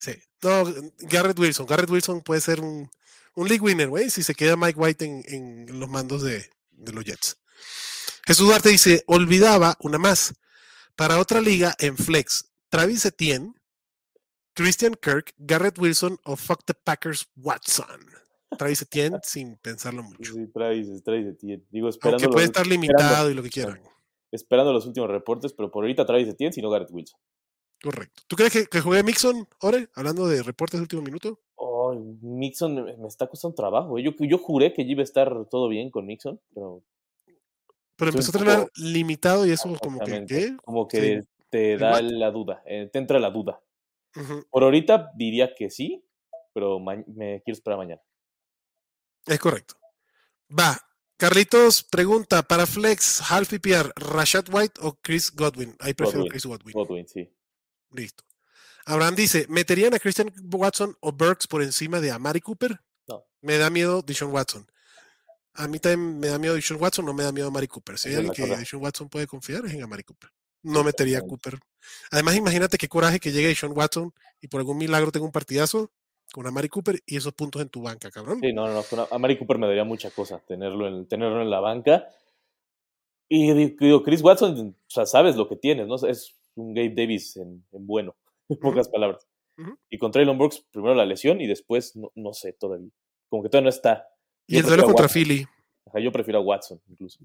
Sí. 0.00 0.12
No, 0.42 0.64
Garrett 1.00 1.38
Wilson. 1.38 1.66
Garrett 1.66 1.90
Wilson 1.90 2.20
puede 2.22 2.40
ser 2.40 2.60
un, 2.60 2.90
un 3.34 3.48
league 3.48 3.62
winner, 3.64 3.88
güey, 3.88 4.10
si 4.10 4.22
se 4.22 4.34
queda 4.34 4.56
Mike 4.56 4.78
White 4.78 5.04
en, 5.04 5.22
en 5.68 5.78
los 5.80 5.88
mandos 5.88 6.22
de, 6.22 6.50
de 6.72 6.92
los 6.92 7.04
Jets. 7.04 7.38
Jesús 8.26 8.46
Duarte 8.46 8.68
dice, 8.68 9.02
olvidaba 9.06 9.76
una 9.80 9.98
más. 9.98 10.34
Para 10.96 11.18
otra 11.18 11.40
liga 11.40 11.74
en 11.78 11.96
Flex, 11.96 12.50
Travis 12.68 13.04
Etienne, 13.04 13.54
Christian 14.58 14.94
Kirk, 15.00 15.34
Garrett 15.38 15.78
Wilson 15.78 16.18
o 16.24 16.34
Fuck 16.34 16.64
the 16.64 16.74
Packers 16.74 17.28
Watson. 17.36 17.86
Travis 18.58 18.82
Etienne 18.82 19.20
sin 19.22 19.56
pensarlo 19.58 20.02
mucho. 20.02 20.34
Sí, 20.34 20.48
Travis, 20.52 21.04
Travis 21.04 21.26
Etienne. 21.28 21.64
Digo, 21.70 21.88
esperando, 21.88 22.24
Aunque 22.24 22.32
puede 22.34 22.46
los, 22.48 22.56
estar 22.56 22.66
limitado 22.66 23.30
y 23.30 23.34
lo 23.34 23.42
que 23.44 23.50
quieran. 23.50 23.80
esperando 24.32 24.72
los 24.72 24.84
últimos 24.84 25.08
reportes, 25.08 25.52
pero 25.52 25.70
por 25.70 25.84
ahorita 25.84 26.04
Travis 26.04 26.26
Etienne, 26.26 26.52
sino 26.52 26.70
Garrett 26.70 26.90
Wilson. 26.90 27.20
Correcto. 27.80 28.24
¿Tú 28.26 28.34
crees 28.34 28.52
que, 28.52 28.66
que 28.66 28.80
juegue 28.80 29.04
Mixon, 29.04 29.46
Ore? 29.60 29.88
Hablando 29.94 30.26
de 30.26 30.42
reportes 30.42 30.80
de 30.80 30.82
último 30.82 31.02
minuto. 31.02 31.38
Oh, 31.54 31.94
Mixon 32.20 32.82
me, 32.84 33.06
está 33.06 33.28
costando 33.28 33.54
trabajo. 33.54 33.96
eh. 33.96 34.02
Yo, 34.02 34.10
yo 34.26 34.38
juré 34.38 34.72
que 34.72 34.82
iba 34.82 35.02
a 35.02 35.04
estar 35.04 35.46
todo 35.48 35.68
bien 35.68 35.90
con 35.90 36.04
Mixon, 36.04 36.40
pero 36.52 36.82
Pero 37.94 38.10
empezó 38.10 38.32
a 38.32 38.40
entrenar 38.40 38.68
limitado 38.74 39.46
y 39.46 39.52
eso 39.52 39.72
como 39.80 40.00
que, 40.00 40.56
como 40.64 40.88
que 40.88 41.22
te 41.48 41.76
da 41.76 42.02
la 42.02 42.32
duda, 42.32 42.60
eh, 42.66 42.90
te 42.92 42.98
entra 42.98 43.20
la 43.20 43.30
duda. 43.30 43.62
Por 44.50 44.62
ahorita 44.62 45.12
diría 45.14 45.54
que 45.54 45.70
sí, 45.70 46.04
pero 46.52 46.80
me 46.80 47.04
quiero 47.42 47.52
esperar 47.52 47.78
mañana. 47.78 48.02
Es 49.26 49.38
correcto. 49.38 49.74
Va. 50.56 50.78
Carlitos 51.16 51.82
pregunta, 51.82 52.44
para 52.44 52.64
Flex, 52.64 53.20
Half 53.28 53.48
PPR, 53.48 53.92
Rashad 53.96 54.46
White 54.52 54.80
o 54.82 54.94
Chris 55.02 55.32
Godwin. 55.34 55.74
Ahí 55.80 55.92
prefiero 55.92 56.20
Godwin. 56.20 56.30
Chris 56.30 56.46
Godwin. 56.46 56.72
Godwin, 56.72 57.08
sí. 57.08 57.28
Listo. 57.90 58.24
Abraham 58.86 59.16
dice, 59.16 59.44
¿meterían 59.48 59.94
a 59.94 59.98
Christian 59.98 60.32
Watson 60.52 60.96
o 61.00 61.12
Burks 61.12 61.46
por 61.46 61.62
encima 61.62 62.00
de 62.00 62.12
Amari 62.12 62.40
Cooper? 62.40 62.80
No. 63.08 63.26
Me 63.42 63.58
da 63.58 63.68
miedo 63.68 64.00
Dishon 64.00 64.32
Watson. 64.32 64.66
A 65.54 65.66
mí 65.66 65.80
también 65.80 66.20
me 66.20 66.28
da 66.28 66.38
miedo 66.38 66.54
Dishon 66.54 66.80
Watson, 66.80 67.04
no 67.04 67.12
me 67.12 67.24
da 67.24 67.32
miedo 67.32 67.48
Amari 67.48 67.66
Cooper. 67.66 67.98
Si 67.98 68.08
hay 68.08 68.14
alguien 68.14 68.32
que. 68.32 68.56
Dishon 68.56 68.80
Watson 68.80 69.08
puede 69.08 69.26
confiar 69.26 69.66
es 69.66 69.74
en 69.74 69.82
Amari 69.82 70.04
Cooper. 70.04 70.30
No 70.62 70.84
metería 70.84 71.18
a. 71.18 71.22
Cooper. 71.22 71.58
Además, 72.10 72.36
imagínate 72.36 72.78
qué 72.78 72.88
coraje 72.88 73.20
que 73.20 73.32
llegue 73.32 73.48
Dishon 73.48 73.76
Watson 73.76 74.12
y 74.40 74.48
por 74.48 74.60
algún 74.60 74.76
milagro 74.78 75.10
tenga 75.12 75.26
un 75.26 75.32
partidazo 75.32 75.90
con 76.32 76.46
Amari 76.46 76.68
Cooper 76.68 77.00
y 77.06 77.16
esos 77.16 77.32
puntos 77.32 77.62
en 77.62 77.68
tu 77.70 77.82
banca, 77.82 78.10
cabrón. 78.10 78.40
Sí, 78.42 78.52
no, 78.52 78.66
no, 78.66 78.74
no. 78.74 78.82
con 78.82 79.00
A 79.10 79.18
Mari 79.18 79.38
Cooper 79.38 79.56
me 79.58 79.66
daría 79.66 79.84
mucha 79.84 80.10
cosa 80.10 80.38
tenerlo 80.46 80.86
en, 80.88 81.06
tenerlo 81.08 81.40
en 81.40 81.48
la 81.50 81.60
banca. 81.60 82.06
Y 83.30 83.52
di- 83.52 83.76
digo, 83.78 84.02
Chris 84.02 84.22
Watson, 84.22 84.76
o 84.86 84.90
sea, 84.90 85.06
sabes 85.06 85.36
lo 85.36 85.48
que 85.48 85.56
tienes, 85.56 85.86
¿no? 85.86 85.94
Es 86.06 86.34
un 86.54 86.74
Gabe 86.74 86.90
Davis 86.94 87.36
en, 87.36 87.64
en 87.72 87.86
bueno, 87.86 88.14
en 88.48 88.58
pocas 88.58 88.88
palabras. 88.88 89.26
Y 89.90 89.98
con 89.98 90.12
Traylon 90.12 90.38
Burks, 90.38 90.62
primero 90.70 90.94
la 90.94 91.04
lesión 91.04 91.40
y 91.40 91.46
después, 91.48 91.96
no, 91.96 92.12
no 92.14 92.32
sé, 92.32 92.52
todavía. 92.52 92.90
Como 93.28 93.42
que 93.42 93.48
todavía 93.48 93.64
no 93.64 93.70
está. 93.70 94.06
Y 94.46 94.54
Yo 94.54 94.60
el 94.60 94.66
duelo 94.66 94.84
contra 94.84 95.06
Watson. 95.06 95.22
Philly. 95.22 95.46
Ajá, 95.86 95.98
yo 95.98 96.12
prefiero 96.12 96.38
a 96.38 96.42
Watson, 96.42 96.80
incluso. 96.88 97.18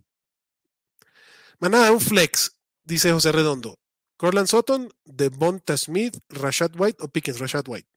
Manada, 1.60 1.91
un 1.91 2.00
flex, 2.02 2.58
dice 2.84 3.12
José 3.12 3.32
Redondo. 3.32 3.76
Corland 4.17 4.48
Sutton, 4.48 4.89
Devonta 5.04 5.78
Smith, 5.78 6.17
Rashad 6.30 6.80
White 6.80 7.04
o 7.04 7.08
Pickens, 7.08 7.39
Rashad 7.39 7.67
White. 7.67 7.88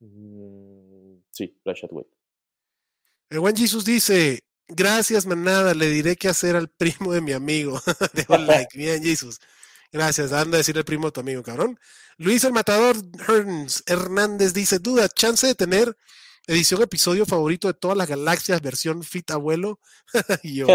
Mm, 0.00 1.22
sí, 1.30 1.60
Rashad 1.64 1.90
White. 1.90 2.10
El 3.28 3.40
buen 3.40 3.56
Jesus 3.56 3.84
dice, 3.84 4.44
gracias 4.68 5.26
manada, 5.26 5.74
le 5.74 5.88
diré 5.88 6.16
qué 6.16 6.28
hacer 6.28 6.56
al 6.56 6.68
primo 6.68 7.12
de 7.12 7.20
mi 7.20 7.32
amigo. 7.32 7.80
Dejo 8.14 8.38
like, 8.38 8.68
bien 8.78 9.02
Jesus. 9.02 9.40
Gracias, 9.92 10.32
anda 10.32 10.56
a 10.56 10.58
decirle 10.58 10.80
al 10.80 10.84
primo 10.84 11.06
de 11.06 11.12
tu 11.12 11.20
amigo, 11.20 11.42
cabrón. 11.42 11.78
Luis 12.18 12.44
el 12.44 12.52
Matador 12.52 12.96
Herns 13.28 13.82
Hernández 13.86 14.52
dice, 14.52 14.78
duda, 14.78 15.08
chance 15.08 15.46
de 15.46 15.54
tener 15.54 15.96
edición 16.46 16.82
episodio 16.82 17.26
favorito 17.26 17.68
de 17.68 17.74
todas 17.74 17.96
las 17.96 18.08
galaxias, 18.08 18.62
versión 18.62 19.02
fit 19.02 19.30
abuelo. 19.30 19.80
y 20.42 20.56
yo. 20.56 20.66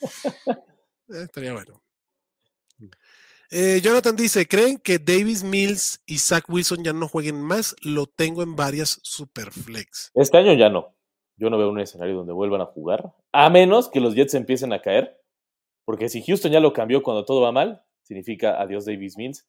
Eh, 1.12 1.24
Estaría 1.24 1.52
bueno. 1.52 1.82
Eh, 3.50 3.80
Jonathan 3.82 4.14
dice, 4.14 4.46
¿creen 4.46 4.78
que 4.78 5.00
Davis 5.00 5.42
Mills 5.42 6.00
y 6.06 6.18
Zach 6.18 6.44
Wilson 6.48 6.84
ya 6.84 6.92
no 6.92 7.08
jueguen 7.08 7.42
más? 7.42 7.74
Lo 7.82 8.06
tengo 8.06 8.44
en 8.44 8.54
varias 8.54 9.00
superflex. 9.02 10.12
Este 10.14 10.38
año 10.38 10.52
ya 10.52 10.68
no. 10.68 10.94
Yo 11.36 11.50
no 11.50 11.58
veo 11.58 11.68
un 11.68 11.80
escenario 11.80 12.14
donde 12.14 12.32
vuelvan 12.32 12.60
a 12.60 12.66
jugar. 12.66 13.12
A 13.32 13.50
menos 13.50 13.88
que 13.88 13.98
los 13.98 14.14
Jets 14.14 14.34
empiecen 14.34 14.72
a 14.72 14.82
caer. 14.82 15.20
Porque 15.84 16.08
si 16.08 16.22
Houston 16.22 16.52
ya 16.52 16.60
lo 16.60 16.72
cambió 16.72 17.02
cuando 17.02 17.24
todo 17.24 17.40
va 17.40 17.50
mal, 17.50 17.82
significa 18.02 18.60
adiós 18.60 18.84
Davis 18.84 19.16
Mills. 19.16 19.44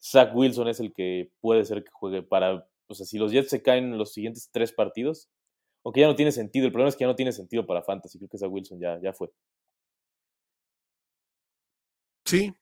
Zach 0.00 0.30
Wilson 0.32 0.68
es 0.68 0.78
el 0.78 0.92
que 0.92 1.32
puede 1.40 1.64
ser 1.64 1.82
que 1.82 1.90
juegue 1.90 2.22
para. 2.22 2.68
O 2.86 2.94
sea, 2.94 3.04
si 3.04 3.18
los 3.18 3.32
Jets 3.32 3.50
se 3.50 3.62
caen 3.62 3.84
en 3.86 3.98
los 3.98 4.12
siguientes 4.12 4.50
tres 4.52 4.70
partidos, 4.70 5.28
aunque 5.82 6.02
ya 6.02 6.06
no 6.06 6.14
tiene 6.14 6.30
sentido. 6.30 6.66
El 6.66 6.72
problema 6.72 6.90
es 6.90 6.94
que 6.94 7.02
ya 7.02 7.08
no 7.08 7.16
tiene 7.16 7.32
sentido 7.32 7.66
para 7.66 7.82
Fantasy. 7.82 8.18
Creo 8.18 8.28
que 8.28 8.38
Zach 8.38 8.52
Wilson 8.52 8.78
ya, 8.78 9.00
ya 9.02 9.12
fue. 9.12 9.30
Sí. 12.24 12.54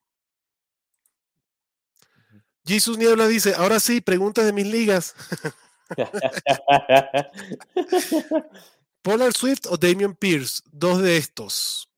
Jesus 2.65 2.97
Niebla 2.99 3.27
dice, 3.27 3.55
ahora 3.57 3.81
sí, 3.81 4.01
pregunta 4.01 4.45
de 4.45 4.53
mis 4.53 4.67
ligas. 4.67 5.15
Polar 9.03 9.33
Swift 9.33 9.67
o 9.69 9.77
Damian 9.77 10.15
Pierce, 10.15 10.63
dos 10.71 11.03
de 11.03 11.17
estos. 11.17 11.89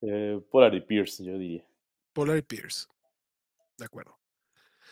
eh, 0.00 0.40
Pollard 0.50 0.74
y 0.74 0.80
Pierce, 0.80 1.22
yo 1.24 1.36
diría. 1.38 1.66
Polar 2.12 2.38
y 2.38 2.42
Pierce. 2.42 2.86
De 3.76 3.84
acuerdo. 3.84 4.18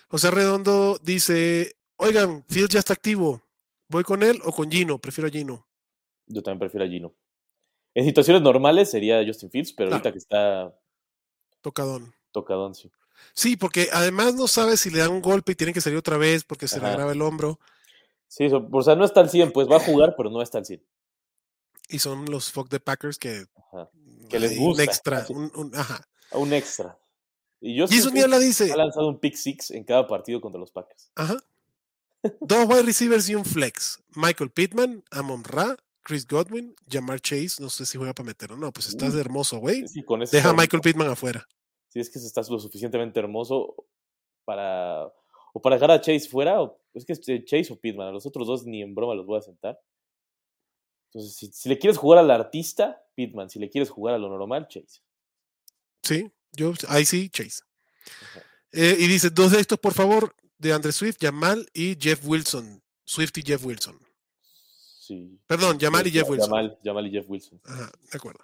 José 0.08 0.30
Redondo 0.30 0.98
dice, 1.02 1.76
oigan, 1.96 2.44
Fields 2.48 2.74
ya 2.74 2.78
está 2.80 2.92
activo. 2.92 3.42
¿Voy 3.88 4.04
con 4.04 4.22
él 4.22 4.38
o 4.44 4.52
con 4.52 4.70
Gino? 4.70 4.98
Prefiero 4.98 5.28
a 5.28 5.30
Gino. 5.30 5.66
Yo 6.26 6.42
también 6.42 6.58
prefiero 6.60 6.84
a 6.84 6.88
Gino. 6.88 7.14
En 7.94 8.04
situaciones 8.04 8.42
normales 8.42 8.90
sería 8.90 9.24
Justin 9.26 9.50
Fields, 9.50 9.72
pero 9.72 9.88
Claro. 9.88 9.96
ahorita 10.02 10.12
que 10.12 10.18
está 10.18 10.74
Tocadón. 11.60 12.14
tocadón, 12.32 12.74
sí. 12.74 12.90
Sí, 13.34 13.56
porque 13.56 13.88
además 13.92 14.34
no 14.34 14.46
sabe 14.46 14.76
si 14.76 14.90
le 14.90 15.00
dan 15.00 15.10
un 15.10 15.20
golpe 15.22 15.52
y 15.52 15.54
tiene 15.56 15.72
que 15.72 15.80
salir 15.80 15.98
otra 15.98 16.16
vez 16.18 16.44
porque 16.44 16.68
se 16.68 16.80
le 16.80 16.86
agrava 16.86 17.12
el 17.12 17.20
hombro. 17.22 17.58
Sí, 18.28 18.46
o 18.52 18.82
sea, 18.82 18.94
no 18.94 19.04
está 19.04 19.20
al 19.20 19.30
100, 19.30 19.52
pues 19.52 19.68
va 19.68 19.76
a 19.76 19.80
jugar, 19.80 20.14
pero 20.16 20.30
no 20.30 20.40
está 20.42 20.58
al 20.58 20.66
100. 20.66 20.82
Y 21.88 21.98
son 21.98 22.26
los 22.26 22.52
fuck 22.52 22.68
de 22.68 22.78
Packers 22.80 23.18
que. 23.18 23.46
Ajá. 23.72 23.88
Que 24.28 24.38
les 24.38 24.56
gusta, 24.58 24.82
Un 24.82 24.88
extra. 24.88 25.26
un- 25.30 25.52
un- 25.54 25.74
ajá. 25.74 26.06
Un 26.32 26.52
extra. 26.52 26.96
Y 27.60 27.74
yo 27.76 27.88
Jesus 27.88 28.12
Niebla 28.12 28.38
dice. 28.38 28.70
ha 28.72 28.76
lanzado 28.76 29.08
un 29.08 29.18
pick 29.18 29.34
six 29.34 29.70
en 29.72 29.82
cada 29.84 30.06
partido 30.06 30.40
contra 30.40 30.60
los 30.60 30.70
Packers. 30.70 31.10
Ajá. 31.16 31.36
Dos 32.40 32.66
wide 32.68 32.82
receivers 32.82 33.28
y 33.30 33.34
un 33.34 33.44
flex. 33.44 34.00
Michael 34.14 34.50
Pittman, 34.50 35.02
Amon 35.10 35.42
Ra, 35.44 35.76
Chris 36.02 36.26
Godwin, 36.26 36.74
Jamar 36.88 37.20
Chase. 37.20 37.60
No 37.60 37.70
sé 37.70 37.86
si 37.86 37.98
juega 37.98 38.14
para 38.14 38.26
meter 38.26 38.52
o 38.52 38.56
no. 38.56 38.72
Pues 38.72 38.88
estás 38.88 39.14
de 39.14 39.20
hermoso, 39.20 39.58
güey. 39.58 39.86
Sí, 39.88 40.04
Deja 40.32 40.50
a 40.50 40.54
Michael 40.54 40.80
Pittman 40.80 41.08
afuera. 41.08 41.46
Si 41.88 42.00
es 42.00 42.10
que 42.10 42.18
estás 42.18 42.48
lo 42.50 42.58
suficientemente 42.58 43.18
hermoso 43.20 43.74
para. 44.44 45.06
O 45.54 45.62
para 45.62 45.76
dejar 45.76 45.90
a 45.90 46.00
Chase 46.00 46.28
fuera, 46.28 46.60
o 46.60 46.78
es 46.94 47.04
que 47.04 47.14
es 47.14 47.20
Chase 47.20 47.72
o 47.72 47.76
Pittman. 47.76 48.08
A 48.08 48.12
los 48.12 48.26
otros 48.26 48.46
dos 48.46 48.66
ni 48.66 48.82
en 48.82 48.94
broma 48.94 49.14
los 49.14 49.26
voy 49.26 49.38
a 49.38 49.42
sentar. 49.42 49.80
Entonces, 51.06 51.36
si, 51.36 51.50
si 51.50 51.68
le 51.68 51.78
quieres 51.78 51.96
jugar 51.96 52.18
al 52.18 52.30
artista, 52.30 53.02
Pittman. 53.14 53.48
Si 53.48 53.58
le 53.58 53.70
quieres 53.70 53.90
jugar 53.90 54.14
a 54.14 54.18
lo 54.18 54.28
normal, 54.28 54.68
Chase. 54.68 55.00
Sí, 56.02 56.30
yo 56.52 56.72
ahí 56.88 57.04
sí, 57.04 57.30
Chase. 57.30 57.62
Eh, 58.72 58.96
y 58.98 59.06
dice, 59.06 59.30
dos 59.30 59.52
de 59.52 59.60
estos, 59.60 59.78
por 59.78 59.94
favor, 59.94 60.34
de 60.58 60.72
Andre 60.72 60.92
Swift, 60.92 61.16
Jamal 61.20 61.68
y 61.72 61.96
Jeff 61.98 62.24
Wilson. 62.24 62.82
Swift 63.04 63.38
y 63.38 63.42
Jeff 63.42 63.64
Wilson. 63.64 63.98
Sí. 65.08 65.40
Perdón, 65.46 65.78
Jamal 65.80 66.06
y 66.06 66.10
Jeff 66.10 66.28
Wilson. 66.28 66.50
Jamal, 66.50 66.78
Jamal 66.84 67.06
y 67.06 67.10
Jeff 67.10 67.24
Wilson. 67.28 67.60
Ajá, 67.64 67.90
de 68.12 68.16
acuerdo. 68.18 68.40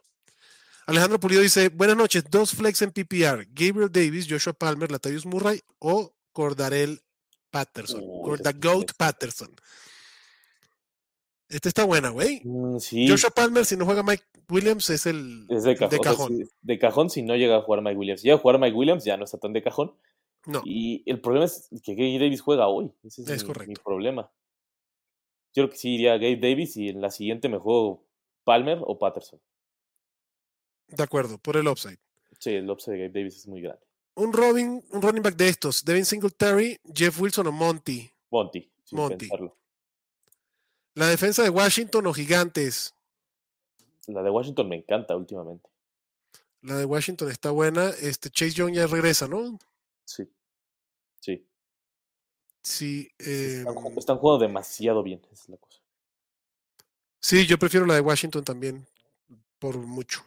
Alejandro 0.86 1.20
Pulido 1.20 1.42
dice, 1.42 1.68
buenas 1.68 1.96
noches, 1.96 2.24
dos 2.30 2.52
flex 2.52 2.80
en 2.82 2.90
PPR, 2.90 3.46
Gabriel 3.52 3.90
Davis, 3.92 4.26
Joshua 4.28 4.52
Palmer, 4.54 4.90
Latavius 4.90 5.26
Murray 5.26 5.60
o 5.78 6.14
Cordarel 6.32 7.00
Patterson. 7.50 8.00
Es 8.00 8.06
un 8.06 8.60
Goat. 8.60 8.92
Patterson. 8.96 9.54
Esta 11.48 11.68
está 11.68 11.84
buena, 11.84 12.08
güey. 12.10 12.40
Mm, 12.44 12.78
sí. 12.78 13.06
Joshua 13.08 13.30
Palmer, 13.30 13.64
si 13.64 13.76
no 13.76 13.84
juega 13.84 14.02
Mike 14.02 14.24
Williams, 14.48 14.88
es 14.90 15.06
el 15.06 15.46
Es 15.50 15.64
de 15.64 15.76
cajón. 15.76 15.90
de 15.90 15.96
o 15.98 16.02
sea, 16.02 16.12
cajón. 16.12 16.36
sí, 16.36 16.44
de 16.62 16.78
cajón 16.78 17.10
si 17.10 17.22
no 17.22 17.36
llega 17.36 17.56
a 17.56 17.62
jugar 17.62 17.82
Mike 17.82 17.96
Williams. 17.96 18.20
Si 18.22 18.26
llega 18.26 18.36
a 18.36 18.40
jugar 18.40 18.58
Mike 18.58 18.76
Williams, 18.76 19.04
ya 19.04 19.16
no 19.16 19.24
está 19.24 19.38
tan 19.38 19.52
de 19.52 19.62
cajón. 19.62 19.92
No, 20.46 20.60
Y 20.66 21.02
el 21.06 21.20
problema 21.22 21.46
es 21.46 21.68
que 21.82 21.94
Gabe 21.94 22.18
Davis 22.18 22.42
juega 22.42 22.68
hoy. 22.68 22.92
Ese 23.02 23.22
es, 23.22 23.28
Es 23.30 23.42
mi, 23.42 23.46
correcto. 23.46 23.68
mi 23.70 23.76
problema. 23.76 24.30
Yo 25.54 25.62
creo 25.62 25.70
que 25.70 25.76
sí 25.76 25.94
iría 25.94 26.14
Gabe 26.14 26.36
Davis 26.36 26.76
y 26.76 26.88
en 26.88 27.00
la 27.00 27.10
siguiente 27.10 27.48
me 27.48 27.58
juego 27.58 28.04
Palmer 28.42 28.78
o 28.82 28.98
Patterson. 28.98 29.40
de 30.88 31.02
acuerdo, 31.02 31.38
por 31.38 31.56
el 31.56 31.68
upside. 31.68 31.98
Sí, 32.38 32.50
el 32.50 32.68
upside 32.68 32.94
de 32.94 32.98
Gabe 33.06 33.20
Davis 33.20 33.36
es 33.36 33.46
muy 33.46 33.60
grande. 33.62 33.84
Un 34.16 34.32
Robin, 34.32 34.84
un 34.90 35.02
running 35.02 35.22
back 35.22 35.36
de 35.36 35.48
estos, 35.48 35.84
Devin 35.84 36.04
Singletary, 36.04 36.78
Jeff 36.92 37.20
Wilson 37.20 37.46
o 37.46 37.52
Monty. 37.52 38.10
Monty, 38.30 38.70
sin 38.84 38.98
Monty. 38.98 39.16
pensarlo. 39.16 39.56
La 40.94 41.08
defensa 41.08 41.42
de 41.42 41.50
Washington 41.50 42.06
o 42.06 42.12
Gigantes. 42.12 42.94
La 44.06 44.22
de 44.22 44.30
Washington 44.30 44.68
me 44.68 44.76
encanta 44.76 45.16
últimamente. 45.16 45.68
La 46.62 46.76
de 46.76 46.84
Washington 46.84 47.30
está 47.30 47.50
buena. 47.50 47.90
Este 48.00 48.30
Chase 48.30 48.52
Young 48.52 48.74
ya 48.74 48.86
regresa, 48.86 49.26
¿no? 49.26 49.58
Sí. 50.04 50.24
Sí. 51.20 51.46
Sí, 52.64 53.10
eh, 53.18 53.58
Están, 53.58 53.74
ju- 53.74 53.98
están 53.98 54.16
jugando 54.18 54.46
demasiado 54.46 55.02
bien. 55.02 55.20
Esa 55.30 55.42
es 55.44 55.48
la 55.50 55.56
cosa. 55.58 55.80
sí, 57.20 57.46
yo 57.46 57.58
prefiero 57.58 57.84
la 57.86 57.94
de 57.94 58.00
Washington 58.00 58.42
también, 58.42 58.86
por 59.58 59.76
mucho. 59.76 60.24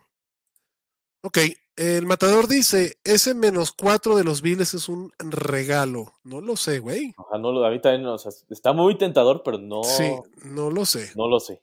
Ok, 1.21 1.39
el 1.75 2.05
matador 2.05 2.47
dice, 2.47 2.99
ese 3.03 3.33
menos 3.33 3.71
cuatro 3.71 4.15
de 4.15 4.23
los 4.23 4.41
Bills 4.43 4.75
es 4.75 4.87
un 4.87 5.11
regalo. 5.19 6.13
No 6.23 6.39
lo 6.41 6.55
sé, 6.55 6.77
güey. 6.79 7.13
Ajá, 7.17 7.39
no, 7.39 7.51
lo- 7.51 7.65
a 7.65 7.71
mí 7.71 7.81
también, 7.81 8.05
o 8.05 8.17
sea, 8.19 8.31
está 8.49 8.71
muy 8.71 8.97
tentador, 8.97 9.41
pero 9.43 9.57
no, 9.57 9.83
Sí, 9.83 10.09
no 10.45 10.69
lo 10.69 10.85
sé. 10.85 11.11
no 11.15 11.27
lo 11.27 11.39
sé. 11.39 11.61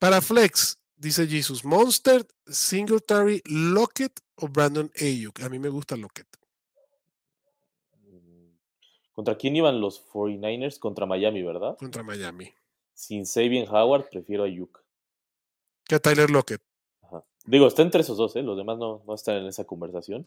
Para 0.00 0.20
Flex, 0.20 0.78
dice 0.96 1.28
Jesus, 1.28 1.64
Monster, 1.64 2.26
Singletary, 2.48 3.40
Lockett 3.46 4.18
o 4.34 4.48
Brandon 4.48 4.90
Ayuk. 5.00 5.40
A 5.42 5.48
mí 5.48 5.60
me 5.60 5.68
gusta 5.68 5.96
Lockett. 5.96 6.26
¿Contra 9.12 9.36
quién 9.36 9.56
iban 9.56 9.80
los 9.80 10.06
49ers? 10.08 10.78
Contra 10.78 11.06
Miami, 11.06 11.42
¿verdad? 11.42 11.76
contra 11.76 12.02
Miami. 12.02 12.52
Sin 12.94 13.26
Sabian 13.26 13.68
Howard, 13.68 14.08
prefiero 14.10 14.44
a 14.44 14.48
Yuk. 14.48 14.82
Que 15.84 15.96
a 15.96 15.98
Tyler 15.98 16.30
Lockett. 16.30 16.62
Ajá. 17.02 17.24
Digo, 17.44 17.66
está 17.66 17.82
entre 17.82 18.00
esos 18.00 18.16
dos, 18.16 18.34
¿eh? 18.36 18.42
Los 18.42 18.56
demás 18.56 18.78
no, 18.78 19.02
no 19.06 19.14
están 19.14 19.36
en 19.36 19.46
esa 19.46 19.64
conversación. 19.64 20.26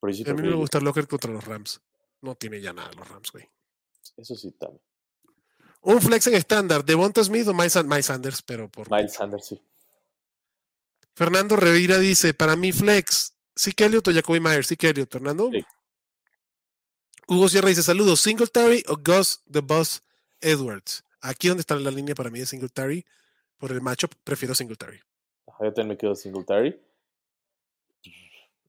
Pero 0.00 0.12
yo 0.12 0.24
sí 0.24 0.30
A 0.30 0.34
mí 0.34 0.42
me 0.42 0.54
gusta 0.54 0.80
Lockett 0.80 1.08
contra 1.08 1.30
los 1.30 1.44
Rams. 1.44 1.80
No 2.20 2.34
tiene 2.34 2.60
ya 2.60 2.72
nada 2.72 2.90
los 2.96 3.08
Rams, 3.08 3.32
güey. 3.32 3.48
Eso 4.16 4.36
sí, 4.36 4.52
también. 4.52 4.82
Un 5.80 6.00
flex 6.00 6.28
en 6.28 6.34
estándar, 6.34 6.84
Devonta 6.84 7.24
Smith 7.24 7.48
o 7.48 7.54
Miles, 7.54 7.84
Miles 7.84 8.06
Sanders, 8.06 8.42
pero 8.42 8.68
por 8.68 8.88
Miles 8.88 9.14
Sanders, 9.14 9.46
sí. 9.46 9.60
Fernando 11.14 11.56
Revira 11.56 11.98
dice, 11.98 12.34
para 12.34 12.54
mí 12.54 12.70
flex, 12.70 13.34
sí 13.56 13.72
que 13.72 13.86
Elliot 13.86 14.06
o 14.06 14.12
Jacoby 14.12 14.38
Myers, 14.38 14.68
sí 14.68 14.76
que 14.76 14.90
Elliot, 14.90 15.10
Fernando. 15.10 15.50
Sí. 15.50 15.64
Hugo 17.28 17.48
Sierra 17.48 17.68
dice, 17.68 17.82
saludos, 17.82 18.20
Singletary 18.20 18.84
o 18.88 18.96
Gus 18.96 19.42
the 19.50 19.60
Boss 19.60 20.02
Edwards. 20.40 21.04
Aquí 21.20 21.48
donde 21.48 21.60
está 21.60 21.76
la 21.76 21.90
línea 21.90 22.14
para 22.14 22.30
mí 22.30 22.40
de 22.40 22.46
Singletary, 22.46 23.04
por 23.58 23.70
el 23.70 23.80
matchup, 23.80 24.12
prefiero 24.24 24.54
Singletary. 24.54 24.98
Ajá, 25.46 25.64
yo 25.64 25.72
también 25.72 25.88
me 25.88 25.96
quedo 25.96 26.14
Singletary. 26.14 26.80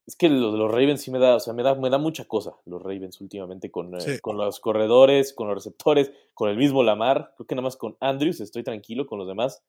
Es 0.06 0.16
que 0.16 0.30
lo 0.30 0.52
de 0.52 0.58
los 0.58 0.70
Ravens 0.70 1.02
sí 1.02 1.12
me 1.12 1.18
da, 1.18 1.36
o 1.36 1.40
sea, 1.40 1.54
me 1.54 1.64
da, 1.64 1.76
me 1.76 1.90
da 1.90 1.98
mucha 1.98 2.26
cosa 2.26 2.56
los 2.66 2.82
Ravens 2.82 3.22
últimamente 3.22 3.72
con, 3.72 3.96
eh, 3.96 4.20
con 4.22 4.38
los 4.38 4.60
corredores, 4.60 5.34
con 5.34 5.48
los 5.48 5.56
receptores, 5.56 6.12
con 6.34 6.50
el 6.50 6.58
mismo 6.58 6.84
Lamar. 6.84 7.34
Creo 7.36 7.48
que 7.48 7.56
nada 7.56 7.64
más 7.64 7.78
con 7.78 7.98
Andrews 8.02 8.42
estoy 8.42 8.64
tranquilo, 8.64 9.08
con 9.08 9.18
los 9.18 9.28
demás. 9.28 9.64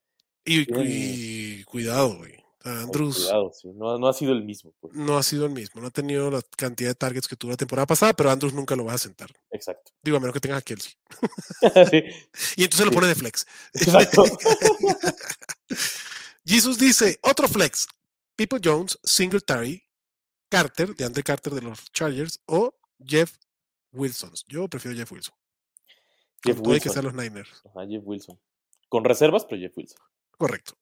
Y, 0.45 0.66
y 0.82 1.64
cuidado, 1.64 2.16
güey. 2.16 2.43
Andrews 2.65 3.17
Cuidado, 3.17 3.53
sí. 3.53 3.69
No, 3.75 3.99
no 3.99 4.09
ha 4.09 4.15
sido 4.15 4.33
el 4.33 4.43
mismo. 4.43 4.73
Pues. 4.81 4.95
no 4.95 5.19
ha 5.19 5.23
sido 5.23 5.45
el 5.45 5.53
mismo, 5.53 5.83
no 5.83 5.89
ha 5.89 5.91
tenido 5.91 6.31
la 6.31 6.41
cantidad 6.57 6.89
de 6.89 6.95
targets 6.95 7.29
que 7.29 7.37
tuvo 7.37 7.51
la 7.51 7.59
temporada 7.59 7.87
pasada, 7.87 8.15
pero 8.15 8.31
Andrews 8.31 8.55
nunca 8.55 8.75
lo 8.75 8.87
va 8.87 8.95
a 8.95 8.99
sentar. 8.99 9.31
Exacto. 9.51 9.93
Digo, 10.03 10.17
a 10.17 10.21
menos 10.21 10.33
que 10.33 10.41
tengas 10.41 10.59
a 10.59 10.62
Kelsey. 10.62 10.93
Sí, 11.91 12.03
Y 12.57 12.65
entonces 12.65 12.87
lo 12.87 12.93
pone 12.93 13.09
de 13.09 13.15
flex. 13.15 13.47
Exacto. 13.75 14.25
Jesus 16.47 16.79
dice, 16.79 17.19
otro 17.23 17.49
flex. 17.49 17.87
People 18.37 18.61
Jones, 18.62 18.99
Singletary, 19.05 19.83
Carter, 20.49 20.95
de 20.95 21.05
Andre 21.05 21.23
Carter 21.23 21.55
de 21.55 21.62
los 21.62 21.91
Chargers, 21.93 22.41
o 22.47 22.75
Jeff 23.05 23.37
Wilson. 23.93 24.33
Yo 24.49 24.69
prefiero 24.69 24.97
Jeff 24.97 25.11
Wilson. 25.12 25.35
Jeff 26.43 26.59
y 26.59 26.62
que 26.62 26.69
Wilson. 26.69 26.93
sean 26.93 27.05
los 27.05 27.15
Niners. 27.15 27.62
Ajá, 27.65 27.87
Jeff 27.89 28.03
Wilson. 28.05 28.39
Con 28.89 29.05
reservas, 29.05 29.45
pero 29.45 29.61
Jeff 29.61 29.77
Wilson. 29.77 29.99
Correcto. 30.37 30.77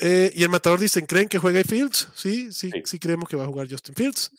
Eh, 0.00 0.32
y 0.34 0.42
el 0.42 0.48
matador 0.48 0.80
dicen, 0.80 1.04
¿creen 1.06 1.28
que 1.28 1.38
juegue 1.38 1.64
Fields? 1.64 2.08
Sí, 2.14 2.50
sí, 2.52 2.70
sí, 2.70 2.82
Sí. 2.84 2.98
creemos 2.98 3.28
que 3.28 3.36
va 3.36 3.44
a 3.44 3.48
jugar 3.48 3.68
Justin 3.70 3.94
Fields. 3.94 4.30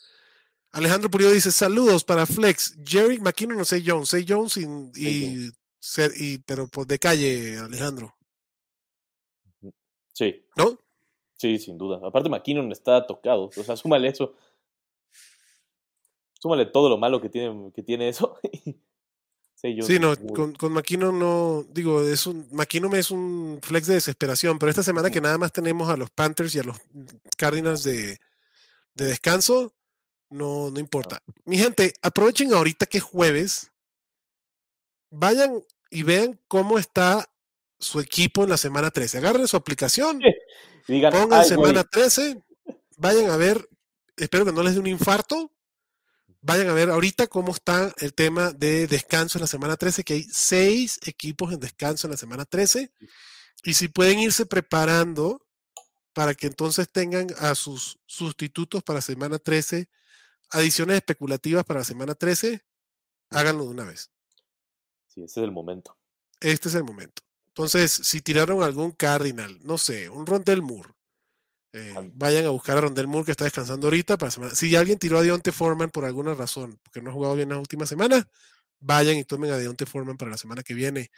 Alejandro 0.72 1.08
Pulido 1.08 1.30
dice, 1.30 1.52
saludos 1.52 2.02
para 2.02 2.26
Flex, 2.26 2.76
Jerry 2.84 3.20
McKinnon 3.20 3.60
o 3.60 3.64
Say 3.64 3.84
Jones. 3.86 4.08
Say 4.08 4.26
Jones 4.28 4.56
y, 4.56 4.64
y, 4.96 5.50
ser, 5.78 6.10
y- 6.16 6.38
pero 6.38 6.66
pues 6.66 6.88
de 6.88 6.98
calle, 6.98 7.56
Alejandro. 7.58 8.16
Sí, 10.12 10.44
¿No? 10.56 10.78
sí, 11.36 11.58
sin 11.58 11.78
duda. 11.78 12.00
Aparte, 12.06 12.28
McKinnon 12.28 12.70
está 12.72 13.06
tocado. 13.06 13.50
O 13.56 13.62
sea, 13.64 13.76
súmale 13.76 14.08
eso. 14.08 14.34
Súmale 16.40 16.66
todo 16.66 16.88
lo 16.88 16.98
malo 16.98 17.20
que 17.20 17.28
tiene, 17.28 17.70
que 17.72 17.82
tiene 17.82 18.08
eso. 18.08 18.38
Sí, 19.86 19.98
no, 19.98 20.14
con, 20.16 20.52
con 20.52 20.72
McKinnon 20.72 21.18
no, 21.18 21.64
digo, 21.70 22.02
es 22.02 22.26
un, 22.26 22.46
McKinnon 22.52 22.94
es 22.96 23.10
un 23.10 23.60
flex 23.62 23.86
de 23.86 23.94
desesperación, 23.94 24.58
pero 24.58 24.68
esta 24.70 24.82
semana 24.82 25.10
que 25.10 25.20
nada 25.20 25.38
más 25.38 25.52
tenemos 25.52 25.88
a 25.88 25.96
los 25.96 26.10
Panthers 26.10 26.54
y 26.54 26.58
a 26.58 26.64
los 26.64 26.76
Cardinals 27.36 27.82
de, 27.82 28.18
de 28.94 29.04
descanso, 29.06 29.72
no, 30.30 30.70
no 30.70 30.80
importa. 30.80 31.22
Mi 31.44 31.56
gente, 31.56 31.94
aprovechen 32.02 32.52
ahorita 32.52 32.86
que 32.86 32.98
es 32.98 33.04
jueves, 33.04 33.70
vayan 35.10 35.62
y 35.90 36.02
vean 36.02 36.38
cómo 36.48 36.78
está 36.78 37.28
su 37.78 38.00
equipo 38.00 38.44
en 38.44 38.50
la 38.50 38.56
semana 38.56 38.90
13. 38.90 39.18
Agarren 39.18 39.46
su 39.48 39.56
aplicación, 39.56 40.20
digan, 40.88 41.12
pongan 41.12 41.40
"Ay, 41.40 41.48
semana 41.48 41.82
güey, 41.82 41.84
13, 41.90 42.42
vayan 42.96 43.30
a 43.30 43.36
ver, 43.36 43.68
espero 44.16 44.44
que 44.44 44.52
no 44.52 44.62
les 44.62 44.74
dé 44.74 44.80
un 44.80 44.86
infarto, 44.88 45.50
vayan 46.44 46.68
a 46.68 46.74
ver 46.74 46.90
ahorita 46.90 47.26
cómo 47.26 47.52
está 47.52 47.92
el 47.98 48.12
tema 48.12 48.52
de 48.52 48.86
descanso 48.86 49.38
en 49.38 49.42
la 49.42 49.46
semana 49.46 49.76
13, 49.76 50.04
que 50.04 50.14
hay 50.14 50.24
seis 50.24 51.00
equipos 51.06 51.52
en 51.52 51.58
descanso 51.58 52.06
en 52.06 52.12
la 52.12 52.16
semana 52.18 52.44
13, 52.44 52.92
y 53.64 53.74
si 53.74 53.88
pueden 53.88 54.18
irse 54.18 54.44
preparando 54.44 55.46
para 56.12 56.34
que 56.34 56.46
entonces 56.46 56.90
tengan 56.90 57.28
a 57.38 57.54
sus 57.54 57.98
sustitutos 58.04 58.82
para 58.82 59.00
semana 59.00 59.38
13, 59.38 59.88
adiciones 60.50 60.96
especulativas 60.96 61.64
para 61.64 61.80
la 61.80 61.84
semana 61.84 62.14
13, 62.14 62.62
háganlo 63.30 63.64
de 63.64 63.70
una 63.70 63.84
vez. 63.84 64.10
Sí, 65.06 65.22
ese 65.22 65.40
es 65.40 65.44
el 65.44 65.50
momento. 65.50 65.96
Este 66.40 66.68
es 66.68 66.74
el 66.74 66.84
momento. 66.84 67.22
Entonces, 67.48 67.90
si 67.90 68.20
tiraron 68.20 68.62
algún 68.62 68.92
Cardinal, 68.92 69.58
no 69.62 69.78
sé, 69.78 70.10
un 70.10 70.26
Rondell 70.26 70.60
Moore, 70.60 70.90
eh, 71.76 71.92
vayan 72.14 72.46
a 72.46 72.50
buscar 72.50 72.78
a 72.78 72.82
Rondell 72.82 73.08
Moore 73.08 73.26
que 73.26 73.32
está 73.32 73.44
descansando 73.44 73.88
ahorita. 73.88 74.16
Para 74.16 74.30
semana. 74.30 74.54
Si 74.54 74.74
alguien 74.76 74.98
tiró 74.98 75.18
a 75.18 75.22
Dionte 75.22 75.50
Foreman 75.52 75.90
por 75.90 76.04
alguna 76.04 76.32
razón, 76.34 76.78
porque 76.82 77.02
no 77.02 77.10
ha 77.10 77.12
jugado 77.12 77.34
bien 77.34 77.48
las 77.48 77.58
últimas 77.58 77.88
semanas, 77.88 78.24
vayan 78.80 79.16
y 79.16 79.24
tomen 79.24 79.50
a 79.50 79.56
Deontay 79.58 79.86
Foreman 79.86 80.16
para 80.16 80.30
la 80.30 80.36
semana 80.38 80.62
que 80.62 80.74
viene. 80.74 81.10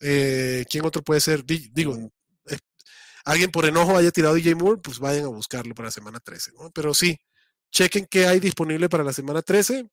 Eh, 0.00 0.64
¿Quién 0.70 0.84
otro 0.84 1.02
puede 1.02 1.20
ser? 1.20 1.44
Di- 1.44 1.70
Digo, 1.72 1.96
eh, 2.46 2.58
alguien 3.24 3.50
por 3.50 3.64
enojo 3.66 3.96
haya 3.96 4.10
tirado 4.10 4.34
DJ 4.34 4.54
Moore, 4.54 4.80
pues 4.82 4.98
vayan 4.98 5.24
a 5.24 5.28
buscarlo 5.28 5.74
para 5.74 5.86
la 5.88 5.92
semana 5.92 6.20
13, 6.20 6.52
¿no? 6.52 6.70
Pero 6.70 6.94
sí, 6.94 7.18
chequen 7.72 8.06
qué 8.08 8.26
hay 8.26 8.38
disponible 8.38 8.88
para 8.88 9.02
la 9.02 9.12
semana 9.12 9.42
13 9.42 9.88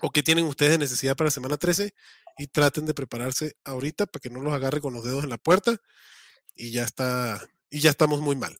o 0.00 0.10
qué 0.10 0.22
tienen 0.22 0.44
ustedes 0.46 0.72
de 0.72 0.78
necesidad 0.78 1.16
para 1.16 1.26
la 1.26 1.32
semana 1.32 1.56
13 1.56 1.92
y 2.38 2.46
traten 2.46 2.86
de 2.86 2.94
prepararse 2.94 3.56
ahorita 3.64 4.06
para 4.06 4.20
que 4.20 4.30
no 4.30 4.40
los 4.40 4.52
agarre 4.54 4.80
con 4.80 4.94
los 4.94 5.04
dedos 5.04 5.24
en 5.24 5.30
la 5.30 5.38
puerta 5.38 5.76
y 6.54 6.70
ya 6.70 6.84
está, 6.84 7.44
y 7.72 7.80
ya 7.80 7.90
estamos 7.90 8.20
muy 8.20 8.36
mal. 8.36 8.56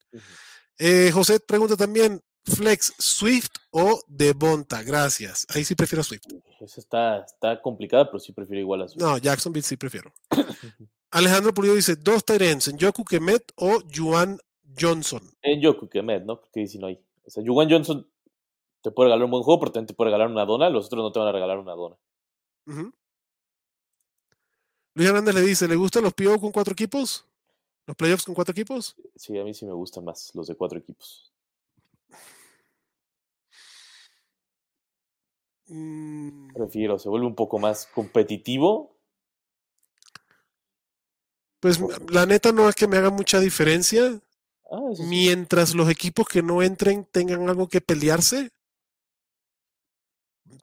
Eh, 0.79 1.11
José 1.13 1.39
pregunta 1.39 1.77
también, 1.77 2.21
Flex, 2.45 2.95
Swift 2.99 3.51
o 3.71 4.01
Devonta, 4.09 4.83
gracias. 4.83 5.47
Ahí 5.51 5.65
sí 5.65 5.75
prefiero 5.75 6.03
Swift. 6.03 6.23
Esa 6.61 6.81
está, 6.81 7.19
está 7.25 7.61
complicada, 7.61 8.07
pero 8.07 8.19
sí 8.19 8.33
prefiero 8.33 8.61
igual 8.61 8.83
a 8.83 8.89
su. 8.89 8.99
No, 8.99 9.19
Jacksonville 9.19 9.63
sí 9.63 9.77
prefiero. 9.77 10.13
Alejandro 11.11 11.53
Pulido 11.53 11.75
dice, 11.75 11.95
dos 11.97 12.25
Tyrants, 12.25 12.69
en 12.69 12.79
Yoku 12.79 13.05
Kemet 13.05 13.53
o 13.57 13.81
Juan 13.95 14.39
Johnson. 14.79 15.23
En 15.43 15.61
Yoku 15.61 15.89
Kemet, 15.89 16.25
¿no? 16.25 16.41
Porque 16.41 16.67
si 16.67 16.79
no 16.79 16.87
hay. 16.87 16.99
O 17.25 17.31
sea, 17.31 17.45
Juwan 17.47 17.71
Johnson 17.71 18.11
te 18.81 18.91
puede 18.91 19.09
regalar 19.09 19.27
un 19.27 19.31
buen 19.31 19.43
juego, 19.43 19.61
pero 19.61 19.73
también 19.73 19.89
te 19.89 19.95
puede 19.95 20.09
regalar 20.09 20.29
una 20.29 20.47
dona. 20.47 20.71
Los 20.71 20.87
otros 20.87 21.03
no 21.03 21.13
te 21.13 21.19
van 21.19 21.29
a 21.29 21.33
regalar 21.33 21.59
una 21.59 21.73
dona. 21.75 21.97
Luis 24.95 25.09
Hernández 25.09 25.35
le 25.35 25.43
dice, 25.43 25.69
¿le 25.69 25.77
gustan 25.77 26.03
los 26.03 26.15
PO 26.15 26.41
con 26.41 26.51
cuatro 26.51 26.73
equipos? 26.73 27.27
¿Los 27.87 27.97
playoffs 27.97 28.25
con 28.25 28.35
cuatro 28.35 28.53
equipos? 28.53 28.97
Sí, 29.17 29.39
a 29.39 29.45
mí 29.45 29.55
sí 29.55 29.67
me 29.67 29.73
gustan 29.73 30.05
más 30.05 30.31
los 30.35 30.47
de 30.47 30.55
cuatro 30.55 30.79
equipos. 30.79 31.33
Mm, 35.67 36.53
Prefiero, 36.53 36.99
se 36.99 37.09
vuelve 37.09 37.27
un 37.27 37.35
poco 37.35 37.59
más 37.59 37.87
competitivo. 37.87 38.97
Pues 41.61 41.81
la 42.11 42.27
neta 42.27 42.53
no 42.53 42.69
es 42.69 42.75
que 42.75 42.89
me 42.89 42.97
haga 42.97 43.11
mucha 43.11 43.41
diferencia. 43.41 44.21
Ah, 44.71 44.81
sí. 44.95 45.03
Mientras 45.05 45.75
los 45.75 45.89
equipos 45.89 46.27
que 46.27 46.43
no 46.43 46.63
entren 46.63 47.07
tengan 47.11 47.49
algo 47.49 47.69
que 47.69 47.81
pelearse, 47.81 48.51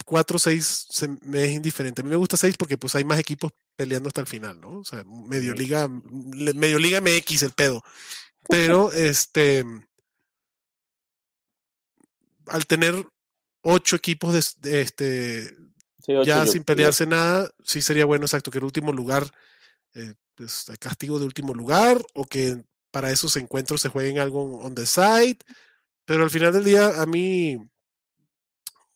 4 0.10 0.38
o 0.38 0.39
6 0.39 0.88
me 1.22 1.45
es 1.45 1.51
indiferente. 1.51 2.01
A 2.01 2.03
mí 2.03 2.10
me 2.10 2.16
gusta 2.16 2.36
6 2.36 2.57
porque 2.57 2.80
pues 2.80 2.95
hay 2.95 3.03
más 3.03 3.20
equipos 3.20 3.51
peleando 3.76 4.07
hasta 4.07 4.22
el 4.22 4.28
final, 4.28 4.60
¿no? 4.60 4.80
O 4.80 4.84
sea, 4.84 5.03
medio 5.03 5.53
liga, 5.53 5.88
medio 5.88 6.80
liga 6.80 6.99
MX 6.99 7.43
el 7.43 7.51
pedo. 7.51 7.84
Pero 8.47 8.91
este 8.91 9.64
al 12.47 12.66
tener 12.66 13.05
ocho 13.62 13.95
equipos 13.95 14.34
de, 14.34 14.70
de 14.70 14.82
este 14.82 15.55
Sí, 16.03 16.16
ocho 16.16 16.24
ya 16.24 16.47
sin 16.47 16.64
pelearse 16.64 17.05
nada, 17.05 17.51
sí 17.64 17.80
sería 17.84 18.05
bueno, 18.05 18.26
exacto, 18.26 18.49
que 18.49 18.57
el 18.57 18.64
último 18.64 18.91
lugar, 18.91 19.30
eh, 19.93 20.16
pues, 20.34 20.70
el 20.70 20.80
castigo 20.80 21.20
de 21.20 21.26
último 21.26 21.53
lugar, 21.53 22.01
o 22.16 22.26
que 22.26 22.64
para 22.89 23.12
esos 23.12 23.36
encuentros 23.36 23.82
se 23.82 23.89
jueguen 23.89 24.18
algo 24.18 24.57
on 24.57 24.74
the 24.74 24.88
side. 24.88 25.38
Pero 26.05 26.24
al 26.24 26.32
final 26.32 26.51
del 26.53 26.64
día, 26.64 26.99
a 26.99 27.05
mí 27.05 27.60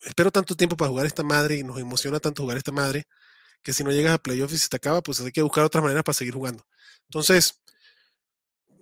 espero 0.06 0.32
tanto 0.32 0.56
tiempo 0.56 0.78
para 0.78 0.89
jugar 0.89 1.06
esta 1.06 1.24
madre 1.24 1.58
y 1.58 1.64
nos 1.64 1.80
emociona 1.80 2.20
tanto 2.20 2.43
jugar 2.43 2.58
esta 2.58 2.72
madre, 2.72 3.06
que 3.64 3.74
si 3.74 3.84
no 3.84 3.91
llegas 3.91 4.14
a 4.16 4.20
playoffs 4.20 4.54
y 4.56 4.58
se 4.60 4.70
te 4.70 4.78
acaba, 4.78 5.01
pues 5.04 5.22
hay 5.22 5.32
que 5.32 5.41
buscar 5.43 5.64
otras 5.66 5.84
maneras 5.84 6.04
para 6.04 6.16
seguir 6.16 6.34
jugando. 6.36 6.66
Entonces, 7.10 7.62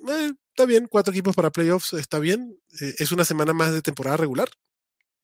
eh, 0.08 0.32
está 0.50 0.66
bien, 0.66 0.88
cuatro 0.88 1.12
equipos 1.14 1.36
para 1.36 1.52
playoffs, 1.52 1.94
está 1.94 2.20
bien. 2.20 2.58
eh, 2.82 2.96
es 3.00 3.12
una 3.12 3.26
semana 3.26 3.54
más 3.54 3.74
de 3.74 3.82
temporada 3.82 4.18
regular, 4.18 4.50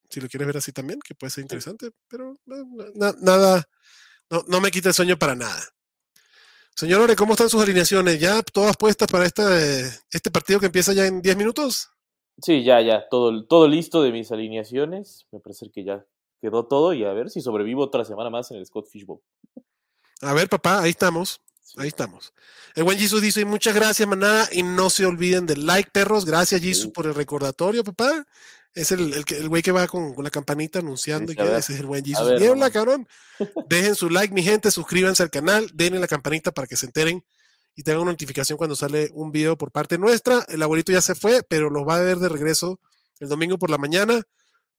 si 0.09 0.21
lo 0.21 0.29
quieres 0.29 0.47
ver 0.47 0.57
así 0.57 0.71
también, 0.71 0.99
que 1.01 1.15
puede 1.15 1.31
ser 1.31 1.43
interesante, 1.43 1.91
pero 2.09 2.39
na- 2.95 3.15
nada, 3.21 3.65
no, 4.29 4.45
no 4.47 4.61
me 4.61 4.71
quita 4.71 4.89
el 4.89 4.95
sueño 4.95 5.17
para 5.19 5.35
nada. 5.35 5.63
Señor 6.75 7.01
Ore, 7.01 7.15
¿cómo 7.15 7.33
están 7.33 7.49
sus 7.49 7.61
alineaciones? 7.61 8.19
¿Ya 8.19 8.41
todas 8.43 8.77
puestas 8.77 9.07
para 9.11 9.25
esta, 9.25 9.43
este 10.11 10.31
partido 10.31 10.59
que 10.59 10.67
empieza 10.67 10.93
ya 10.93 11.05
en 11.07 11.21
10 11.21 11.35
minutos? 11.35 11.89
Sí, 12.41 12.63
ya, 12.63 12.81
ya, 12.81 13.07
todo, 13.09 13.45
todo 13.45 13.67
listo 13.67 14.01
de 14.03 14.11
mis 14.11 14.31
alineaciones. 14.31 15.25
Me 15.31 15.39
parece 15.39 15.69
que 15.71 15.83
ya 15.83 16.05
quedó 16.41 16.65
todo 16.65 16.93
y 16.93 17.03
a 17.03 17.13
ver 17.13 17.29
si 17.29 17.41
sobrevivo 17.41 17.83
otra 17.83 18.05
semana 18.05 18.29
más 18.29 18.51
en 18.51 18.57
el 18.57 18.65
Scott 18.65 18.87
Fishbowl. 18.91 19.21
A 20.21 20.33
ver, 20.33 20.49
papá, 20.49 20.81
ahí 20.81 20.91
estamos. 20.91 21.41
Sí. 21.61 21.75
Ahí 21.79 21.87
estamos. 21.89 22.33
El 22.75 22.83
buen 22.85 22.97
Jesus 22.97 23.21
dice, 23.21 23.43
muchas 23.43 23.75
gracias, 23.75 24.07
manada, 24.07 24.47
y 24.51 24.63
no 24.63 24.89
se 24.89 25.05
olviden 25.05 25.45
del 25.45 25.65
like, 25.65 25.89
perros. 25.91 26.25
Gracias, 26.25 26.61
Jesus, 26.61 26.83
Sí. 26.85 26.91
por 26.91 27.07
el 27.07 27.13
recordatorio, 27.15 27.83
papá. 27.83 28.25
Es 28.73 28.91
el, 28.91 29.11
el, 29.13 29.49
güey 29.49 29.63
que 29.63 29.71
va 29.71 29.87
con, 29.87 30.13
con 30.13 30.23
la 30.23 30.29
campanita 30.29 30.79
anunciando. 30.79 31.31
Sí, 31.31 31.37
y 31.37 31.43
que 31.43 31.57
ese 31.57 31.73
es 31.73 31.79
el 31.79 31.87
buen 31.87 32.05
Jesus. 32.05 32.25
ver, 32.25 32.39
Niebla, 32.39 32.69
cabrón. 32.69 33.07
Dejen 33.67 33.95
su 33.95 34.09
like, 34.09 34.33
mi 34.33 34.43
gente, 34.43 34.69
suscríbanse 34.69 35.23
al 35.23 35.31
canal, 35.31 35.67
denle 35.73 35.99
la 35.99 36.07
campanita 36.07 36.51
para 36.51 36.67
que 36.67 36.77
se 36.77 36.85
enteren 36.85 37.25
y 37.77 37.83
tengan 37.83 38.01
una 38.01 38.11
notificación 38.11 38.57
cuando 38.57 38.75
sale 38.75 39.11
un 39.13 39.31
video 39.31 39.55
por 39.55 39.71
parte 39.71 39.99
nuestra. 39.99 40.43
El 40.49 40.63
abuelito 40.63 40.91
ya 40.91 40.99
se 40.99 41.13
fue, 41.13 41.43
pero 41.43 41.69
los 41.69 41.87
va 41.87 41.97
a 41.97 42.01
ver 42.01 42.17
de 42.17 42.27
regreso 42.27 42.79
el 43.19 43.29
domingo 43.29 43.59
por 43.59 43.69
la 43.69 43.77
mañana 43.77 44.23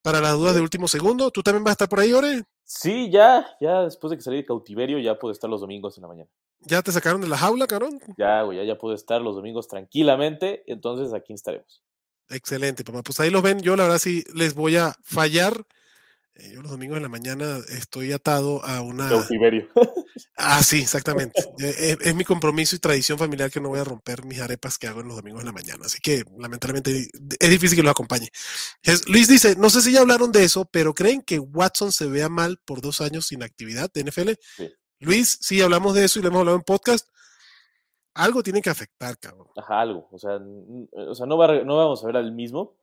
para 0.03 0.21
las 0.21 0.33
dudas 0.33 0.57
de 0.57 0.61
último 0.61 0.89
segundo. 0.89 1.31
¿Tú 1.31 1.45
también 1.45 1.63
vas 1.63 1.71
a 1.71 1.75
estar 1.75 1.89
por 1.89 2.01
ahí, 2.01 2.13
Ore? 2.13 2.43
Sí, 2.65 3.09
ya, 3.09 3.47
ya 3.61 3.83
después 3.85 4.11
de 4.11 4.17
que 4.17 4.23
salí 4.23 4.39
de 4.39 4.45
cautiverio, 4.45 4.99
ya 4.99 5.17
puedo 5.17 5.31
estar 5.31 5.49
los 5.49 5.61
domingos 5.61 5.97
en 5.97 6.03
la 6.03 6.09
mañana. 6.09 6.29
¿Ya 6.59 6.83
te 6.83 6.91
sacaron 6.91 7.21
de 7.21 7.29
la 7.29 7.39
jaula, 7.39 7.69
cabrón? 7.69 8.01
Ya, 8.17 8.43
güey, 8.43 8.59
ya, 8.59 8.65
ya 8.65 8.77
puedo 8.77 8.97
estar 8.97 9.23
los 9.23 9.37
domingos 9.37 9.69
tranquilamente. 9.69 10.65
Entonces 10.67 11.15
aquí 11.15 11.33
estaremos. 11.33 11.85
Excelente, 12.29 12.83
papá. 12.83 13.05
Pues 13.05 13.21
ahí 13.21 13.31
los 13.31 13.43
ven. 13.43 13.61
Yo 13.61 13.77
la 13.77 13.85
verdad 13.85 14.01
sí 14.01 14.25
les 14.35 14.55
voy 14.55 14.77
a 14.77 14.97
fallar. 15.05 15.65
Eh, 16.39 16.53
Yo 16.55 16.63
los 16.63 16.71
domingos 16.71 16.97
en 16.97 17.03
la 17.03 17.09
mañana 17.09 17.59
estoy 17.69 18.13
atado 18.13 18.65
a 18.65 18.81
una... 18.81 19.09
Cautiverio. 19.09 19.69
Ah, 20.37 20.63
sí, 20.63 20.79
exactamente. 20.83 21.41
Eh, 21.59 21.97
Es, 22.01 22.07
es 22.07 22.15
mi 22.15 22.25
compromiso 22.25 22.77
y 22.77 22.79
tradición 22.79 23.19
familiar 23.19 23.51
que 23.51 23.61
no 23.61 23.69
voy 23.71 23.81
a 23.81 23.85
romper 23.85 24.25
mis 24.25 24.41
arepas 24.41 24.79
que 24.79 24.87
hago 24.87 25.01
en 25.01 25.09
los 25.09 25.17
domingos 25.17 25.41
en 25.43 25.47
la 25.47 25.53
mañana. 25.53 25.87
Así 25.87 25.99
que 26.01 26.25
lamentablemente 26.39 27.09
es 27.41 27.51
difícil 27.51 27.77
que 27.77 27.83
los 27.83 27.91
acompañe. 27.91 28.29
Luis 29.09 29.29
dice, 29.29 29.57
no 29.57 29.69
sé 29.69 29.83
si 29.83 29.93
ya 29.93 30.01
hablaron 30.01 30.33
de 30.33 30.45
eso, 30.45 30.65
pero 30.65 30.95
¿creen 30.95 31.23
que 31.23 31.39
Watson 31.39 31.93
se 31.93 32.07
vea 32.07 32.29
mal 32.29 32.59
por 32.65 32.81
dos 32.81 33.01
años 33.01 33.27
sin 33.27 33.43
actividad 33.43 33.91
de 33.93 34.05
NFL? 34.05 34.31
Sí. 34.57 34.73
Luis, 35.01 35.39
sí, 35.41 35.61
hablamos 35.61 35.95
de 35.95 36.05
eso 36.05 36.19
y 36.19 36.23
lo 36.23 36.29
hemos 36.29 36.41
hablado 36.41 36.57
en 36.57 36.65
podcast. 36.65 37.09
Algo 38.15 38.43
tiene 38.43 38.61
que 38.61 38.71
afectar, 38.71 39.17
cabrón. 39.19 39.47
Ajá, 39.57 39.81
algo. 39.81 40.09
O 40.11 40.19
sea, 40.19 40.41
o 40.93 41.15
sea 41.15 41.27
no, 41.27 41.37
va 41.37 41.63
no 41.63 41.77
vamos 41.77 42.03
a 42.03 42.07
ver 42.07 42.17
al 42.17 42.33
mismo 42.33 42.77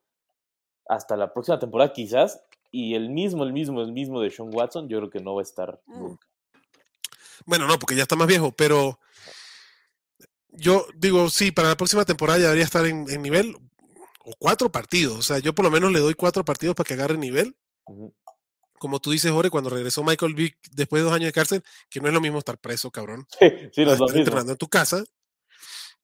hasta 0.88 1.18
la 1.18 1.34
próxima 1.34 1.60
temporada 1.60 1.92
quizás. 1.92 2.42
Y 2.78 2.94
el 2.94 3.10
mismo, 3.10 3.46
el 3.46 3.54
mismo, 3.54 3.82
el 3.82 3.94
mismo 3.94 4.20
de 4.20 4.30
Sean 4.30 4.50
Watson, 4.54 4.90
yo 4.90 4.98
creo 4.98 5.10
que 5.10 5.22
no 5.22 5.34
va 5.36 5.42
a 5.42 5.44
estar 5.44 5.80
nunca. 5.88 6.28
Bueno, 7.46 7.68
no, 7.68 7.80
porque 7.80 7.96
ya 7.96 8.02
está 8.02 8.18
más 8.18 8.28
viejo, 8.28 8.52
pero 8.52 9.00
yo 10.50 10.86
digo, 10.94 11.30
sí, 11.30 11.52
para 11.52 11.70
la 11.70 11.78
próxima 11.78 12.04
temporada 12.04 12.40
ya 12.40 12.46
debería 12.48 12.66
estar 12.66 12.86
en, 12.86 13.10
en 13.10 13.22
nivel 13.22 13.56
o 14.20 14.34
cuatro 14.38 14.70
partidos. 14.74 15.18
O 15.18 15.22
sea, 15.22 15.40
yo 15.40 15.56
por 15.56 15.64
lo 15.64 15.72
menos 15.72 15.90
le 15.94 16.00
doy 16.00 16.16
cuatro 16.16 16.44
partidos 16.44 16.76
para 16.76 16.86
que 16.86 16.96
agarre 16.96 17.18
nivel. 17.18 17.56
Como 18.78 19.00
tú 19.00 19.12
dices, 19.12 19.32
Jorge, 19.32 19.50
cuando 19.50 19.70
regresó 19.70 20.04
Michael 20.04 20.34
Vick 20.34 20.58
después 20.72 21.00
de 21.00 21.06
dos 21.06 21.14
años 21.14 21.28
de 21.28 21.34
cárcel, 21.34 21.64
que 21.90 22.02
no 22.02 22.10
es 22.10 22.14
lo 22.14 22.20
mismo 22.20 22.40
estar 22.40 22.58
preso, 22.58 22.92
cabrón, 22.92 23.26
Sí, 23.40 23.48
sí, 23.72 23.84
a 23.84 23.86
no 23.86 23.94
es 23.94 24.00
lo 24.00 24.06
estar 24.06 24.08
mismo. 24.08 24.20
entrenando 24.20 24.52
en 24.52 24.58
tu 24.58 24.68
casa. 24.68 25.02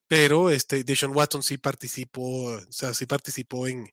Pero 0.08 0.50
este, 0.50 0.86
Deshaun 0.86 1.14
Watson 1.16 1.44
sí 1.44 1.58
participó, 1.58 2.46
o 2.46 2.72
sea, 2.72 2.94
sí 2.94 3.06
participó 3.06 3.68
en 3.68 3.90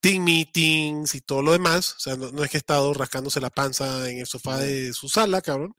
team 0.00 0.24
meetings 0.24 1.14
y 1.14 1.20
todo 1.20 1.42
lo 1.42 1.52
demás. 1.52 1.94
O 1.96 2.00
sea, 2.00 2.16
no, 2.16 2.30
no 2.32 2.42
es 2.42 2.50
que 2.50 2.56
ha 2.56 2.58
estado 2.58 2.92
rascándose 2.94 3.40
la 3.40 3.50
panza 3.50 4.08
en 4.10 4.18
el 4.18 4.26
sofá 4.26 4.58
de 4.58 4.92
su 4.92 5.08
sala, 5.08 5.40
cabrón. 5.42 5.74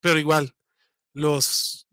Pero 0.00 0.18
igual, 0.18 0.54
los, 1.12 1.86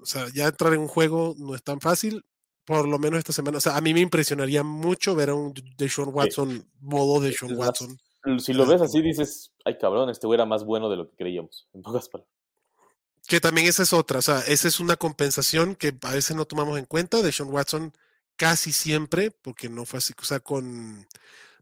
o 0.00 0.06
sea, 0.06 0.26
ya 0.34 0.46
entrar 0.46 0.72
en 0.72 0.80
un 0.80 0.88
juego 0.88 1.34
no 1.38 1.54
es 1.54 1.62
tan 1.62 1.80
fácil. 1.80 2.24
Por 2.64 2.86
lo 2.86 2.98
menos 2.98 3.18
esta 3.18 3.32
semana. 3.32 3.58
O 3.58 3.60
sea, 3.60 3.76
a 3.76 3.80
mí 3.80 3.92
me 3.92 4.00
impresionaría 4.00 4.62
mucho 4.62 5.16
ver 5.16 5.30
a 5.30 5.34
un 5.34 5.52
Deshaun 5.76 6.10
Watson, 6.14 6.70
modo 6.78 7.20
Deshaun 7.20 7.52
Es 7.52 7.58
más, 7.58 7.68
Watson. 7.68 7.98
Si 8.38 8.52
lo 8.52 8.66
ves 8.66 8.80
así, 8.80 9.00
dices, 9.02 9.52
ay 9.64 9.78
cabrón, 9.78 10.10
este 10.10 10.26
güey 10.26 10.36
era 10.36 10.46
más 10.46 10.64
bueno 10.64 10.88
de 10.88 10.96
lo 10.96 11.08
que 11.08 11.16
creíamos. 11.16 11.68
En 11.72 11.82
pocas 11.82 12.08
palabras. 12.08 12.32
Que 13.26 13.40
también 13.40 13.66
esa 13.66 13.82
es 13.82 13.92
otra, 13.92 14.18
o 14.18 14.22
sea, 14.22 14.40
esa 14.40 14.68
es 14.68 14.80
una 14.80 14.96
compensación 14.96 15.74
que 15.74 15.96
a 16.02 16.12
veces 16.12 16.36
no 16.36 16.46
tomamos 16.46 16.78
en 16.78 16.84
cuenta 16.84 17.22
de 17.22 17.32
Sean 17.32 17.50
Watson 17.50 17.92
casi 18.40 18.72
siempre, 18.72 19.30
porque 19.30 19.68
no 19.68 19.84
fue 19.84 19.98
así, 19.98 20.14
o 20.18 20.24
sea, 20.24 20.40
con... 20.40 21.06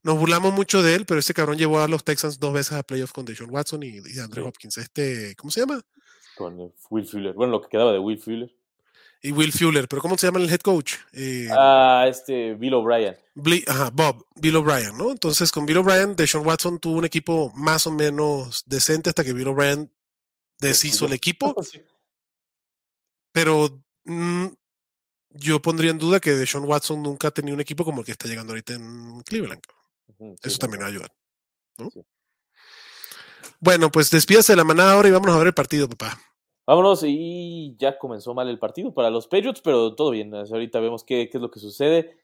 Nos 0.05 0.17
burlamos 0.17 0.55
mucho 0.55 0.81
de 0.81 0.95
él, 0.95 1.07
pero 1.07 1.19
ese 1.19 1.35
cabrón 1.35 1.59
llevó 1.59 1.81
a 1.81 1.89
los 1.89 2.05
Texans 2.05 2.39
dos 2.39 2.53
veces 2.53 2.75
a 2.75 2.85
playoffs 2.85 3.13
con 3.13 3.25
Deshaun 3.25 3.51
Watson 3.51 3.83
y, 3.83 3.97
y 3.97 4.19
Andrew 4.21 4.45
Sí. 4.45 4.49
Hopkins. 4.49 4.79
Este, 4.79 5.35
¿cómo 5.35 5.51
se 5.51 5.59
llama? 5.61 5.83
Con 6.37 6.73
Will 6.91 7.05
Fuller. 7.05 7.35
Bueno, 7.35 7.51
lo 7.55 7.61
que 7.61 7.69
quedaba 7.69 7.93
de 7.93 7.99
Will 7.99 8.21
Fuller. 8.21 8.55
Y 9.21 9.33
Will 9.33 9.53
Fuller, 9.53 9.89
pero 9.89 10.01
¿cómo 10.01 10.17
se 10.17 10.29
llama 10.29 10.39
el 10.39 10.49
head 10.49 10.61
coach? 10.61 10.95
Eh, 11.13 11.49
Ah, 11.51 12.07
este 12.09 12.55
Bill 12.55 12.75
O'Brien. 12.75 13.17
Ajá, 13.67 13.91
Bob, 13.91 14.25
Bill 14.37 14.55
O'Brien, 14.55 14.97
¿no? 14.97 15.11
Entonces, 15.11 15.51
con 15.51 15.67
Bill 15.67 15.79
O'Brien, 15.79 16.15
Deshaun 16.15 16.47
Watson 16.47 16.79
tuvo 16.79 16.99
un 16.99 17.05
equipo 17.05 17.51
más 17.57 17.89
o 17.89 17.91
menos 17.91 18.63
decente 18.67 19.11
hasta 19.11 19.25
que 19.25 19.33
Bill 19.33 19.49
O'Brien 19.49 19.93
deshizo 20.61 21.07
el 21.07 21.13
equipo. 21.15 21.57
Pero 23.33 23.83
mm, 24.05 24.47
yo 25.31 25.61
pondría 25.61 25.91
en 25.91 25.99
duda 25.99 26.21
que 26.21 26.35
Deshaun 26.35 26.65
Watson 26.65 27.03
nunca 27.03 27.29
ha 27.29 27.31
tenido 27.31 27.55
un 27.55 27.61
equipo 27.61 27.85
como 27.85 28.01
el 28.01 28.07
que 28.07 28.13
está 28.13 28.29
llegando 28.29 28.53
ahorita 28.53 28.75
en 28.75 29.21
Cleveland. 29.23 29.63
Eso 30.43 30.59
también 30.59 30.83
va 30.83 30.87
a 30.87 30.89
ayudar. 30.89 31.13
¿no? 31.79 31.91
Sí. 31.91 32.01
Bueno, 33.61 33.91
pues 33.91 34.11
despídase 34.11 34.53
de 34.53 34.57
la 34.57 34.65
manada 34.65 34.93
ahora 34.93 35.09
y 35.09 35.13
vámonos 35.13 35.35
a 35.35 35.39
ver 35.39 35.49
el 35.49 35.55
partido, 35.55 35.89
papá. 35.89 36.19
Vámonos, 36.67 37.03
y 37.05 37.77
ya 37.79 37.99
comenzó 37.99 38.35
mal 38.35 38.49
el 38.49 38.59
partido 38.59 38.93
para 38.93 39.11
los 39.11 39.27
Patriots, 39.27 39.61
pero 39.63 39.95
todo 39.95 40.11
bien. 40.11 40.35
Ahorita 40.35 40.81
vemos 40.81 41.03
qué, 41.03 41.29
qué 41.31 41.39
es 41.39 41.43
lo 41.43 41.51
que 41.51 41.61
sucede 41.61 42.19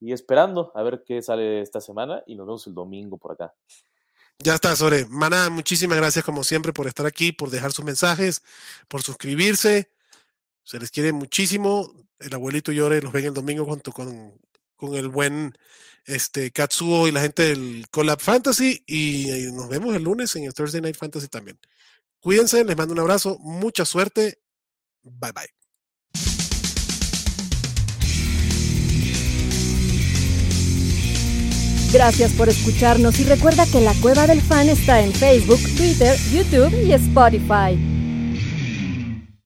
y 0.00 0.12
esperando 0.12 0.72
a 0.74 0.82
ver 0.82 1.02
qué 1.04 1.20
sale 1.20 1.60
esta 1.60 1.80
semana 1.80 2.22
y 2.26 2.36
nos 2.36 2.46
vemos 2.46 2.66
el 2.66 2.74
domingo 2.74 3.18
por 3.18 3.32
acá. 3.32 3.54
Ya 4.38 4.54
está, 4.54 4.74
Sore. 4.76 5.04
Manada, 5.06 5.50
muchísimas 5.50 5.98
gracias 5.98 6.24
como 6.24 6.44
siempre 6.44 6.72
por 6.72 6.86
estar 6.86 7.06
aquí, 7.06 7.32
por 7.32 7.50
dejar 7.50 7.72
sus 7.72 7.84
mensajes, 7.84 8.42
por 8.86 9.02
suscribirse. 9.02 9.90
Se 10.62 10.78
les 10.78 10.90
quiere 10.90 11.12
muchísimo. 11.12 11.92
El 12.18 12.34
abuelito 12.34 12.72
Llore 12.72 13.00
los 13.00 13.12
ven 13.12 13.26
el 13.26 13.34
domingo 13.34 13.64
junto 13.64 13.92
con, 13.92 14.34
con 14.76 14.94
el 14.94 15.08
buen 15.08 15.56
este, 16.04 16.50
Katsuo 16.50 17.06
y 17.06 17.12
la 17.12 17.20
gente 17.20 17.42
del 17.44 17.86
Collab 17.90 18.20
Fantasy. 18.20 18.82
Y, 18.86 19.30
y 19.30 19.52
nos 19.52 19.68
vemos 19.68 19.94
el 19.94 20.02
lunes 20.02 20.34
en 20.36 20.44
el 20.44 20.54
Thursday 20.54 20.80
Night 20.80 20.96
Fantasy 20.96 21.28
también. 21.28 21.58
Cuídense, 22.20 22.64
les 22.64 22.76
mando 22.76 22.94
un 22.94 23.00
abrazo, 23.00 23.38
mucha 23.38 23.84
suerte. 23.84 24.40
Bye 25.02 25.32
bye. 25.32 25.58
Gracias 31.92 32.32
por 32.34 32.50
escucharnos 32.50 33.18
y 33.18 33.24
recuerda 33.24 33.64
que 33.64 33.80
la 33.80 33.94
Cueva 33.94 34.26
del 34.26 34.42
Fan 34.42 34.68
está 34.68 35.00
en 35.00 35.12
Facebook, 35.12 35.60
Twitter, 35.76 36.18
YouTube 36.30 36.74
y 36.84 36.92
Spotify. 36.92 37.97